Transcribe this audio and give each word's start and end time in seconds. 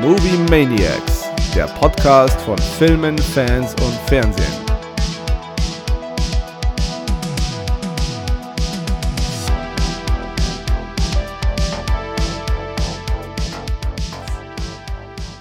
Movie 0.00 0.38
Maniacs, 0.48 1.28
der 1.54 1.66
Podcast 1.66 2.40
von 2.40 2.56
Filmen, 2.56 3.18
Fans 3.18 3.74
und 3.82 3.92
Fernsehen. 4.06 4.46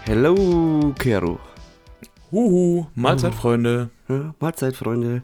Hello, 0.06 0.94
Kero. 1.00 1.39
Huhu, 2.30 2.86
Mahlzeit, 2.96 3.34
Freunde. 3.34 3.91
Ja, 4.10 4.36
Mahlzeit, 4.41 4.76
Freunde. 4.76 5.23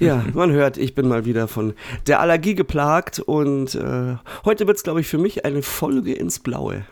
Ja, 0.00 0.24
man 0.34 0.50
hört, 0.50 0.78
ich 0.78 0.96
bin 0.96 1.06
mal 1.06 1.24
wieder 1.24 1.46
von 1.46 1.74
der 2.08 2.18
Allergie 2.18 2.56
geplagt 2.56 3.20
und 3.20 3.76
äh, 3.76 4.16
heute 4.44 4.66
wird 4.66 4.78
es, 4.78 4.82
glaube 4.82 5.00
ich, 5.00 5.06
für 5.06 5.18
mich 5.18 5.44
eine 5.44 5.62
Folge 5.62 6.12
ins 6.12 6.40
Blaue. 6.40 6.84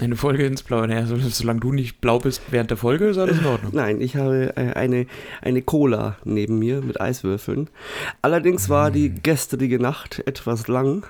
Eine 0.00 0.16
Folge 0.16 0.46
ins 0.46 0.62
Blaue. 0.62 0.86
Naja, 0.86 1.06
so, 1.06 1.16
solange 1.16 1.60
du 1.60 1.72
nicht 1.72 2.00
blau 2.00 2.18
bist 2.18 2.42
während 2.50 2.70
der 2.70 2.76
Folge, 2.76 3.06
ist 3.06 3.18
alles 3.18 3.38
in 3.38 3.46
Ordnung. 3.46 3.72
Nein, 3.74 4.00
ich 4.00 4.16
habe 4.16 4.56
äh, 4.56 4.72
eine, 4.74 5.06
eine 5.42 5.62
Cola 5.62 6.16
neben 6.24 6.58
mir 6.58 6.80
mit 6.82 7.00
Eiswürfeln. 7.00 7.68
Allerdings 8.22 8.68
war 8.68 8.90
die 8.90 9.14
gestrige 9.14 9.78
Nacht 9.78 10.22
etwas 10.26 10.68
lang. 10.68 11.06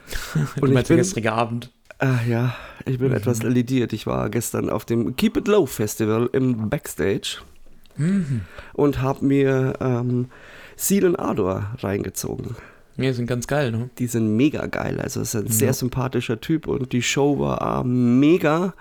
du 0.60 0.66
meinst 0.70 0.90
der 0.90 0.98
gestrige 0.98 1.32
Abend. 1.32 1.70
Ah, 1.98 2.20
ja, 2.28 2.54
ich 2.86 2.98
bin 2.98 3.12
etwas 3.12 3.42
lediert. 3.42 3.92
Ich 3.92 4.06
war 4.06 4.30
gestern 4.30 4.70
auf 4.70 4.84
dem 4.84 5.16
Keep 5.16 5.38
It 5.38 5.48
Low 5.48 5.66
Festival 5.66 6.30
im 6.32 6.70
Backstage 6.70 7.38
und 8.74 9.02
habe 9.02 9.24
mir 9.24 9.74
ähm, 9.80 10.28
Seal 10.76 11.04
und 11.04 11.16
Ardor 11.16 11.74
reingezogen. 11.80 12.54
Ja, 12.98 13.12
sind 13.12 13.26
ganz 13.26 13.46
geil, 13.46 13.70
ne? 13.70 13.90
Die 13.98 14.06
sind 14.08 14.36
mega 14.36 14.66
geil. 14.66 15.00
Also 15.00 15.20
es 15.20 15.34
ist 15.34 15.40
ein 15.46 15.50
sehr 15.50 15.72
sympathischer 15.72 16.40
Typ 16.40 16.66
und 16.66 16.92
die 16.92 17.02
Show 17.02 17.38
war 17.38 17.80
äh, 17.80 17.84
mega. 17.86 18.74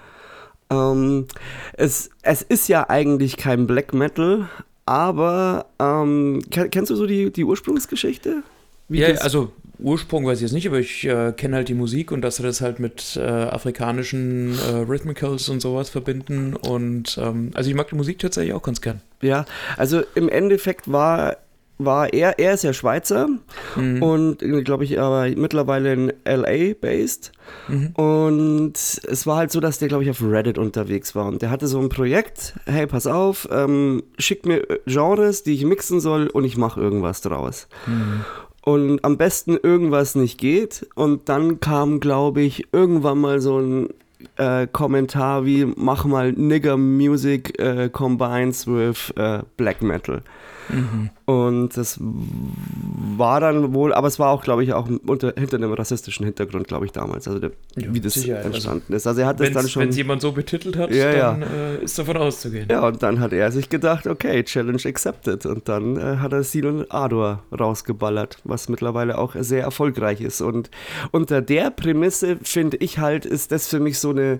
Ähm, 0.69 1.27
es, 1.73 2.09
es 2.23 2.41
ist 2.41 2.67
ja 2.67 2.89
eigentlich 2.89 3.37
kein 3.37 3.67
Black 3.67 3.93
Metal, 3.93 4.49
aber 4.85 5.67
ähm, 5.79 6.41
ken- 6.49 6.69
kennst 6.71 6.91
du 6.91 6.95
so 6.95 7.05
die, 7.05 7.31
die 7.31 7.45
Ursprungsgeschichte? 7.45 8.43
Wie 8.89 8.99
Ja, 8.99 9.09
also 9.19 9.51
Ursprung 9.79 10.25
weiß 10.25 10.39
ich 10.39 10.41
jetzt 10.43 10.53
nicht, 10.53 10.67
aber 10.67 10.79
ich 10.79 11.05
äh, 11.05 11.33
kenne 11.33 11.57
halt 11.57 11.69
die 11.69 11.75
Musik 11.75 12.11
und 12.11 12.21
dass 12.21 12.37
sie 12.37 12.43
das 12.43 12.61
halt 12.61 12.79
mit 12.79 13.15
äh, 13.15 13.21
afrikanischen 13.21 14.57
äh, 14.57 14.77
Rhythmicals 14.77 15.49
und 15.49 15.61
sowas 15.61 15.89
verbinden. 15.89 16.55
Und 16.55 17.19
ähm, 17.21 17.51
also 17.53 17.69
ich 17.69 17.75
mag 17.75 17.87
die 17.89 17.95
Musik 17.95 18.17
tatsächlich 18.19 18.53
auch 18.53 18.63
ganz 18.63 18.81
gern. 18.81 19.01
Ja, 19.21 19.45
also 19.77 20.01
im 20.15 20.29
Endeffekt 20.29 20.91
war, 20.91 21.37
war 21.77 22.11
er, 22.13 22.39
er 22.39 22.53
ist 22.53 22.63
ja 22.63 22.73
Schweizer 22.73 23.27
Mhm. 23.75 24.01
und 24.01 24.39
glaube 24.65 24.83
ich 24.83 24.99
aber 24.99 25.27
mittlerweile 25.35 25.93
in 25.93 26.13
LA 26.25 26.73
based. 26.79 27.31
Mhm. 27.67 27.87
Und 27.95 28.73
es 28.75 29.27
war 29.27 29.37
halt 29.37 29.51
so, 29.51 29.59
dass 29.59 29.79
der 29.79 29.87
glaube 29.87 30.03
ich 30.03 30.09
auf 30.09 30.21
Reddit 30.21 30.57
unterwegs 30.57 31.15
war 31.15 31.25
und 31.27 31.41
der 31.41 31.49
hatte 31.49 31.67
so 31.67 31.79
ein 31.79 31.89
Projekt, 31.89 32.55
hey, 32.65 32.87
pass 32.87 33.07
auf, 33.07 33.47
ähm, 33.51 34.03
schick 34.17 34.45
mir 34.45 34.69
äh, 34.69 34.79
Genres, 34.85 35.43
die 35.43 35.53
ich 35.53 35.65
mixen 35.65 35.99
soll 35.99 36.27
und 36.27 36.43
ich 36.45 36.57
mache 36.57 36.79
irgendwas 36.81 37.21
draus. 37.21 37.67
Mhm. 37.85 38.25
Und 38.61 39.05
am 39.05 39.15
besten 39.17 39.55
irgendwas 39.55 40.15
nicht 40.15 40.37
geht. 40.37 40.87
Und 40.93 41.29
dann 41.29 41.61
kam, 41.61 42.01
glaube 42.01 42.41
ich, 42.41 42.67
irgendwann 42.73 43.17
mal 43.19 43.39
so 43.39 43.59
ein 43.59 43.87
äh, 44.35 44.67
Kommentar 44.67 45.45
wie, 45.45 45.63
mach 45.63 46.03
mal 46.03 46.33
Nigger 46.33 46.75
Music 46.75 47.57
äh, 47.61 47.87
combines 47.89 48.67
with 48.67 49.13
äh, 49.15 49.39
Black 49.55 49.81
Metal. 49.81 50.21
Mhm. 50.67 51.11
Und 51.29 51.75
das 51.75 51.99
war 51.99 53.41
dann 53.41 53.73
wohl, 53.73 53.93
aber 53.93 54.07
es 54.07 54.17
war 54.17 54.29
auch, 54.29 54.41
glaube 54.41 54.63
ich, 54.63 54.71
auch 54.71 54.87
unter, 55.05 55.33
hinter 55.37 55.57
einem 55.57 55.73
rassistischen 55.73 56.25
Hintergrund, 56.25 56.69
glaube 56.69 56.85
ich, 56.85 56.93
damals, 56.93 57.27
also 57.27 57.39
der, 57.39 57.51
Ja, 57.75 57.93
wie 57.93 57.99
das 57.99 58.13
Sicherheit, 58.13 58.45
also 58.45 58.55
entstanden 58.55 58.93
ist. 58.93 59.05
Also 59.05 59.19
er 59.19 59.27
hat 59.27 59.41
das 59.41 59.51
dann 59.51 59.63
Wenn 59.63 59.69
schon... 59.69 59.89
es 59.89 59.97
jemand 59.97 60.21
so 60.21 60.31
betitelt 60.31 60.77
hat, 60.77 60.89
Ja, 60.89 61.11
ja. 61.11 61.31
dann 61.33 61.41
Äh, 61.41 61.83
ist 61.83 61.99
davon 61.99 62.15
auszugehen. 62.15 62.69
Ja, 62.71 62.87
und 62.87 63.03
dann 63.03 63.19
hat 63.19 63.33
er 63.33 63.51
sich 63.51 63.67
gedacht, 63.67 64.07
okay, 64.07 64.41
Challenge 64.45 64.81
accepted. 64.85 65.45
Und 65.45 65.67
dann 65.67 65.97
äh, 65.97 66.17
hat 66.19 66.31
er 66.31 66.43
Seal 66.43 66.65
und 66.65 66.89
Ardor 66.93 67.43
rausgeballert, 67.51 68.37
was 68.45 68.69
mittlerweile 68.69 69.17
auch 69.17 69.35
sehr 69.37 69.63
erfolgreich 69.63 70.21
ist. 70.21 70.39
Und 70.39 70.71
unter 71.11 71.41
der 71.41 71.71
Prämisse, 71.71 72.37
finde 72.41 72.77
ich 72.77 72.99
halt, 72.99 73.25
ist 73.25 73.51
das 73.51 73.67
für 73.67 73.81
mich 73.81 73.99
so 73.99 74.11
eine 74.11 74.39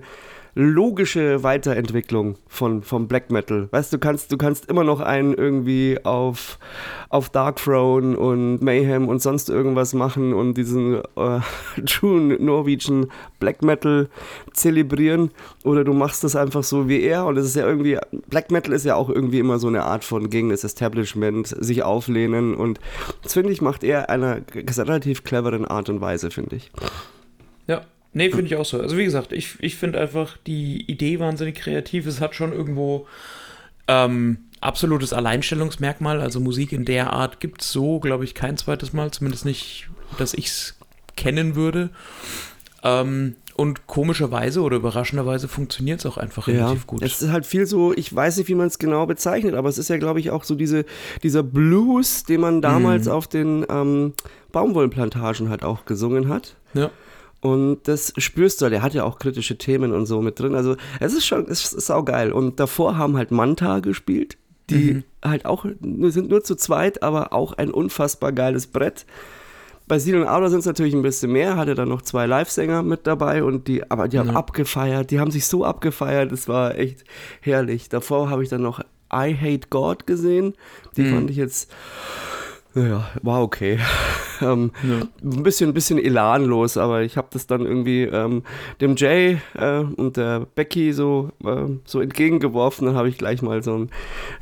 logische 0.60 1.44
Weiterentwicklung 1.44 2.34
von, 2.48 2.82
vom 2.82 3.06
Black 3.06 3.30
Metal. 3.30 3.68
Weißt 3.70 3.92
du, 3.92 3.98
kannst, 3.98 4.32
du 4.32 4.36
kannst 4.36 4.68
immer 4.68 4.82
noch 4.82 4.98
einen 4.98 5.32
irgendwie 5.32 6.00
auf, 6.02 6.58
auf 7.10 7.30
Dark 7.30 7.62
Throne 7.62 8.18
und 8.18 8.60
Mayhem 8.60 9.06
und 9.06 9.22
sonst 9.22 9.50
irgendwas 9.50 9.94
machen 9.94 10.34
und 10.34 10.54
diesen 10.54 10.96
äh, 11.14 11.40
true 11.86 12.20
Norwegian 12.40 13.06
Black 13.38 13.62
Metal 13.62 14.08
zelebrieren 14.52 15.30
oder 15.62 15.84
du 15.84 15.92
machst 15.92 16.24
das 16.24 16.34
einfach 16.34 16.64
so 16.64 16.88
wie 16.88 17.02
er 17.02 17.26
und 17.26 17.38
es 17.38 17.46
ist 17.46 17.54
ja 17.54 17.64
irgendwie, 17.64 17.96
Black 18.28 18.50
Metal 18.50 18.72
ist 18.72 18.84
ja 18.84 18.96
auch 18.96 19.10
irgendwie 19.10 19.38
immer 19.38 19.60
so 19.60 19.68
eine 19.68 19.84
Art 19.84 20.02
von 20.02 20.28
gegen 20.28 20.48
das 20.48 20.64
Establishment, 20.64 21.46
sich 21.46 21.84
auflehnen 21.84 22.56
und 22.56 22.80
das 23.22 23.34
finde 23.34 23.52
ich 23.52 23.62
macht 23.62 23.84
er 23.84 24.10
einer 24.10 24.40
relativ 24.52 25.22
cleveren 25.22 25.66
Art 25.66 25.88
und 25.88 26.00
Weise, 26.00 26.32
finde 26.32 26.56
ich. 26.56 26.72
Ja, 28.14 28.24
nee, 28.24 28.30
finde 28.30 28.46
ich 28.46 28.56
auch 28.56 28.64
so. 28.64 28.80
Also 28.80 28.96
wie 28.96 29.04
gesagt, 29.04 29.32
ich, 29.32 29.56
ich 29.60 29.76
finde 29.76 30.00
einfach 30.00 30.36
die 30.46 30.82
Idee 30.90 31.20
wahnsinnig 31.20 31.56
kreativ. 31.56 32.06
Es 32.06 32.20
hat 32.20 32.34
schon 32.34 32.52
irgendwo 32.52 33.06
ähm, 33.86 34.38
absolutes 34.60 35.12
Alleinstellungsmerkmal. 35.12 36.20
Also 36.20 36.40
Musik 36.40 36.72
in 36.72 36.84
der 36.84 37.12
Art 37.12 37.40
gibt 37.40 37.62
es 37.62 37.72
so, 37.72 38.00
glaube 38.00 38.24
ich, 38.24 38.34
kein 38.34 38.56
zweites 38.56 38.92
Mal. 38.92 39.10
Zumindest 39.10 39.44
nicht, 39.44 39.88
dass 40.18 40.34
ich 40.34 40.46
es 40.46 40.78
kennen 41.16 41.54
würde. 41.54 41.90
Ähm, 42.82 43.36
und 43.56 43.88
komischerweise 43.88 44.60
oder 44.62 44.76
überraschenderweise 44.76 45.48
funktioniert 45.48 45.98
es 45.98 46.06
auch 46.06 46.16
einfach 46.16 46.46
relativ 46.46 46.86
gut. 46.86 47.02
Es 47.02 47.20
ist 47.20 47.32
halt 47.32 47.44
viel 47.44 47.66
so, 47.66 47.92
ich 47.92 48.14
weiß 48.14 48.36
nicht, 48.36 48.48
wie 48.48 48.54
man 48.54 48.68
es 48.68 48.78
genau 48.78 49.04
bezeichnet, 49.04 49.54
aber 49.56 49.68
es 49.68 49.78
ist 49.78 49.88
ja, 49.90 49.96
glaube 49.96 50.20
ich, 50.20 50.30
auch 50.30 50.44
so 50.44 50.54
diese, 50.54 50.84
dieser 51.24 51.42
Blues, 51.42 52.22
den 52.22 52.40
man 52.40 52.62
damals 52.62 53.06
Mhm. 53.06 53.12
auf 53.12 53.26
den 53.26 53.66
ähm, 53.68 54.12
Baumwollplantagen 54.52 55.48
halt 55.50 55.64
auch 55.64 55.86
gesungen 55.86 56.28
hat. 56.28 56.54
ja. 56.74 56.90
Und 57.40 57.86
das 57.86 58.12
spürst 58.18 58.60
du, 58.60 58.68
der 58.68 58.82
hat 58.82 58.94
ja 58.94 59.04
auch 59.04 59.18
kritische 59.18 59.56
Themen 59.58 59.92
und 59.92 60.06
so 60.06 60.20
mit 60.20 60.40
drin. 60.40 60.54
Also 60.56 60.76
es 60.98 61.12
ist 61.14 61.24
schon, 61.26 61.46
es 61.48 61.72
ist 61.72 61.86
saugeil. 61.86 62.32
Und 62.32 62.58
davor 62.58 62.96
haben 62.98 63.16
halt 63.16 63.30
Manta 63.30 63.78
gespielt, 63.80 64.36
die 64.70 64.94
Mhm. 64.94 65.04
halt 65.24 65.44
auch, 65.46 65.64
sind 65.64 66.28
nur 66.30 66.42
zu 66.42 66.56
zweit, 66.56 67.02
aber 67.02 67.32
auch 67.32 67.52
ein 67.52 67.70
unfassbar 67.70 68.32
geiles 68.32 68.66
Brett. 68.66 69.06
Bei 69.86 69.98
Seal 69.98 70.20
und 70.20 70.26
Ardor 70.26 70.50
sind 70.50 70.58
es 70.58 70.66
natürlich 70.66 70.92
ein 70.94 71.00
bisschen 71.02 71.32
mehr, 71.32 71.56
hatte 71.56 71.74
dann 71.74 71.88
noch 71.88 72.02
zwei 72.02 72.26
Live-Sänger 72.26 72.82
mit 72.82 73.06
dabei 73.06 73.42
und 73.42 73.68
die, 73.68 73.90
aber 73.90 74.06
die 74.08 74.18
haben 74.18 74.28
Ja. 74.30 74.34
abgefeiert, 74.36 75.10
die 75.10 75.18
haben 75.20 75.30
sich 75.30 75.46
so 75.46 75.64
abgefeiert, 75.64 76.30
das 76.30 76.46
war 76.48 76.76
echt 76.76 77.04
herrlich. 77.40 77.88
Davor 77.88 78.28
habe 78.28 78.42
ich 78.42 78.50
dann 78.50 78.60
noch 78.60 78.80
I 79.10 79.34
Hate 79.34 79.68
God 79.70 80.06
gesehen, 80.06 80.52
die 80.96 81.02
Mhm. 81.04 81.14
fand 81.14 81.30
ich 81.30 81.36
jetzt, 81.38 81.70
naja, 82.78 83.10
war 83.22 83.42
okay. 83.42 83.78
ähm, 84.40 84.70
Ja. 84.82 85.00
ein 85.22 85.42
bisschen, 85.42 85.70
ein 85.70 85.74
bisschen 85.74 85.98
elanlos, 85.98 86.76
aber 86.76 87.02
ich 87.02 87.16
habe 87.16 87.28
das 87.30 87.46
dann 87.46 87.66
irgendwie 87.66 88.04
ähm, 88.04 88.42
dem 88.80 88.96
Jay 88.96 89.38
äh, 89.54 89.80
und 89.80 90.16
der 90.16 90.46
Becky 90.54 90.92
so, 90.92 91.30
äh, 91.44 91.64
so 91.84 92.00
entgegengeworfen. 92.00 92.86
Dann 92.86 92.96
habe 92.96 93.08
ich 93.08 93.18
gleich 93.18 93.42
mal 93.42 93.62
so 93.62 93.74
ein, 93.74 93.90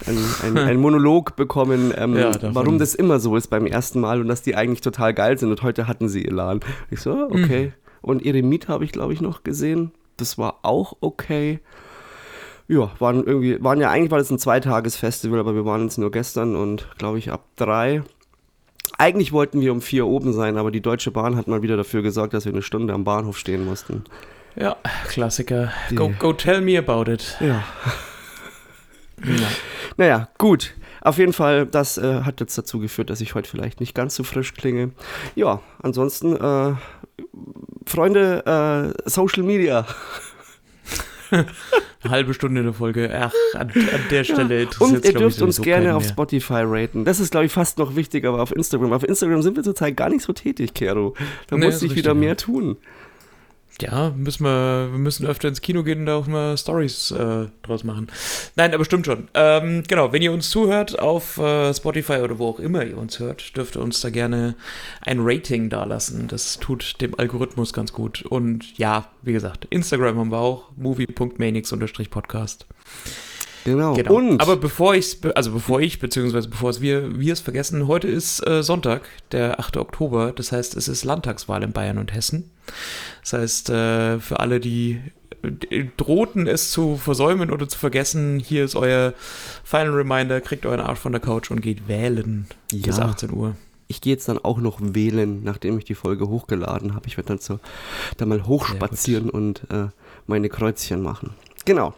ein, 0.07 0.59
ein, 0.59 0.77
Monolog 0.81 1.37
bekommen, 1.37 1.93
ähm, 1.97 2.17
Ja, 2.17 2.33
warum 2.55 2.79
das 2.79 2.95
immer 2.95 3.19
so 3.21 3.37
ist 3.37 3.49
beim 3.49 3.67
ersten 3.67 4.01
Mal 4.01 4.21
und 4.21 4.29
dass 4.29 4.43
die 4.43 4.55
eigentlich 4.55 4.81
total 4.81 5.15
geil 5.15 5.39
sind. 5.39 5.51
Und 5.51 5.63
heute 5.63 5.89
hatten 5.89 6.09
sie 6.09 6.25
Elan. 6.25 6.61
Ich 6.91 7.01
so, 7.01 7.13
ah, 7.13 7.29
okay. 7.31 7.73
Und 8.03 8.25
Eremit 8.25 8.69
habe 8.69 8.85
ich, 8.85 8.93
glaube 8.93 9.13
ich, 9.13 9.21
noch 9.21 9.43
gesehen. 9.43 9.93
Das 10.17 10.39
war 10.39 10.61
auch 10.63 10.97
okay. 11.01 11.61
Ja, 12.69 12.91
waren 12.99 13.25
irgendwie, 13.25 13.63
waren 13.63 13.81
ja 13.81 13.91
eigentlich 13.91 14.11
war 14.11 14.19
das 14.19 14.31
ein 14.31 14.39
Zweitagesfestival, 14.39 15.39
aber 15.39 15.55
wir 15.55 15.65
waren 15.65 15.83
jetzt 15.83 15.99
nur 15.99 16.11
gestern 16.11 16.57
und 16.57 16.89
glaube 16.99 17.19
ich 17.19 17.31
ab 17.31 17.45
drei. 17.55 18.03
Eigentlich 18.99 19.33
wollten 19.33 19.61
wir 19.61 19.73
um 19.73 19.81
vier 19.83 20.07
oben 20.07 20.33
sein, 20.33 20.57
aber 20.57 20.71
die 20.71 20.81
Deutsche 20.81 21.11
Bahn 21.11 21.37
hat 21.37 21.49
mal 21.49 21.62
wieder 21.62 21.77
dafür 21.77 22.03
gesorgt, 22.03 22.33
dass 22.34 22.45
wir 22.47 22.53
eine 22.53 22.62
Stunde 22.62 22.95
am 22.95 23.05
Bahnhof 23.05 23.37
stehen 23.39 23.65
mussten. 23.65 24.05
ja, 24.57 24.77
Klassiker. 25.09 25.71
Die- 25.91 25.95
Go, 25.97 26.13
go 26.19 26.33
tell 26.33 26.60
me 26.63 26.78
about 26.78 27.10
it. 27.10 27.37
Ja. 27.41 27.63
Ja. 29.25 29.48
Naja, 29.97 30.28
gut. 30.39 30.75
Auf 31.03 31.19
jeden 31.19 31.33
Fall, 31.33 31.66
das 31.66 31.98
äh, 31.98 32.22
hat 32.22 32.41
jetzt 32.41 32.57
dazu 32.59 32.81
geführt, 32.81 33.10
dass 33.10 33.21
ich 33.21 33.34
heute 33.34 33.48
vielleicht 33.48 33.81
nicht 33.81 33.95
ganz 33.95 34.15
so 34.16 34.25
frisch 34.25 34.54
klinge. 34.54 34.91
Ja, 35.37 35.60
ansonsten, 35.83 36.37
äh, 36.37 36.75
Freunde, 37.87 38.95
äh, 39.07 39.09
Social 39.09 39.43
Media. 39.43 39.87
Eine 41.31 41.47
halbe 42.11 42.34
Stunde 42.34 42.61
in 42.61 42.67
der 42.67 42.75
Folge. 42.75 43.11
Ach, 43.13 43.33
an, 43.55 43.71
an 43.71 44.01
der 44.11 44.25
Stelle 44.25 44.43
Und 44.45 44.53
interessiert's, 44.63 45.07
ihr 45.09 45.13
dürft 45.15 45.37
ich, 45.39 45.43
uns 45.43 45.61
gerne 45.63 45.97
auf. 45.97 46.07
Spotify 46.07 46.63
raten. 46.65 47.05
Das 47.05 47.21
ist, 47.21 47.31
glaube 47.31 47.47
ich, 47.47 47.53
fast 47.53 47.78
noch 47.78 47.97
wichtiger, 47.97 48.31
aber 48.31 48.43
auf 48.43 48.55
Instagram. 48.55 48.93
Auf 48.93 49.03
Instagram 49.05 49.43
sind 49.43 49.57
wir 49.57 49.63
zurzeit 49.63 49.97
gar 49.97 50.09
nicht 50.09 50.23
so 50.23 50.33
tätig, 50.33 50.75
Kero. 50.75 51.15
Da 51.49 51.57
Nee, 51.57 51.67
muss 51.67 51.83
ich 51.83 51.95
wieder 51.95 52.15
mehr 52.15 52.31
ja. 52.31 52.34
tun. 52.37 52.77
Ja, 53.81 54.11
müssen 54.17 54.45
wir, 54.45 54.89
wir 54.91 54.99
müssen 54.99 55.27
öfter 55.27 55.49
ins 55.49 55.61
Kino 55.61 55.83
gehen 55.83 56.01
und 56.01 56.07
da 56.07 56.17
auch 56.17 56.27
mal 56.27 56.57
Stories 56.57 57.11
äh, 57.11 57.47
draus 57.63 57.84
machen. 57.84 58.09
Nein, 58.55 58.75
aber 58.75 58.84
stimmt 58.84 59.07
schon. 59.07 59.28
Ähm, 59.34 59.83
genau, 59.87 60.13
wenn 60.13 60.23
ihr 60.23 60.33
uns 60.33 60.51
zuhört 60.51 60.99
auf 60.99 61.39
äh, 61.39 61.75
Spotify 61.75 62.19
oder 62.19 62.39
wo 62.39 62.49
auch 62.49 62.59
immer 62.59 62.84
ihr 62.84 62.97
uns 62.97 63.19
hört, 63.19 63.57
dürft 63.57 63.77
ihr 63.77 63.83
uns 63.83 64.01
da 64.01 64.11
gerne 64.11 64.55
ein 65.03 65.19
Rating 65.21 65.69
dalassen. 65.69 66.28
Das 66.28 66.59
tut 66.59 67.01
dem 67.01 67.19
Algorithmus 67.19 67.73
ganz 67.73 67.93
gut. 67.93 68.23
Und 68.23 68.78
ja, 68.78 69.11
wie 69.23 69.33
gesagt, 69.33 69.67
Instagram 69.71 70.19
haben 70.19 70.31
wir 70.31 70.39
auch, 70.39 70.71
movie.manix-podcast. 70.77 72.67
Genau. 73.66 73.95
Genau. 73.95 74.15
Und 74.15 74.41
Aber 74.41 74.57
bevor 74.57 74.95
ich, 74.95 75.18
also 75.34 75.51
bevor 75.53 75.80
ich, 75.80 75.98
beziehungsweise 75.98 76.48
bevor 76.48 76.71
es 76.71 76.80
wir, 76.80 77.18
wir 77.18 77.33
es 77.33 77.41
vergessen, 77.41 77.86
heute 77.89 78.09
ist 78.09 78.47
äh, 78.47 78.63
Sonntag, 78.63 79.03
der 79.33 79.59
8. 79.60 79.77
Oktober. 79.77 80.33
Das 80.33 80.53
heißt, 80.53 80.77
es 80.77 80.89
ist 80.89 81.04
Landtagswahl 81.04 81.63
in 81.63 81.72
Bayern 81.72 81.98
und 81.98 82.15
Hessen. 82.15 82.51
Das 83.22 83.33
heißt, 83.34 83.71
äh, 83.71 84.18
für 84.21 84.41
alle, 84.41 84.60
die 84.60 85.01
drohten, 85.97 86.47
es 86.47 86.71
zu 86.71 86.97
versäumen 86.97 87.51
oder 87.51 87.68
zu 87.68 87.78
vergessen, 87.78 88.39
hier 88.41 88.65
ist 88.65 88.74
euer 88.74 89.13
Final 89.65 89.91
Reminder, 89.95 90.41
kriegt 90.41 90.66
euren 90.66 90.80
Arsch 90.80 90.98
von 90.98 91.12
der 91.12 91.21
Couch 91.21 91.51
und 91.51 91.60
geht 91.60 91.89
wählen 91.89 92.47
bis 92.71 92.97
Ja. 92.97 93.04
18 93.04 93.33
Uhr. 93.33 93.57
ich 93.89 94.01
gehe 94.01 94.12
jetzt 94.12 94.28
dann 94.28 94.39
auch 94.39 94.59
noch 94.59 94.78
wählen, 94.80 95.45
nachdem 95.45 95.78
ich 95.78 95.84
die 95.84 95.95
Folge 95.95 96.28
hochgeladen 96.28 96.95
habe. 96.95 97.07
Ich 97.07 97.16
werde 97.16 97.28
dann 97.28 97.39
so 97.39 97.60
da 98.16 98.27
mal 98.27 98.47
hochspazieren 98.47 99.30
und 99.30 99.62
äh, 99.71 99.89
meine 100.27 100.48
Kreuzchen 100.48 101.03
machen. 101.03 101.30
Genau. 101.65 101.95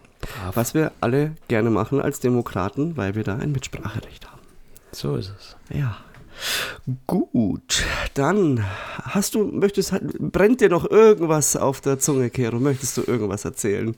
Was 0.55 0.75
wir 0.75 0.93
alle 1.01 1.33
gerne 1.49 1.71
machen 1.71 2.01
als 2.01 2.21
Demokraten, 2.21 2.97
weil 2.97 3.15
wir 3.15 3.25
da 3.25 3.37
ein 3.37 3.53
Mitspracherecht 3.53 4.27
haben. 4.31 4.41
So 4.93 5.17
ist 5.17 5.33
es. 5.39 5.57
Ja. 5.77 5.97
Gut, 7.07 7.85
dann 8.15 8.65
hast 9.03 9.35
du, 9.35 9.45
möchtest, 9.45 9.95
brennt 10.19 10.61
dir 10.61 10.69
noch 10.69 10.89
irgendwas 10.89 11.57
auf 11.57 11.81
der 11.81 11.99
Zunge, 11.99 12.31
Kero? 12.31 12.61
Möchtest 12.61 12.97
du 12.97 13.03
irgendwas 13.07 13.45
erzählen? 13.45 13.97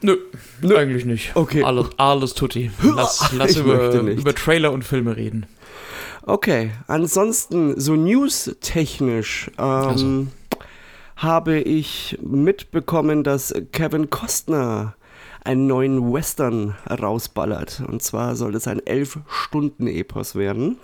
Nö, 0.00 0.16
Nö. 0.60 0.76
eigentlich 0.76 1.04
nicht. 1.04 1.34
Okay. 1.34 1.62
Alles, 1.62 1.86
alles 1.96 2.34
tutti. 2.34 2.70
Lass, 2.82 3.32
lass 3.32 3.56
über, 3.56 3.90
über 3.92 4.34
Trailer 4.34 4.72
und 4.72 4.84
Filme 4.84 5.16
reden. 5.16 5.46
Okay, 6.22 6.72
ansonsten 6.86 7.78
so 7.78 7.94
news-technisch 7.96 9.50
ähm, 9.58 9.64
Also. 9.64 10.26
habe 11.16 11.58
ich 11.60 12.18
mitbekommen, 12.22 13.24
dass 13.24 13.54
Kevin 13.72 14.08
Costner 14.10 14.94
einen 15.44 15.66
neuen 15.66 16.12
Western 16.12 16.74
rausballert. 16.90 17.82
Und 17.86 18.02
zwar 18.02 18.34
soll 18.34 18.54
es 18.54 18.66
ein 18.66 18.84
elf-Stunden-Epos 18.84 20.34
werden. 20.34 20.78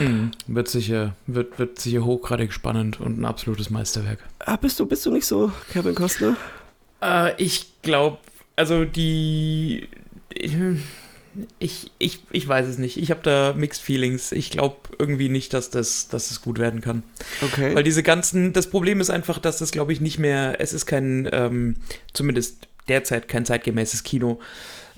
Mhm. 0.00 0.32
Wird 0.46 0.68
sicher, 0.68 1.16
wird, 1.26 1.58
wird 1.58 1.78
sicher 1.78 2.04
hochgradig 2.04 2.52
spannend 2.52 3.00
und 3.00 3.18
ein 3.18 3.24
absolutes 3.24 3.70
Meisterwerk. 3.70 4.18
Ah, 4.40 4.56
bist 4.56 4.78
du, 4.78 4.86
bist 4.86 5.04
du 5.06 5.12
nicht 5.12 5.26
so, 5.26 5.52
Kevin 5.72 5.94
Costner? 5.94 6.36
Äh, 7.02 7.40
ich 7.42 7.66
glaube, 7.82 8.18
also 8.56 8.84
die. 8.84 9.88
Ich, 11.60 11.92
ich, 11.98 12.20
ich 12.30 12.48
weiß 12.48 12.66
es 12.66 12.78
nicht. 12.78 12.96
Ich 12.96 13.10
habe 13.10 13.20
da 13.22 13.54
Mixed 13.56 13.82
Feelings. 13.82 14.32
Ich 14.32 14.50
glaube 14.50 14.76
irgendwie 14.98 15.28
nicht, 15.28 15.54
dass 15.54 15.70
das, 15.70 16.08
dass 16.08 16.28
das 16.28 16.42
gut 16.42 16.58
werden 16.58 16.80
kann. 16.80 17.02
Okay. 17.42 17.74
Weil 17.74 17.84
diese 17.84 18.02
ganzen. 18.02 18.52
Das 18.52 18.68
Problem 18.68 19.00
ist 19.00 19.10
einfach, 19.10 19.38
dass 19.38 19.58
das, 19.58 19.70
glaube 19.70 19.92
ich, 19.92 20.00
nicht 20.00 20.18
mehr. 20.18 20.60
Es 20.60 20.72
ist 20.72 20.86
kein, 20.86 21.28
ähm, 21.32 21.76
zumindest 22.12 22.66
derzeit 22.88 23.28
kein 23.28 23.44
zeitgemäßes 23.44 24.02
Kino. 24.02 24.40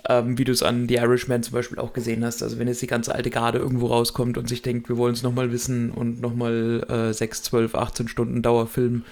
Ähm, 0.09 0.39
wie 0.39 0.45
du 0.45 0.53
es 0.53 0.63
an 0.63 0.89
The 0.89 0.95
Irishman 0.95 1.43
zum 1.43 1.53
Beispiel 1.53 1.79
auch 1.79 1.93
gesehen 1.93 2.25
hast. 2.25 2.43
Also 2.43 2.59
wenn 2.59 2.69
jetzt 2.69 2.81
die 2.81 2.87
ganze 2.87 3.15
alte 3.15 3.29
Garde 3.29 3.59
irgendwo 3.59 3.87
rauskommt 3.89 4.39
und 4.39 4.49
sich 4.49 4.63
denkt, 4.63 4.89
wir 4.89 4.97
wollen 4.97 5.13
es 5.13 5.23
nochmal 5.23 5.53
wissen 5.53 5.91
und 5.91 6.23
nochmal 6.23 6.87
äh, 6.89 7.13
6, 7.13 7.43
12, 7.43 7.75
18 7.75 8.09
Stunden 8.09 8.41
Dauerfilm 8.41 9.05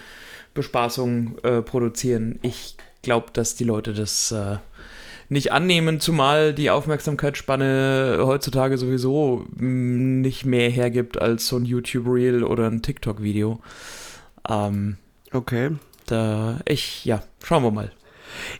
Bespaßung 0.54 1.38
äh, 1.42 1.62
produzieren. 1.62 2.38
Ich 2.42 2.76
glaube, 3.02 3.26
dass 3.32 3.54
die 3.54 3.64
Leute 3.64 3.92
das 3.92 4.32
äh, 4.32 4.56
nicht 5.28 5.52
annehmen, 5.52 6.00
zumal 6.00 6.54
die 6.54 6.70
Aufmerksamkeitsspanne 6.70 8.18
heutzutage 8.22 8.78
sowieso 8.78 9.44
mh, 9.56 10.22
nicht 10.22 10.46
mehr 10.46 10.70
hergibt 10.70 11.20
als 11.20 11.46
so 11.46 11.56
ein 11.56 11.64
YouTube-Reel 11.64 12.42
oder 12.42 12.66
ein 12.66 12.82
TikTok-Video. 12.82 13.60
Ähm, 14.48 14.96
okay. 15.32 15.70
da, 16.06 16.58
ich, 16.64 17.04
ja, 17.04 17.22
schauen 17.42 17.62
wir 17.62 17.70
mal. 17.70 17.92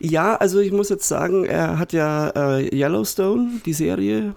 Ja, 0.01 0.37
also 0.37 0.61
ich 0.61 0.73
muss 0.73 0.89
jetzt 0.89 1.09
sagen, 1.09 1.45
er 1.45 1.79
hat 1.79 1.93
ja 1.93 2.31
äh, 2.59 2.75
Yellowstone, 2.75 3.61
die 3.67 3.73
Serie, 3.73 4.35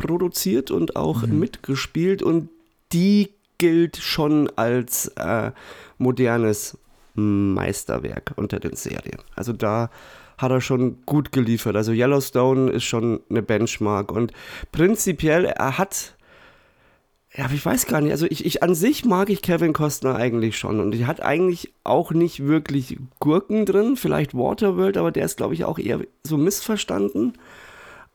produziert 0.00 0.70
und 0.70 0.96
auch 0.96 1.22
Mhm. 1.26 1.38
mitgespielt 1.40 2.22
und 2.22 2.48
die 2.92 3.30
gilt 3.58 3.96
schon 3.96 4.48
als 4.56 5.08
äh, 5.16 5.50
modernes 5.98 6.78
Meisterwerk 7.14 8.32
unter 8.36 8.58
den 8.60 8.76
Serien. 8.76 9.18
Also 9.34 9.52
da 9.52 9.90
hat 10.38 10.50
er 10.50 10.60
schon 10.60 10.98
gut 11.04 11.32
geliefert. 11.32 11.76
Also 11.76 11.92
Yellowstone 11.92 12.70
ist 12.70 12.84
schon 12.84 13.20
eine 13.28 13.42
Benchmark 13.42 14.10
und 14.10 14.32
prinzipiell, 14.72 15.44
er 15.44 15.76
hat 15.76 16.14
ja, 17.36 17.44
aber 17.44 17.54
ich 17.54 17.64
weiß 17.64 17.86
gar 17.86 18.00
nicht. 18.00 18.10
Also 18.10 18.26
ich, 18.26 18.44
ich 18.44 18.62
an 18.62 18.74
sich 18.74 19.04
mag 19.04 19.30
ich 19.30 19.40
Kevin 19.40 19.72
Costner 19.72 20.16
eigentlich 20.16 20.58
schon. 20.58 20.80
Und 20.80 20.94
er 20.94 21.06
hat 21.06 21.22
eigentlich 21.22 21.72
auch 21.84 22.10
nicht 22.10 22.44
wirklich 22.44 22.98
Gurken 23.20 23.66
drin. 23.66 23.96
Vielleicht 23.96 24.34
Waterworld, 24.34 24.96
aber 24.96 25.12
der 25.12 25.26
ist, 25.26 25.36
glaube 25.36 25.54
ich, 25.54 25.64
auch 25.64 25.78
eher 25.78 26.00
so 26.24 26.36
missverstanden. 26.36 27.34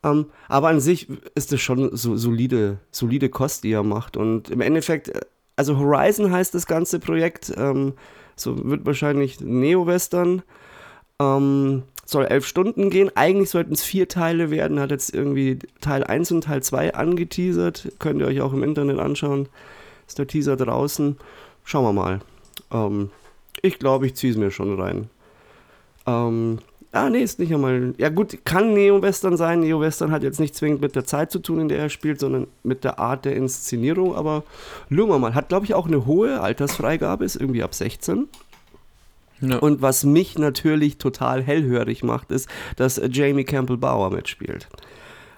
Ähm, 0.03 0.25
aber 0.49 0.67
an 0.67 0.81
sich 0.81 1.07
ist 1.33 1.53
es 1.53 1.61
schon 1.61 1.95
so 1.95 2.17
solide, 2.17 2.79
solide 2.91 3.29
Kost, 3.29 3.63
die 3.63 3.71
er 3.71 3.83
macht. 3.83 4.17
Und 4.17 4.49
im 4.49 4.59
Endeffekt, 4.59 5.07
äh, 5.09 5.21
also 5.55 5.77
Horizon 5.77 6.31
heißt 6.31 6.53
das 6.53 6.67
ganze 6.67 6.99
Projekt. 6.99 7.53
Ähm, 7.55 7.93
so 8.35 8.69
wird 8.69 8.85
wahrscheinlich 8.85 9.39
Neo-Western. 9.39 10.43
Ähm, 11.21 11.83
soll 12.05 12.25
elf 12.25 12.45
Stunden 12.45 12.89
gehen. 12.89 13.11
Eigentlich 13.15 13.49
sollten 13.49 13.73
es 13.73 13.83
vier 13.83 14.07
Teile 14.07 14.51
werden. 14.51 14.79
Hat 14.79 14.91
jetzt 14.91 15.13
irgendwie 15.13 15.59
Teil 15.81 16.03
1 16.03 16.31
und 16.31 16.43
Teil 16.45 16.61
2 16.63 16.93
angeteasert. 16.93 17.91
Könnt 17.99 18.21
ihr 18.21 18.27
euch 18.27 18.41
auch 18.41 18.53
im 18.53 18.63
Internet 18.63 18.99
anschauen. 18.99 19.49
Ist 20.07 20.19
der 20.19 20.27
Teaser 20.27 20.55
draußen. 20.55 21.17
Schauen 21.63 21.83
wir 21.83 21.93
mal. 21.93 22.19
Ähm, 22.71 23.09
ich 23.61 23.79
glaube, 23.79 24.05
ich 24.05 24.15
ziehe 24.15 24.31
es 24.31 24.37
mir 24.37 24.51
schon 24.51 24.79
rein. 24.79 25.09
Ähm, 26.05 26.59
ah, 26.91 27.09
nee, 27.09 27.23
ist 27.23 27.39
nicht 27.39 27.51
einmal. 27.51 27.95
Ja, 27.97 28.09
gut, 28.09 28.45
kann 28.45 28.75
Neo-Western 28.75 29.35
sein. 29.35 29.61
Neo-Western 29.61 30.11
hat 30.11 30.21
jetzt 30.21 30.39
nicht 30.39 30.55
zwingend 30.55 30.81
mit 30.81 30.95
der 30.95 31.05
Zeit 31.05 31.31
zu 31.31 31.39
tun, 31.39 31.59
in 31.59 31.69
der 31.69 31.79
er 31.79 31.89
spielt, 31.89 32.19
sondern 32.19 32.45
mit 32.61 32.83
der 32.83 32.99
Art 32.99 33.25
der 33.25 33.35
Inszenierung. 33.35 34.15
Aber 34.15 34.43
schauen 34.89 35.09
wir 35.09 35.17
mal. 35.17 35.33
Hat, 35.33 35.49
glaube 35.49 35.65
ich, 35.65 35.73
auch 35.73 35.87
eine 35.87 36.05
hohe 36.05 36.39
Altersfreigabe, 36.39 37.25
ist 37.25 37.35
irgendwie 37.35 37.63
ab 37.63 37.73
16. 37.73 38.27
Ja. 39.41 39.57
Und 39.57 39.81
was 39.81 40.03
mich 40.03 40.37
natürlich 40.37 40.97
total 40.97 41.43
hellhörig 41.43 42.03
macht, 42.03 42.31
ist, 42.31 42.49
dass 42.77 43.01
Jamie 43.11 43.43
Campbell 43.43 43.77
Bauer 43.77 44.11
mitspielt. 44.11 44.67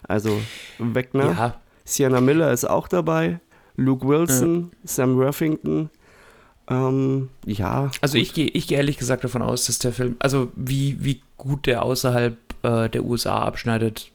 Also 0.03 0.39
Wegner, 0.77 1.31
ja, 1.31 1.61
Sienna 1.83 2.21
Miller 2.21 2.51
ist 2.51 2.65
auch 2.65 2.87
dabei, 2.87 3.39
Luke 3.75 4.07
Wilson, 4.07 4.71
Sam 4.83 5.17
Worthington. 5.17 5.89
Ähm, 6.69 7.29
ja. 7.45 7.91
also 8.01 8.17
ich 8.17 8.33
gehe 8.33 8.47
ich 8.47 8.67
geh 8.67 8.75
ehrlich 8.75 8.97
gesagt 8.97 9.23
davon 9.23 9.41
aus, 9.41 9.67
dass 9.67 9.79
der 9.79 9.93
Film, 9.93 10.17
also 10.19 10.51
wie, 10.55 10.97
wie 10.99 11.21
gut 11.37 11.65
der 11.65 11.83
außerhalb 11.83 12.37
äh, 12.63 12.89
der 12.89 13.05
USA 13.05 13.43
abschneidet, 13.43 14.11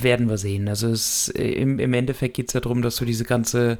werden 0.00 0.28
wir 0.28 0.38
sehen. 0.38 0.68
Also 0.68 0.88
es, 0.88 1.28
im, 1.28 1.78
im 1.78 1.94
Endeffekt 1.94 2.34
geht 2.34 2.48
es 2.48 2.54
ja 2.54 2.60
darum, 2.60 2.82
dass 2.82 2.96
du 2.96 3.04
diese 3.04 3.24
ganze, 3.24 3.78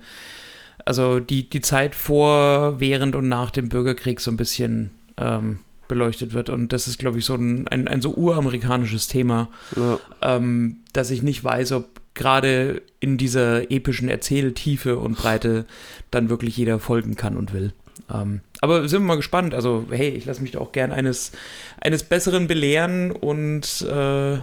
also 0.87 1.21
die, 1.21 1.51
die 1.51 1.61
Zeit 1.61 1.95
vor, 1.95 2.81
während 2.81 3.15
und 3.15 3.29
nach 3.29 3.51
dem 3.51 3.69
Bürgerkrieg 3.69 4.21
so 4.21 4.31
ein 4.31 4.37
bisschen 4.37 4.91
ähm, 5.19 5.59
beleuchtet 5.89 6.33
wird. 6.33 6.49
Und 6.49 6.73
das 6.73 6.87
ist, 6.87 6.99
glaube 6.99 7.19
ich, 7.19 7.25
so 7.25 7.35
ein, 7.35 7.69
ein, 7.69 7.89
ein 7.89 8.01
so 8.01 8.15
uramerikanisches 8.15 9.09
Thema, 9.09 9.49
ja. 9.77 9.99
ähm, 10.23 10.79
dass 10.93 11.11
ich 11.11 11.23
nicht 11.23 11.43
weiß, 11.43 11.73
ob 11.73 12.01
gerade 12.15 12.83
in 13.01 13.19
dieser 13.19 13.71
epischen 13.71 14.09
Erzähltiefe 14.09 14.97
und 14.97 15.19
Breite 15.19 15.67
dann 16.11 16.31
wirklich 16.31 16.57
jeder 16.57 16.79
folgen 16.79 17.17
kann 17.17 17.37
und 17.37 17.53
will. 17.53 17.73
Ähm, 18.13 18.41
aber 18.61 18.89
sind 18.89 19.03
wir 19.03 19.07
mal 19.07 19.17
gespannt. 19.17 19.55
Also, 19.55 19.87
hey, 19.91 20.11
ich 20.11 20.25
lasse 20.25 20.41
mich 20.41 20.53
da 20.53 20.61
auch 20.61 20.73
gern 20.73 20.93
eines, 20.93 21.33
eines 21.81 22.05
Besseren 22.05 22.47
belehren 22.47 23.11
und 23.11 23.83
äh, 23.83 24.39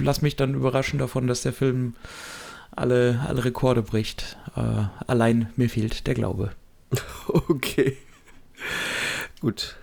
lass 0.00 0.22
mich 0.22 0.34
dann 0.36 0.54
überraschen 0.54 0.98
davon, 0.98 1.26
dass 1.26 1.42
der 1.42 1.52
Film 1.52 1.94
alle, 2.76 3.24
alle 3.26 3.44
Rekorde 3.44 3.82
bricht. 3.82 4.36
Äh, 4.56 4.84
allein 5.06 5.48
mir 5.56 5.68
fehlt 5.68 6.06
der 6.06 6.14
Glaube. 6.14 6.50
Okay. 7.48 7.96
Gut. 9.40 9.76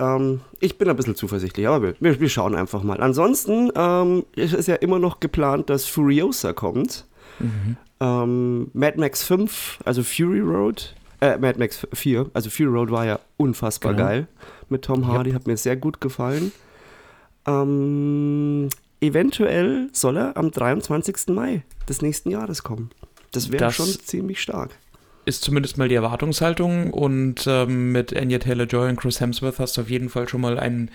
Ähm, 0.00 0.40
ich 0.60 0.76
bin 0.76 0.88
ein 0.88 0.96
bisschen 0.96 1.14
zuversichtlich, 1.14 1.66
aber 1.68 1.94
wir, 2.00 2.20
wir, 2.20 2.28
schauen 2.28 2.54
einfach 2.54 2.82
mal. 2.82 3.00
Ansonsten 3.00 3.70
ähm, 3.76 4.24
es 4.36 4.52
ist 4.52 4.66
ja 4.66 4.74
immer 4.74 4.98
noch 4.98 5.20
geplant, 5.20 5.70
dass 5.70 5.86
Furiosa 5.86 6.52
kommt. 6.52 7.06
Ähm, 8.00 8.70
Mad 8.72 8.98
Max 8.98 9.22
5, 9.24 9.80
also 9.84 10.02
Fury 10.02 10.40
Road, 10.40 10.94
äh, 11.20 11.38
Mad 11.38 11.58
Max 11.58 11.86
4, 11.92 12.26
also 12.34 12.50
Fury 12.50 12.68
Road 12.68 12.90
war 12.90 13.06
ja 13.06 13.20
unfassbar 13.36 13.94
Genau. 13.94 14.04
geil 14.04 14.26
mit 14.68 14.82
Tom 14.82 15.06
Hardy, 15.06 15.32
hat 15.32 15.46
mir 15.46 15.56
sehr 15.56 15.76
gut 15.76 16.00
gefallen. 16.00 16.52
Ähm, 17.46 18.68
eventuell 19.06 19.88
soll 19.92 20.16
er 20.16 20.36
am 20.36 20.50
23. 20.50 21.28
Mai 21.28 21.62
des 21.88 22.02
nächsten 22.02 22.30
Jahres 22.30 22.62
kommen. 22.62 22.90
Das 23.32 23.50
wäre 23.50 23.72
schon 23.72 23.86
ziemlich 23.86 24.40
stark. 24.40 24.70
ist 25.24 25.42
zumindest 25.42 25.78
mal 25.78 25.88
die 25.88 25.94
Erwartungshaltung. 25.94 26.92
Und 26.92 27.46
ähm, 27.46 27.92
mit 27.92 28.16
Anya 28.16 28.38
Taylor-Joy 28.38 28.90
und 28.90 28.96
Chris 28.96 29.20
Hemsworth 29.20 29.58
hast 29.58 29.76
du 29.76 29.82
auf 29.82 29.90
jeden 29.90 30.08
Fall 30.08 30.28
schon 30.28 30.40
mal 30.40 30.58
einen, 30.58 30.90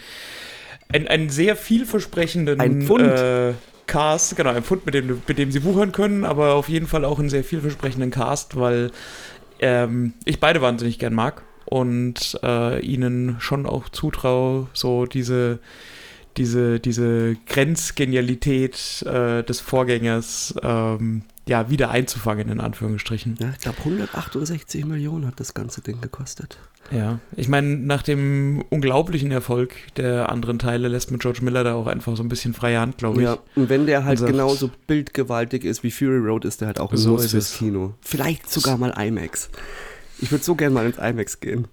einen, 0.92 1.08
einen 1.08 1.30
sehr 1.30 1.56
vielversprechenden 1.56 2.60
Ein 2.60 2.84
Pfund. 2.84 3.12
Äh, 3.12 3.54
Cast, 3.88 4.36
genau, 4.36 4.52
ein 4.52 4.62
Pfund, 4.62 4.86
mit 4.86 4.94
dem, 4.94 5.22
mit 5.28 5.40
dem 5.40 5.52
sie 5.52 5.64
wuchern 5.64 5.92
können, 5.92 6.24
aber 6.24 6.54
auf 6.54 6.70
jeden 6.70 6.86
Fall 6.86 7.04
auch 7.04 7.18
einen 7.18 7.30
sehr 7.30 7.44
vielversprechenden 7.44 8.12
Cast, 8.12 8.56
weil 8.56 8.92
ähm, 9.60 10.14
ich 10.26 10.40
beide 10.40 10.62
wahnsinnig 10.62 11.00
gern 11.00 11.16
mag 11.16 11.42
und 11.66 12.40
äh, 12.44 12.80
ihnen 12.82 13.38
schon 13.40 13.66
auch 13.66 13.90
zutraue, 13.90 14.68
so 14.74 15.08
diese, 15.08 15.58
diese, 16.40 16.80
diese 16.80 17.36
Grenzgenialität 17.46 19.04
äh, 19.06 19.44
des 19.44 19.60
Vorgängers 19.60 20.56
ähm, 20.64 21.22
ja, 21.48 21.70
wieder 21.70 21.90
einzufangen, 21.90 22.50
in 22.50 22.60
Anführungsstrichen. 22.60 23.36
Ja, 23.40 23.50
ich 23.52 23.60
glaube, 23.60 23.80
168 23.80 24.86
Millionen 24.86 25.26
hat 25.28 25.40
das 25.40 25.54
ganze 25.54 25.82
Ding 25.82 26.00
gekostet. 26.00 26.58
Ja, 26.92 27.20
ich 27.36 27.48
meine, 27.50 27.76
nach 27.78 28.02
dem 28.04 28.64
unglaublichen 28.70 29.32
Erfolg 29.32 29.74
der 29.98 30.30
anderen 30.30 30.60
Teile 30.60 30.88
lässt 30.88 31.12
mit 31.12 31.22
George 31.22 31.40
Miller 31.44 31.64
da 31.64 31.74
auch 31.76 31.88
einfach 31.88 32.16
so 32.16 32.24
ein 32.24 32.30
bisschen 32.30 32.54
freie 32.54 32.80
Hand, 32.80 32.98
glaube 33.00 33.22
ich. 33.22 33.26
Ja, 33.26 33.38
und 33.56 33.70
wenn 33.70 33.86
der 33.86 34.06
halt 34.06 34.20
sagt- 34.20 34.32
genauso 34.32 34.70
bildgewaltig 34.88 35.66
ist 35.66 35.84
wie 35.84 35.92
Fury 35.92 36.18
Road, 36.20 36.46
ist 36.46 36.62
der 36.62 36.68
halt 36.68 36.80
auch 36.80 36.92
So 36.96 37.18
ist 37.18 37.32
fürs. 37.32 37.54
Kino. 37.54 37.94
Vielleicht 38.02 38.50
sogar 38.50 38.78
mal 38.78 38.90
IMAX. 38.98 39.50
Ich 40.20 40.32
würde 40.32 40.44
so 40.44 40.56
gern 40.56 40.74
mal 40.74 40.86
ins 40.86 40.98
IMAX 40.98 41.40
gehen. 41.40 41.68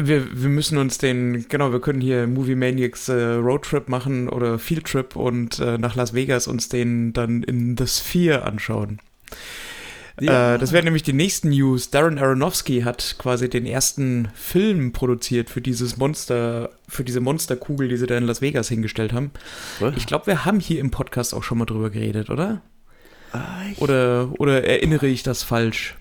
Wir, 0.00 0.42
wir 0.42 0.48
müssen 0.48 0.78
uns 0.78 0.98
den, 0.98 1.46
genau, 1.48 1.72
wir 1.72 1.80
können 1.80 2.00
hier 2.00 2.28
Movie 2.28 2.54
Maniacs 2.54 3.08
äh, 3.08 3.14
Roadtrip 3.34 3.88
machen 3.88 4.28
oder 4.28 4.58
Field 4.60 4.84
Trip 4.86 5.16
und 5.16 5.58
äh, 5.58 5.76
nach 5.76 5.96
Las 5.96 6.14
Vegas 6.14 6.46
uns 6.46 6.68
den 6.68 7.12
dann 7.12 7.42
in 7.42 7.76
The 7.76 7.86
Sphere 7.88 8.44
anschauen. 8.44 9.00
Ja. 10.20 10.54
Äh, 10.54 10.58
das 10.58 10.70
wären 10.72 10.84
nämlich 10.84 11.02
die 11.02 11.12
nächsten 11.12 11.48
News. 11.50 11.90
Darren 11.90 12.18
Aronofsky 12.18 12.82
hat 12.82 13.16
quasi 13.18 13.50
den 13.50 13.66
ersten 13.66 14.28
Film 14.34 14.92
produziert 14.92 15.50
für 15.50 15.60
dieses 15.60 15.96
Monster, 15.96 16.70
für 16.88 17.02
diese 17.02 17.20
Monsterkugel, 17.20 17.88
die 17.88 17.96
sie 17.96 18.06
da 18.06 18.16
in 18.16 18.24
Las 18.24 18.40
Vegas 18.40 18.68
hingestellt 18.68 19.12
haben. 19.12 19.32
Was? 19.80 19.96
Ich 19.96 20.06
glaube, 20.06 20.28
wir 20.28 20.44
haben 20.44 20.60
hier 20.60 20.78
im 20.78 20.92
Podcast 20.92 21.34
auch 21.34 21.42
schon 21.42 21.58
mal 21.58 21.66
drüber 21.66 21.90
geredet, 21.90 22.30
oder? 22.30 22.62
Ah, 23.32 23.62
Oder, 23.78 24.30
oder 24.38 24.64
erinnere 24.64 25.06
ich 25.08 25.22
das 25.22 25.42
falsch? 25.42 25.96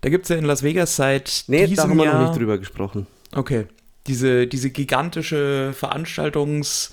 Da 0.00 0.10
gibt 0.10 0.24
es 0.24 0.28
ja 0.28 0.36
in 0.36 0.44
Las 0.44 0.62
Vegas 0.62 0.96
seit 0.96 1.44
Nee, 1.46 1.66
diesem 1.66 1.76
da 1.76 1.82
haben 1.84 1.96
wir 1.98 2.04
Jahr... 2.04 2.20
noch 2.20 2.28
nicht 2.28 2.38
drüber 2.38 2.58
gesprochen. 2.58 3.06
Okay. 3.34 3.66
Diese, 4.06 4.46
diese 4.46 4.70
gigantische 4.70 5.74
Veranstaltungs- 5.78 6.92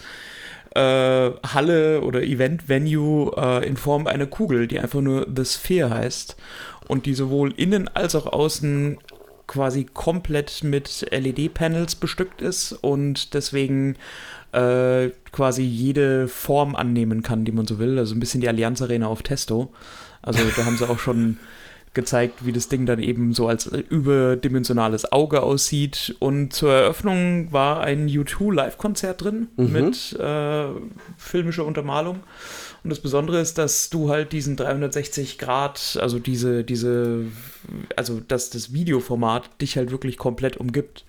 äh, 0.75 1.99
oder 1.99 2.21
Event-Venue 2.21 3.33
äh, 3.37 3.67
in 3.67 3.77
Form 3.77 4.07
einer 4.07 4.27
Kugel, 4.27 4.67
die 4.67 4.79
einfach 4.79 5.01
nur 5.01 5.25
The 5.33 5.45
Sphere 5.45 5.89
heißt 5.89 6.35
und 6.87 7.05
die 7.05 7.13
sowohl 7.13 7.53
innen 7.55 7.87
als 7.87 8.15
auch 8.15 8.27
außen 8.27 8.97
quasi 9.47 9.85
komplett 9.85 10.63
mit 10.63 11.07
LED-Panels 11.11 11.95
bestückt 11.95 12.41
ist 12.41 12.73
und 12.73 13.33
deswegen 13.33 13.95
äh, 14.51 15.09
quasi 15.31 15.63
jede 15.63 16.27
Form 16.27 16.75
annehmen 16.75 17.21
kann, 17.21 17.45
die 17.45 17.51
man 17.51 17.67
so 17.67 17.79
will. 17.79 17.97
Also 17.99 18.15
ein 18.15 18.19
bisschen 18.19 18.41
die 18.41 18.49
Allianz 18.49 18.81
Arena 18.81 19.07
auf 19.07 19.23
Testo. 19.23 19.71
Also 20.21 20.39
da 20.55 20.65
haben 20.65 20.77
sie 20.77 20.89
auch 20.89 20.99
schon 20.99 21.37
gezeigt, 21.95 22.45
wie 22.45 22.51
das 22.51 22.67
Ding 22.69 22.85
dann 22.85 22.99
eben 22.99 23.33
so 23.33 23.47
als 23.47 23.65
äh, 23.67 23.79
überdimensionales 23.89 25.11
Auge 25.11 25.41
aussieht. 25.41 26.15
Und 26.19 26.53
zur 26.53 26.71
Eröffnung 26.73 27.51
war 27.51 27.81
ein 27.81 28.07
U2 28.07 28.53
Live-Konzert 28.53 29.23
drin 29.23 29.47
Mhm. 29.57 29.71
mit 29.71 30.13
äh, 30.19 30.65
filmischer 31.17 31.65
Untermalung. 31.65 32.19
Und 32.83 32.89
das 32.91 32.99
Besondere 32.99 33.39
ist, 33.39 33.57
dass 33.57 33.89
du 33.89 34.09
halt 34.09 34.31
diesen 34.31 34.55
360 34.57 35.39
Grad, 35.39 35.97
also 35.99 36.19
diese, 36.19 36.63
diese, 36.63 37.25
also 37.95 38.19
dass 38.27 38.51
das 38.51 38.73
Videoformat 38.73 39.49
dich 39.61 39.75
halt 39.77 39.89
wirklich 39.89 40.17
komplett 40.17 40.57
umgibt. 40.57 41.03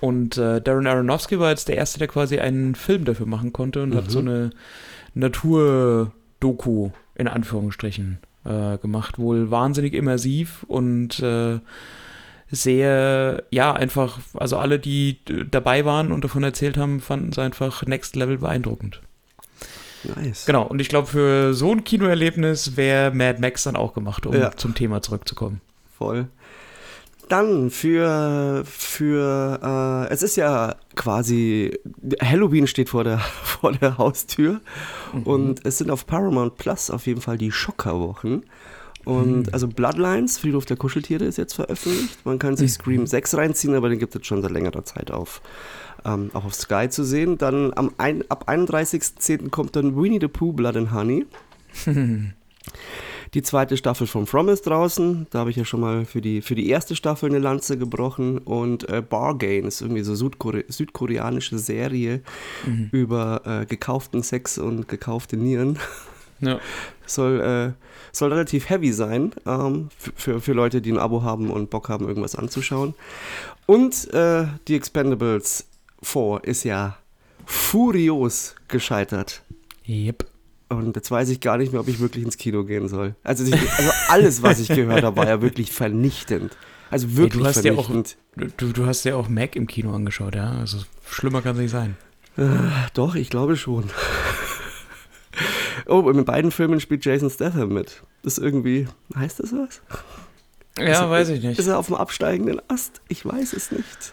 Und 0.00 0.38
äh, 0.38 0.60
Darren 0.62 0.86
Aronofsky 0.86 1.38
war 1.38 1.50
jetzt 1.50 1.68
der 1.68 1.76
Erste, 1.76 1.98
der 1.98 2.08
quasi 2.08 2.38
einen 2.38 2.74
Film 2.74 3.04
dafür 3.04 3.26
machen 3.26 3.52
konnte 3.52 3.82
und 3.82 3.94
hat 3.94 4.06
Mhm. 4.06 4.10
so 4.10 4.18
eine 4.20 4.50
Natur-Doku 5.14 6.90
in 7.14 7.28
Anführungsstrichen 7.28 8.18
äh, 8.46 8.78
gemacht. 8.78 9.18
Wohl 9.18 9.50
wahnsinnig 9.50 9.94
immersiv 9.94 10.64
und 10.68 11.18
äh, 11.20 11.58
sehr, 12.48 13.42
ja, 13.50 13.72
einfach, 13.72 14.20
also 14.34 14.56
alle, 14.58 14.78
die 14.78 15.18
dabei 15.50 15.84
waren 15.84 16.12
und 16.12 16.22
davon 16.22 16.44
erzählt 16.44 16.76
haben, 16.76 17.00
fanden 17.00 17.30
es 17.30 17.38
einfach 17.38 17.84
next 17.86 18.14
level 18.14 18.38
beeindruckend. 18.38 19.02
Nice. 20.14 20.46
Genau, 20.46 20.62
und 20.62 20.80
ich 20.80 20.88
glaube, 20.88 21.08
für 21.08 21.52
so 21.54 21.72
ein 21.72 21.82
Kinoerlebnis 21.82 22.76
wäre 22.76 23.12
Mad 23.12 23.40
Max 23.40 23.64
dann 23.64 23.74
auch 23.74 23.92
gemacht, 23.94 24.24
um 24.26 24.34
Ja. 24.34 24.52
zum 24.56 24.74
Thema 24.76 25.02
zurückzukommen. 25.02 25.60
Voll. 25.98 26.28
Dann 27.28 27.70
für, 27.70 28.62
für 28.64 30.06
äh, 30.08 30.12
es 30.12 30.22
ist 30.22 30.36
ja 30.36 30.76
quasi, 30.94 31.76
Halloween 32.22 32.66
steht 32.66 32.88
vor 32.88 33.04
der, 33.04 33.18
vor 33.42 33.72
der 33.72 33.98
Haustür 33.98 34.60
und 35.24 35.64
es 35.64 35.78
sind 35.78 35.90
auf 35.90 36.06
Paramount 36.06 36.56
Plus 36.56 36.90
auf 36.90 37.06
jeden 37.06 37.20
Fall 37.20 37.38
die 37.38 37.50
Schockerwochen. 37.50 38.44
Und 39.04 39.54
also 39.54 39.68
Bloodlines, 39.68 40.38
Friedhof 40.38 40.64
der 40.64 40.76
Kuscheltiere, 40.76 41.24
ist 41.24 41.38
jetzt 41.38 41.54
veröffentlicht. 41.54 42.26
Man 42.26 42.40
kann 42.40 42.56
sich 42.56 42.72
Scream 42.72 43.06
6 43.06 43.36
reinziehen, 43.36 43.76
aber 43.76 43.88
den 43.88 44.00
gibt 44.00 44.16
es 44.16 44.26
schon 44.26 44.42
seit 44.42 44.50
längerer 44.50 44.84
Zeit 44.84 45.12
auf, 45.12 45.42
ähm, 46.04 46.30
auch 46.34 46.44
auf 46.44 46.54
Sky 46.54 46.88
zu 46.88 47.04
sehen. 47.04 47.38
Dann 47.38 47.72
am 47.76 47.94
ein, 47.98 48.24
ab 48.28 48.48
31.10. 48.48 49.50
kommt 49.50 49.76
dann 49.76 49.94
Winnie 49.94 50.18
the 50.20 50.26
Pooh, 50.26 50.52
Blood 50.52 50.76
and 50.76 50.92
Honey. 50.92 51.24
Die 53.34 53.42
zweite 53.42 53.76
Staffel 53.76 54.06
von 54.06 54.26
From 54.26 54.48
ist 54.48 54.66
draußen. 54.66 55.26
Da 55.30 55.40
habe 55.40 55.50
ich 55.50 55.56
ja 55.56 55.64
schon 55.64 55.80
mal 55.80 56.04
für 56.04 56.20
die, 56.20 56.42
für 56.42 56.54
die 56.54 56.68
erste 56.68 56.96
Staffel 56.96 57.28
eine 57.28 57.38
Lanze 57.38 57.78
gebrochen. 57.78 58.38
Und 58.38 58.88
äh, 58.88 59.02
Bargain 59.02 59.64
ist 59.64 59.80
irgendwie 59.80 60.02
so 60.02 60.14
Südkore 60.14 60.64
südkoreanische 60.68 61.58
Serie 61.58 62.22
über 62.92 63.42
äh, 63.44 63.66
gekauften 63.66 64.22
Sex 64.22 64.58
und 64.58 64.88
gekaufte 64.88 65.36
Nieren. 65.36 65.78
Ja. 66.40 66.60
Soll, 67.08 67.40
äh, 67.40 67.72
soll 68.10 68.32
relativ 68.32 68.68
heavy 68.68 68.92
sein 68.92 69.30
ähm, 69.46 69.90
für, 70.16 70.40
für 70.40 70.54
Leute, 70.54 70.82
die 70.82 70.90
ein 70.90 70.98
Abo 70.98 71.22
haben 71.22 71.50
und 71.50 71.70
Bock 71.70 71.88
haben, 71.88 72.08
irgendwas 72.08 72.34
anzuschauen. 72.34 72.94
Und 73.66 74.12
äh, 74.12 74.46
die 74.66 74.74
Expendables 74.74 75.66
4 76.02 76.40
ist 76.42 76.64
ja 76.64 76.96
furios 77.44 78.56
gescheitert. 78.66 79.44
Yep. 79.88 80.26
Und 80.68 80.96
jetzt 80.96 81.10
weiß 81.10 81.28
ich 81.28 81.40
gar 81.40 81.58
nicht 81.58 81.72
mehr, 81.72 81.80
ob 81.80 81.88
ich 81.88 82.00
wirklich 82.00 82.24
ins 82.24 82.36
Kino 82.36 82.64
gehen 82.64 82.88
soll. 82.88 83.14
Also, 83.22 83.44
ich, 83.44 83.52
also 83.54 83.90
alles, 84.08 84.42
was 84.42 84.58
ich 84.58 84.68
gehört 84.68 85.04
habe, 85.04 85.16
war 85.16 85.26
ja 85.28 85.40
wirklich 85.40 85.70
vernichtend. 85.72 86.56
Also 86.90 87.16
wirklich 87.16 87.42
du 87.42 87.48
hast 87.48 87.64
ja 87.64 87.72
auch- 87.72 87.86
vernichtend. 87.86 88.16
Du, 88.58 88.72
du 88.72 88.86
hast 88.86 89.04
ja 89.04 89.14
auch 89.16 89.28
Mac 89.28 89.54
im 89.56 89.66
Kino 89.66 89.94
angeschaut, 89.94 90.34
ja? 90.34 90.50
Also 90.52 90.78
schlimmer 91.08 91.40
kann 91.42 91.54
es 91.56 91.62
nicht 91.62 91.70
sein. 91.70 91.96
Doch, 92.94 93.14
ich 93.14 93.30
glaube 93.30 93.56
schon. 93.56 93.84
oh, 95.86 96.00
und 96.00 96.18
in 96.18 96.24
beiden 96.24 96.50
Filmen 96.50 96.80
spielt 96.80 97.04
Jason 97.04 97.30
Statham 97.30 97.70
mit. 97.72 98.02
Das 98.22 98.38
ist 98.38 98.44
irgendwie, 98.44 98.86
heißt 99.16 99.40
das 99.40 99.52
was? 99.52 99.80
Ja, 100.78 101.04
Ist- 101.04 101.10
weiß 101.10 101.28
ich 101.30 101.42
nicht. 101.42 101.58
Ist 101.58 101.66
er 101.68 101.78
auf 101.78 101.86
dem 101.86 101.94
absteigenden 101.94 102.60
Ast? 102.68 103.00
Ich 103.08 103.24
weiß 103.24 103.54
es 103.54 103.70
nicht. 103.70 104.12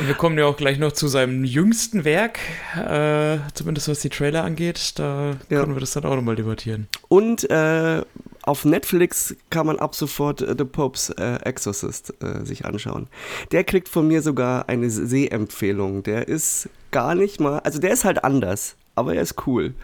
Wir 0.00 0.14
kommen 0.14 0.38
ja 0.38 0.44
auch 0.44 0.56
gleich 0.56 0.78
noch 0.78 0.92
zu 0.92 1.08
seinem 1.08 1.42
jüngsten 1.44 2.04
Werk, 2.04 2.38
äh, 2.76 3.38
zumindest 3.54 3.88
was 3.88 4.00
die 4.00 4.10
Trailer 4.10 4.44
angeht. 4.44 4.92
Da 4.98 5.36
Ja. 5.48 5.60
können 5.60 5.74
wir 5.74 5.80
das 5.80 5.92
dann 5.92 6.04
auch 6.04 6.14
nochmal 6.14 6.36
debattieren. 6.36 6.86
Und 7.08 7.48
äh, 7.50 8.02
auf 8.42 8.64
Netflix 8.64 9.34
kann 9.50 9.66
man 9.66 9.78
ab 9.80 9.94
sofort 9.96 10.42
äh, 10.42 10.54
The 10.56 10.64
Pope's 10.64 11.10
äh, 11.10 11.36
Exorcist 11.44 12.14
äh, 12.22 12.44
sich 12.44 12.64
anschauen. 12.66 13.08
Der 13.50 13.64
kriegt 13.64 13.88
von 13.88 14.06
mir 14.06 14.22
sogar 14.22 14.68
eine 14.68 14.90
Sehempfehlung. 14.90 16.02
Der 16.04 16.28
ist 16.28 16.68
gar 16.92 17.14
nicht 17.16 17.40
mal, 17.40 17.58
also 17.60 17.78
der 17.80 17.90
ist 17.90 18.04
halt 18.04 18.22
anders, 18.22 18.76
aber 18.94 19.14
er 19.14 19.22
ist 19.22 19.46
cool. 19.46 19.74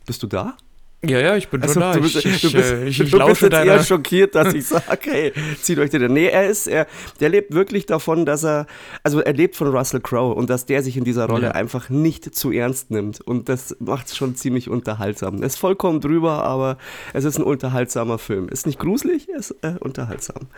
Bist 0.07 0.23
du 0.23 0.27
da? 0.27 0.57
Ja, 1.02 1.19
ja, 1.19 1.35
ich 1.37 1.49
bin 1.49 1.62
schon 1.62 1.69
Also, 1.69 1.80
da. 1.80 1.92
du 1.95 2.00
bist, 2.02 2.16
ich, 2.16 2.26
ich, 2.26 2.42
du 2.42 2.52
bist, 2.52 2.73
äh, 2.73 2.87
ich, 2.87 2.99
du 2.99 3.04
ich 3.04 3.11
bist 3.11 3.40
jetzt 3.40 3.42
eher 3.54 3.64
deiner. 3.64 3.83
schockiert, 3.83 4.35
dass 4.35 4.52
ich 4.52 4.66
sage, 4.66 4.85
hey, 5.11 5.33
zieht 5.62 5.78
euch 5.78 5.88
den. 5.88 6.12
Nee, 6.12 6.26
er 6.26 6.47
ist, 6.50 6.66
er, 6.66 6.87
der 7.21 7.30
lebt 7.30 7.54
wirklich 7.54 7.87
davon, 7.87 8.26
dass 8.26 8.45
er, 8.45 8.66
also 9.02 9.21
er 9.21 9.33
lebt 9.33 9.57
von 9.57 9.69
Russell 9.69 10.00
Crowe 10.00 10.35
und 10.35 10.50
dass 10.50 10.66
der 10.66 10.83
sich 10.83 10.99
in 10.99 11.04
dieser 11.04 11.25
Rolle 11.26 11.47
Ja. 11.47 11.50
einfach 11.52 11.88
nicht 11.88 12.35
zu 12.35 12.50
ernst 12.52 12.90
nimmt. 12.90 13.21
Und 13.23 13.49
das 13.49 13.75
macht 13.80 14.09
es 14.09 14.16
schon 14.16 14.35
ziemlich 14.37 14.69
unterhaltsam. 14.69 15.37
Es 15.37 15.54
ist 15.54 15.59
vollkommen 15.59 16.02
drüber, 16.02 16.45
aber 16.45 16.76
es 17.14 17.25
ist 17.25 17.38
ein 17.38 17.45
unterhaltsamer 17.45 18.19
Film. 18.19 18.49
Ist 18.50 18.66
nicht 18.66 18.78
gruselig, 18.78 19.26
ist 19.30 19.54
äh, 19.62 19.76
unterhaltsam. 19.80 20.49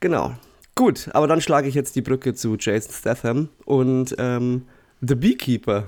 Genau. 0.00 0.34
Gut, 0.74 1.10
aber 1.12 1.28
dann 1.28 1.40
schlage 1.40 1.68
ich 1.68 1.74
jetzt 1.76 1.94
die 1.94 2.02
Brücke 2.02 2.34
zu 2.34 2.56
Jason 2.58 2.92
Statham 2.92 3.48
und 3.66 4.16
ähm, 4.18 4.62
The 5.00 5.14
Beekeeper. 5.14 5.84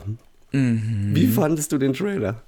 Mhm. 0.52 1.10
Wie 1.14 1.26
fandest 1.26 1.72
du 1.72 1.78
den 1.78 1.94
Trailer? 1.94 2.42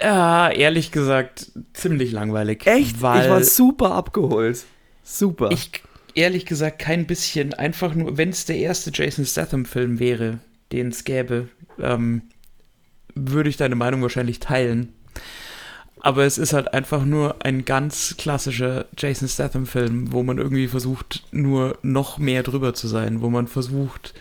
Ja, 0.00 0.50
ehrlich 0.50 0.92
gesagt, 0.92 1.52
ziemlich 1.72 2.12
langweilig. 2.12 2.66
Echt? 2.66 3.02
Weil 3.02 3.24
ich 3.24 3.30
war 3.30 3.44
super 3.44 3.92
abgeholt. 3.92 4.64
Super. 5.02 5.50
ich 5.50 5.82
ehrlich 6.14 6.46
gesagt 6.46 6.78
kein 6.78 7.06
bisschen, 7.06 7.54
einfach 7.54 7.94
nur, 7.94 8.16
wenn 8.16 8.30
es 8.30 8.44
der 8.44 8.56
erste 8.56 8.90
Jason 8.92 9.24
Statham-Film 9.24 9.98
wäre, 9.98 10.38
den 10.72 10.88
es 10.88 11.04
gäbe, 11.04 11.48
ähm, 11.80 12.22
würde 13.14 13.48
ich 13.48 13.56
deine 13.56 13.74
Meinung 13.74 14.02
wahrscheinlich 14.02 14.40
teilen. 14.40 14.92
Aber 16.02 16.24
es 16.24 16.38
ist 16.38 16.52
halt 16.54 16.72
einfach 16.72 17.04
nur 17.04 17.44
ein 17.44 17.64
ganz 17.64 18.16
klassischer 18.16 18.86
Jason 18.96 19.28
Statham-Film, 19.28 20.12
wo 20.12 20.22
man 20.22 20.38
irgendwie 20.38 20.68
versucht, 20.68 21.24
nur 21.30 21.78
noch 21.82 22.18
mehr 22.18 22.42
drüber 22.42 22.72
zu 22.72 22.88
sein, 22.88 23.20
wo 23.20 23.28
man 23.28 23.46
versucht, 23.46 24.14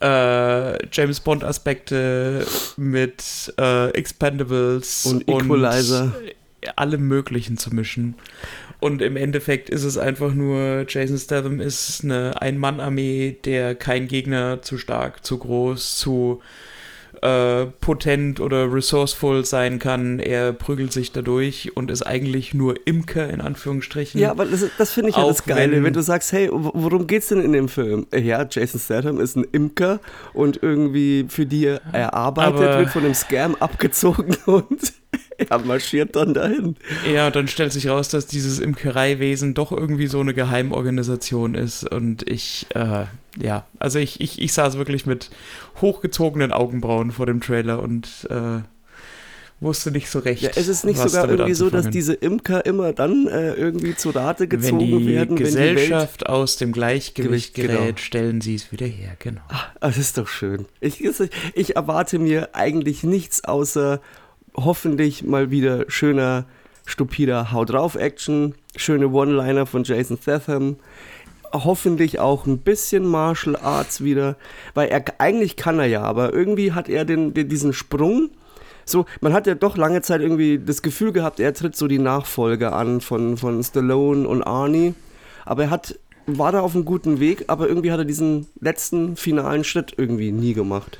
äh, 0.00 0.86
James 0.92 1.20
Bond-Aspekte 1.20 2.46
mit 2.76 3.52
äh, 3.58 3.90
Expendables 3.90 5.06
Und 5.06 5.28
Equalizer. 5.28 6.14
und 6.16 6.78
allem 6.78 7.06
Möglichen 7.08 7.58
zu 7.58 7.74
mischen. 7.74 8.14
Und 8.80 9.00
im 9.00 9.16
Endeffekt 9.16 9.70
ist 9.70 9.84
es 9.84 9.96
einfach 9.96 10.34
nur, 10.34 10.84
Jason 10.88 11.18
Statham 11.18 11.60
ist 11.60 12.04
eine 12.04 12.40
Ein-Mann-Armee, 12.40 13.36
der 13.44 13.74
kein 13.74 14.06
Gegner 14.06 14.60
zu 14.62 14.76
stark, 14.76 15.24
zu 15.24 15.38
groß, 15.38 15.96
zu 15.96 16.42
äh, 17.22 17.66
potent 17.80 18.40
oder 18.40 18.72
resourceful 18.72 19.44
sein 19.44 19.78
kann. 19.78 20.18
Er 20.18 20.52
prügelt 20.52 20.92
sich 20.92 21.12
dadurch 21.12 21.76
und 21.76 21.90
ist 21.90 22.02
eigentlich 22.02 22.54
nur 22.54 22.74
Imker 22.86 23.28
in 23.30 23.40
Anführungsstrichen. 23.40 24.20
Ja, 24.20 24.30
aber 24.30 24.44
das, 24.46 24.64
das 24.78 24.92
finde 24.92 25.10
ich 25.10 25.16
ja 25.16 25.26
das 25.26 25.44
Geile, 25.44 25.76
wenn- 25.76 25.84
wenn, 25.84 25.92
du 25.92 26.02
sagst, 26.02 26.32
hey, 26.32 26.48
worum 26.52 27.06
geht's 27.06 27.28
denn 27.28 27.40
in 27.40 27.52
dem 27.52 27.68
Film? 27.68 28.06
Äh, 28.12 28.20
Ja, 28.20 28.46
Jason 28.50 28.80
Statham 28.80 29.20
ist 29.20 29.36
ein 29.36 29.44
Imker 29.52 30.00
und 30.32 30.62
irgendwie 30.62 31.26
für 31.28 31.46
die 31.46 31.66
er 31.92 32.14
arbeitet, 32.14 32.60
wird 32.78 32.90
von 32.90 33.02
dem 33.02 33.14
Scam 33.14 33.54
abgezogen 33.56 34.36
und 34.46 34.92
er 35.38 35.58
marschiert 35.60 36.16
dann 36.16 36.34
dahin. 36.34 36.76
Ja, 37.10 37.26
und 37.28 37.36
dann 37.36 37.48
stellt 37.48 37.72
sich 37.72 37.88
raus, 37.88 38.08
dass 38.08 38.26
dieses 38.26 38.58
Imkereiwesen 38.58 39.54
doch 39.54 39.70
irgendwie 39.72 40.06
so 40.06 40.20
eine 40.20 40.34
Geheimorganisation 40.34 41.54
ist. 41.54 41.90
Und 41.90 42.28
ich, 42.28 42.66
äh, 42.74 43.04
ja, 43.38 43.64
also 43.78 43.98
ich, 43.98 44.20
ich, 44.20 44.40
ich 44.40 44.52
saß 44.52 44.78
wirklich 44.78 45.06
mit 45.06 45.30
hochgezogenen 45.80 46.52
Augenbrauen 46.52 47.10
vor 47.10 47.26
dem 47.26 47.40
Trailer 47.40 47.82
und 47.82 48.26
äh, 48.30 48.62
wusste 49.60 49.90
nicht 49.90 50.10
so 50.10 50.18
recht. 50.18 50.42
Ja, 50.42 50.50
es 50.54 50.68
ist 50.68 50.84
nicht 50.84 50.98
sogar 50.98 51.28
irgendwie 51.28 51.54
so, 51.54 51.70
dass 51.70 51.88
diese 51.88 52.14
Imker 52.14 52.66
immer 52.66 52.92
dann 52.92 53.26
äh, 53.26 53.54
irgendwie 53.54 53.94
zu 53.94 54.10
Rate 54.10 54.48
gezogen 54.48 54.80
wenn 54.80 54.98
die 54.98 55.06
werden, 55.06 55.30
wenn 55.30 55.36
die 55.36 55.44
Gesellschaft 55.44 56.26
aus 56.26 56.56
dem 56.56 56.72
Gleichgewicht 56.72 57.54
Gewicht, 57.54 57.54
genau. 57.54 57.80
gerät, 57.80 58.00
stellen 58.00 58.40
sie 58.40 58.54
es 58.54 58.70
wieder 58.72 58.86
her, 58.86 59.16
genau. 59.18 59.40
Ah, 59.48 59.64
das 59.80 59.98
ist 59.98 60.18
doch 60.18 60.28
schön. 60.28 60.66
Ich, 60.80 61.02
ich 61.54 61.76
erwarte 61.76 62.18
mir 62.18 62.54
eigentlich 62.54 63.02
nichts 63.02 63.44
außer 63.44 64.00
hoffentlich 64.54 65.22
mal 65.22 65.50
wieder 65.50 65.84
schöner, 65.88 66.46
stupider 66.84 67.52
Hau 67.52 67.64
drauf 67.64 67.94
Action, 67.94 68.54
schöne 68.76 69.08
One-Liner 69.08 69.66
von 69.66 69.84
Jason 69.84 70.18
Statham. 70.20 70.76
Hoffentlich 71.64 72.18
auch 72.18 72.46
ein 72.46 72.58
bisschen 72.58 73.06
Martial 73.06 73.56
Arts 73.56 74.02
wieder, 74.02 74.36
weil 74.74 74.88
er 74.88 75.04
eigentlich 75.18 75.56
kann 75.56 75.78
er 75.78 75.86
ja, 75.86 76.02
aber 76.02 76.32
irgendwie 76.32 76.72
hat 76.72 76.88
er 76.88 77.04
den, 77.04 77.34
den, 77.34 77.48
diesen 77.48 77.72
Sprung. 77.72 78.30
So, 78.84 79.04
man 79.20 79.32
hat 79.32 79.46
ja 79.46 79.54
doch 79.54 79.76
lange 79.76 80.02
Zeit 80.02 80.20
irgendwie 80.20 80.58
das 80.58 80.82
Gefühl 80.82 81.12
gehabt, 81.12 81.40
er 81.40 81.54
tritt 81.54 81.76
so 81.76 81.88
die 81.88 81.98
Nachfolge 81.98 82.72
an 82.72 83.00
von, 83.00 83.36
von 83.36 83.62
Stallone 83.62 84.28
und 84.28 84.42
Arnie. 84.42 84.94
Aber 85.44 85.64
er 85.64 85.70
hat, 85.70 85.98
war 86.26 86.52
da 86.52 86.60
auf 86.60 86.74
einem 86.74 86.84
guten 86.84 87.18
Weg, 87.18 87.44
aber 87.48 87.68
irgendwie 87.68 87.90
hat 87.90 87.98
er 87.98 88.04
diesen 88.04 88.46
letzten 88.60 89.16
finalen 89.16 89.64
Schritt 89.64 89.94
irgendwie 89.96 90.30
nie 90.30 90.54
gemacht. 90.54 90.98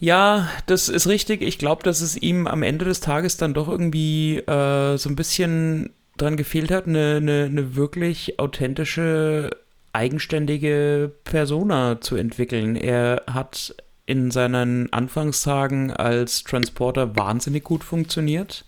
Ja, 0.00 0.48
das 0.66 0.88
ist 0.88 1.08
richtig. 1.08 1.42
Ich 1.42 1.58
glaube, 1.58 1.82
dass 1.82 2.00
es 2.00 2.16
ihm 2.16 2.46
am 2.46 2.62
Ende 2.62 2.84
des 2.84 3.00
Tages 3.00 3.36
dann 3.36 3.52
doch 3.52 3.68
irgendwie 3.68 4.38
äh, 4.38 4.96
so 4.96 5.08
ein 5.08 5.16
bisschen 5.16 5.90
dran 6.20 6.36
gefehlt 6.36 6.70
hat, 6.70 6.86
eine, 6.86 7.16
eine, 7.16 7.44
eine 7.44 7.76
wirklich 7.76 8.38
authentische, 8.38 9.50
eigenständige 9.92 11.12
Persona 11.24 12.00
zu 12.00 12.16
entwickeln. 12.16 12.76
Er 12.76 13.22
hat 13.26 13.74
in 14.06 14.30
seinen 14.30 14.92
Anfangstagen 14.92 15.90
als 15.90 16.44
Transporter 16.44 17.16
wahnsinnig 17.16 17.64
gut 17.64 17.84
funktioniert. 17.84 18.64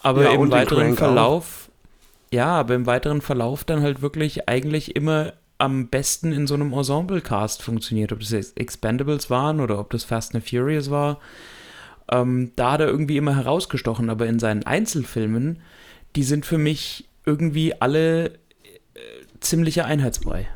Aber 0.00 0.24
Ja, 0.24 0.32
im 0.32 0.50
weiteren 0.50 0.78
Crank 0.78 0.92
auch. 0.94 0.98
Verlauf, 0.98 1.70
ja, 2.30 2.46
aber 2.46 2.74
im 2.74 2.86
weiteren 2.86 3.20
Verlauf 3.20 3.64
dann 3.64 3.82
halt 3.82 4.02
wirklich 4.02 4.48
eigentlich 4.48 4.96
immer 4.96 5.32
am 5.58 5.88
besten 5.88 6.32
in 6.32 6.46
so 6.46 6.54
einem 6.54 6.72
Ensemble-Cast 6.72 7.62
funktioniert. 7.62 8.12
Ob 8.12 8.20
das 8.20 8.32
Expendables 8.32 9.30
waren 9.30 9.60
oder 9.60 9.78
ob 9.78 9.90
das 9.90 10.04
Fast 10.04 10.34
and 10.34 10.48
Furious 10.48 10.90
war. 10.90 11.20
Ähm, 12.10 12.52
da 12.56 12.72
hat 12.72 12.80
er 12.80 12.88
irgendwie 12.88 13.16
immer 13.16 13.36
herausgestochen, 13.36 14.10
aber 14.10 14.26
in 14.26 14.38
seinen 14.38 14.64
Einzelfilmen, 14.64 15.60
die 16.16 16.22
sind 16.22 16.46
für 16.46 16.58
mich 16.58 17.08
irgendwie 17.26 17.74
alle 17.80 18.26
äh, 18.26 18.30
ziemlicher 19.40 19.84
Einheitsbrei. 19.86 20.46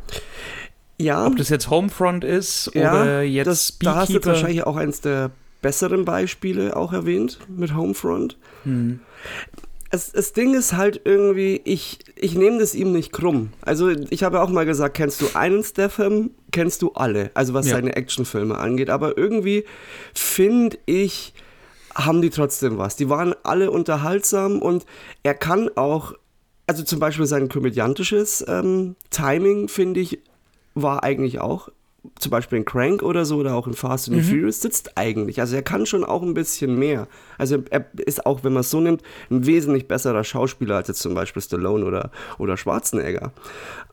Ja, 1.00 1.27
Ob 1.27 1.37
das 1.37 1.49
jetzt 1.49 1.71
Homefront 1.71 2.25
ist 2.25 2.71
ja 2.75 2.92
oder 3.01 3.23
jetzt 3.23 3.47
das, 3.47 3.79
da 3.81 3.94
hast 3.94 4.09
du 4.09 4.14
jetzt 4.14 4.23
Beekeeper. 4.25 4.27
wahrscheinlich 4.33 4.66
auch 4.66 4.77
eins 4.77 5.01
der 5.01 5.31
besseren 5.62 6.05
Beispiele 6.05 6.77
auch 6.77 6.92
erwähnt 6.92 7.38
mit 7.49 7.75
Homefront. 7.75 8.37
Hm. 8.64 9.01
Es, 9.90 10.12
das 10.12 10.33
Ding 10.35 10.55
ist 10.55 10.75
halt 10.75 11.01
irgendwie, 11.05 11.61
ich, 11.64 12.01
ich 12.14 12.35
nehme 12.35 12.59
das 12.59 12.75
ihm 12.75 12.92
nicht 12.92 13.11
krumm. 13.12 13.53
Also 13.62 13.88
ich 13.88 14.23
habe 14.23 14.42
auch 14.42 14.51
mal 14.51 14.66
gesagt, 14.66 14.97
kennst 14.97 15.23
du 15.23 15.27
einen 15.35 15.62
Statham, 15.64 16.31
kennst 16.51 16.83
du 16.83 16.92
alle. 16.92 17.31
Also 17.35 17.55
was 17.55 17.66
Ja. 17.68 17.77
seine 17.77 17.97
Actionfilme 17.97 18.59
angeht. 18.59 18.90
Aber 18.90 19.16
irgendwie 19.16 19.64
finde 20.14 20.79
ich, 20.85 21.33
haben 21.98 22.22
die 22.22 22.30
trotzdem 22.30 22.78
was. 22.78 22.96
Die 22.96 23.11
waren 23.11 23.34
alle 23.42 23.70
unterhaltsam 23.70 24.62
und 24.62 24.87
er 25.24 25.34
kann 25.34 25.68
auch, 25.74 26.14
also 26.66 26.84
zum 26.84 27.00
Beispiel 27.00 27.26
sein 27.26 27.48
komödiantisches 27.48 28.44
ähm, 28.46 28.94
Timing, 29.11 29.68
finde 29.68 30.00
ich, 30.00 30.20
war 30.74 31.02
eigentlich 31.02 31.40
auch, 31.40 31.70
zum 32.20 32.30
Beispiel 32.30 32.58
in 32.58 32.64
Crank 32.64 33.02
oder 33.02 33.24
so 33.24 33.37
oder 33.38 33.54
auch 33.54 33.66
in 33.66 33.74
Fast 33.74 34.08
and 34.08 34.22
the 34.22 34.30
Furious, 34.30 34.61
sitzt 34.61 34.96
eigentlich. 34.96 35.40
Also 35.40 35.56
er 35.56 35.62
kann 35.62 35.84
schon 35.84 36.04
auch 36.04 36.22
ein 36.22 36.32
bisschen 36.32 36.78
mehr. 36.78 37.08
Also 37.37 37.58
er 37.70 37.87
ist 37.96 38.24
auch, 38.24 38.44
wenn 38.44 38.52
man 38.52 38.61
es 38.61 38.70
so 38.70 38.80
nimmt, 38.80 39.02
ein 39.30 39.44
wesentlich 39.44 39.88
besserer 39.88 40.22
Schauspieler 40.22 40.76
als 40.76 40.88
jetzt 40.88 41.00
zum 41.00 41.14
Beispiel 41.14 41.42
Stallone 41.42 41.84
oder, 41.84 42.11
oder 42.38 42.56
Schwarzenegger. 42.56 43.32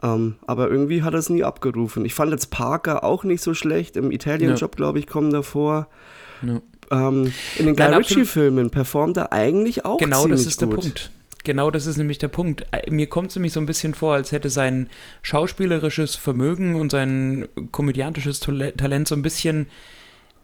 Ähm, 0.04 0.36
aber 0.46 0.70
irgendwie 0.70 1.02
hat 1.02 1.14
er 1.14 1.20
es 1.20 1.30
nie 1.32 1.44
abgerufen. 1.44 2.06
Ich 2.06 2.14
fand 2.14 2.32
jetzt 2.32 2.52
Parker 2.52 3.04
auch 3.04 3.24
nicht 3.24 3.42
so 3.42 3.56
schlecht. 3.56 3.98
Im 3.98 4.12
Italian 4.12 4.56
Job, 4.56 4.76
glaube 4.76 5.00
ich, 5.00 5.08
kommen 5.08 5.32
davor. 5.32 5.88
Ja. 6.44 6.62
Ähm, 6.92 7.34
in 7.58 7.66
den 7.66 7.76
Guy. 7.76 7.86
Ritchie-Filmen 7.88 8.70
performt 8.70 9.18
er 9.18 9.32
eigentlich 9.32 9.86
auch 9.86 9.98
Genau 9.98 10.22
ziemlich 10.22 10.42
das 10.42 10.48
ist 10.48 10.62
der 10.62 10.68
gut. 10.68 10.82
Punkt. 10.82 11.12
Genau 11.44 11.70
das 11.72 11.86
ist 11.86 11.98
nämlich 11.98 12.18
der 12.18 12.28
Punkt. 12.28 12.66
Äh, 12.72 12.90
Mir 12.92 13.08
kommt 13.08 13.30
es 13.30 13.36
nämlich 13.36 13.54
so 13.54 13.60
ein 13.60 13.66
bisschen 13.66 13.94
vor, 13.94 14.16
als 14.16 14.32
hätte 14.32 14.50
sein 14.50 14.90
schauspielerisches 15.22 16.16
Vermögen 16.16 16.76
und 16.76 16.92
sein 16.92 17.48
komödiantisches 17.72 18.40
Talent 18.40 19.08
so 19.08 19.16
ein 19.16 19.22
bisschen 19.22 19.68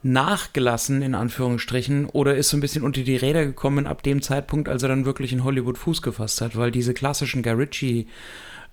nachgelassen, 0.04 1.02
in 1.02 1.14
Anführungsstrichen, 1.14 2.08
oder 2.08 2.36
ist 2.36 2.50
so 2.50 2.58
ein 2.58 2.62
bisschen 2.62 2.84
unter 2.84 3.02
die 3.02 3.16
Räder 3.16 3.46
gekommen 3.46 3.86
ab 3.86 4.02
dem 4.02 4.22
Zeitpunkt, 4.22 4.68
als 4.68 4.82
er 4.84 4.90
dann 4.90 5.06
wirklich 5.06 5.32
in 5.32 5.44
Hollywood 5.44 5.78
Fuß 5.78 6.02
gefasst 6.02 6.42
hat, 6.42 6.56
weil 6.56 6.72
diese 6.72 6.94
klassischen 6.94 7.44
Guy 7.44 7.54
Ritchie 7.54 8.08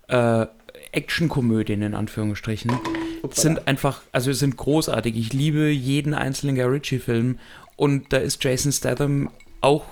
äh, 0.08 0.46
Actionkomödien 0.92 1.82
in 1.82 1.94
Anführungsstrichen 1.94 2.72
sind 3.30 3.66
einfach, 3.66 4.02
also 4.12 4.32
sind 4.32 4.56
großartig. 4.56 5.16
Ich 5.16 5.32
liebe 5.32 5.68
jeden 5.68 6.14
einzelnen 6.14 6.56
Guy 6.56 6.64
Ritchie-Film 6.64 7.38
und 7.76 8.12
da 8.12 8.18
ist 8.18 8.42
Jason 8.42 8.72
Statham 8.72 9.30
auch 9.60 9.84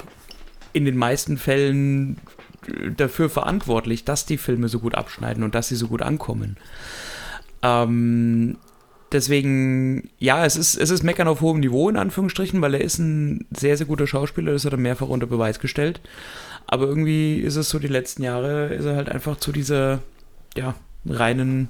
in 0.72 0.84
den 0.84 0.96
meisten 0.96 1.38
Fällen 1.38 2.18
äh, 2.66 2.90
dafür 2.96 3.30
verantwortlich, 3.30 4.04
dass 4.04 4.26
die 4.26 4.38
Filme 4.38 4.68
so 4.68 4.80
gut 4.80 4.94
abschneiden 4.94 5.42
und 5.42 5.54
dass 5.54 5.68
sie 5.68 5.76
so 5.76 5.88
gut 5.88 6.02
ankommen. 6.02 6.56
Ähm, 7.62 8.58
deswegen, 9.12 10.10
ja, 10.18 10.44
es 10.44 10.56
ist, 10.56 10.76
es 10.76 10.90
ist 10.90 11.02
Meckern 11.02 11.28
auf 11.28 11.40
hohem 11.40 11.60
Niveau, 11.60 11.88
in 11.88 11.96
Anführungsstrichen, 11.96 12.60
weil 12.60 12.74
er 12.74 12.80
ist 12.80 12.98
ein 12.98 13.46
sehr, 13.56 13.76
sehr 13.76 13.86
guter 13.86 14.06
Schauspieler, 14.06 14.52
das 14.52 14.64
hat 14.64 14.72
er 14.72 14.78
mehrfach 14.78 15.08
unter 15.08 15.26
Beweis 15.26 15.60
gestellt. 15.60 16.00
Aber 16.66 16.86
irgendwie 16.86 17.38
ist 17.38 17.56
es 17.56 17.70
so, 17.70 17.78
die 17.78 17.86
letzten 17.86 18.22
Jahre 18.22 18.74
ist 18.74 18.84
er 18.84 18.96
halt 18.96 19.08
einfach 19.08 19.36
zu 19.36 19.52
dieser, 19.52 20.00
ja, 20.56 20.74
reinen, 21.06 21.68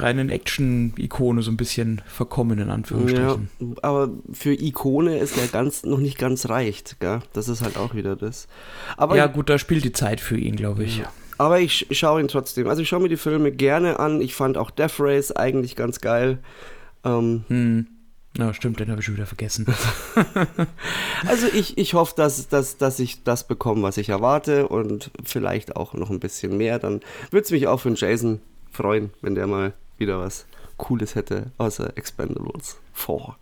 reinen 0.00 0.30
Action-Ikone 0.30 1.42
so 1.42 1.50
ein 1.50 1.56
bisschen 1.56 2.00
verkommen, 2.06 2.58
in 2.58 2.68
Ja, 2.68 2.74
Anführungsstrichen. 2.74 3.48
aber 3.82 4.10
für 4.32 4.52
Ikone 4.54 5.18
ist 5.18 5.36
er 5.38 5.46
ganz, 5.48 5.84
noch 5.84 5.98
nicht 5.98 6.18
ganz 6.18 6.48
reicht, 6.48 7.00
gell? 7.00 7.20
Das 7.32 7.48
ist 7.48 7.62
halt 7.62 7.76
auch 7.76 7.94
wieder 7.94 8.16
das. 8.16 8.48
Aber, 8.96 9.16
Ja, 9.16 9.26
gut, 9.26 9.48
da 9.50 9.58
spielt 9.58 9.84
die 9.84 9.92
Zeit 9.92 10.20
für 10.20 10.36
ihn, 10.38 10.56
glaube 10.56 10.84
ich. 10.84 11.02
aber 11.38 11.60
ich, 11.60 11.90
ich 11.90 11.98
schaue 11.98 12.20
ihn 12.20 12.28
trotzdem. 12.28 12.66
Also 12.68 12.82
ich 12.82 12.88
schaue 12.88 13.00
mir 13.00 13.08
die 13.08 13.16
Filme 13.16 13.52
gerne 13.52 13.98
an. 14.00 14.20
Ich 14.20 14.34
fand 14.34 14.56
auch 14.58 14.70
Death 14.70 14.98
Race 15.00 15.32
eigentlich 15.32 15.76
ganz 15.76 16.00
geil. 16.00 16.38
Ähm, 17.04 17.44
Hm. 17.48 17.86
Ja, 18.36 18.54
stimmt, 18.54 18.78
den 18.78 18.88
habe 18.90 19.00
ich 19.00 19.04
schon 19.06 19.16
wieder 19.16 19.26
vergessen. 19.26 19.66
also 21.26 21.46
ich, 21.52 21.76
ich 21.78 21.94
hoffe, 21.94 22.14
dass, 22.16 22.48
dass, 22.48 22.76
dass 22.76 22.98
ich 23.00 23.24
das 23.24 23.46
bekomme, 23.48 23.82
was 23.82 23.96
ich 23.96 24.10
erwarte 24.10 24.68
und 24.68 25.10
vielleicht 25.24 25.76
auch 25.76 25.94
noch 25.94 26.10
ein 26.10 26.20
bisschen 26.20 26.56
mehr. 26.56 26.78
Dann 26.78 27.00
würde 27.30 27.44
es 27.44 27.50
mich 27.50 27.66
auch 27.66 27.80
für 27.80 27.88
den 27.90 27.96
Jason 27.96 28.40
freuen, 28.70 29.10
wenn 29.22 29.34
der 29.34 29.46
mal 29.46 29.72
wieder 29.98 30.18
was 30.20 30.46
Cooles 30.76 31.14
hätte, 31.14 31.50
außer 31.58 31.96
Expendables 31.96 32.76
4. 32.94 33.36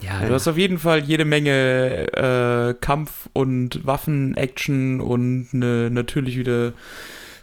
Ja, 0.00 0.26
du 0.26 0.32
hast 0.32 0.48
auf 0.48 0.56
jeden 0.56 0.78
Fall 0.78 1.04
jede 1.04 1.24
Menge 1.26 2.06
äh, 2.14 2.74
Kampf- 2.80 3.28
und 3.34 3.84
Waffen-Action 3.86 5.00
und 5.02 5.48
eine 5.52 5.90
natürlich 5.90 6.38
wieder 6.38 6.72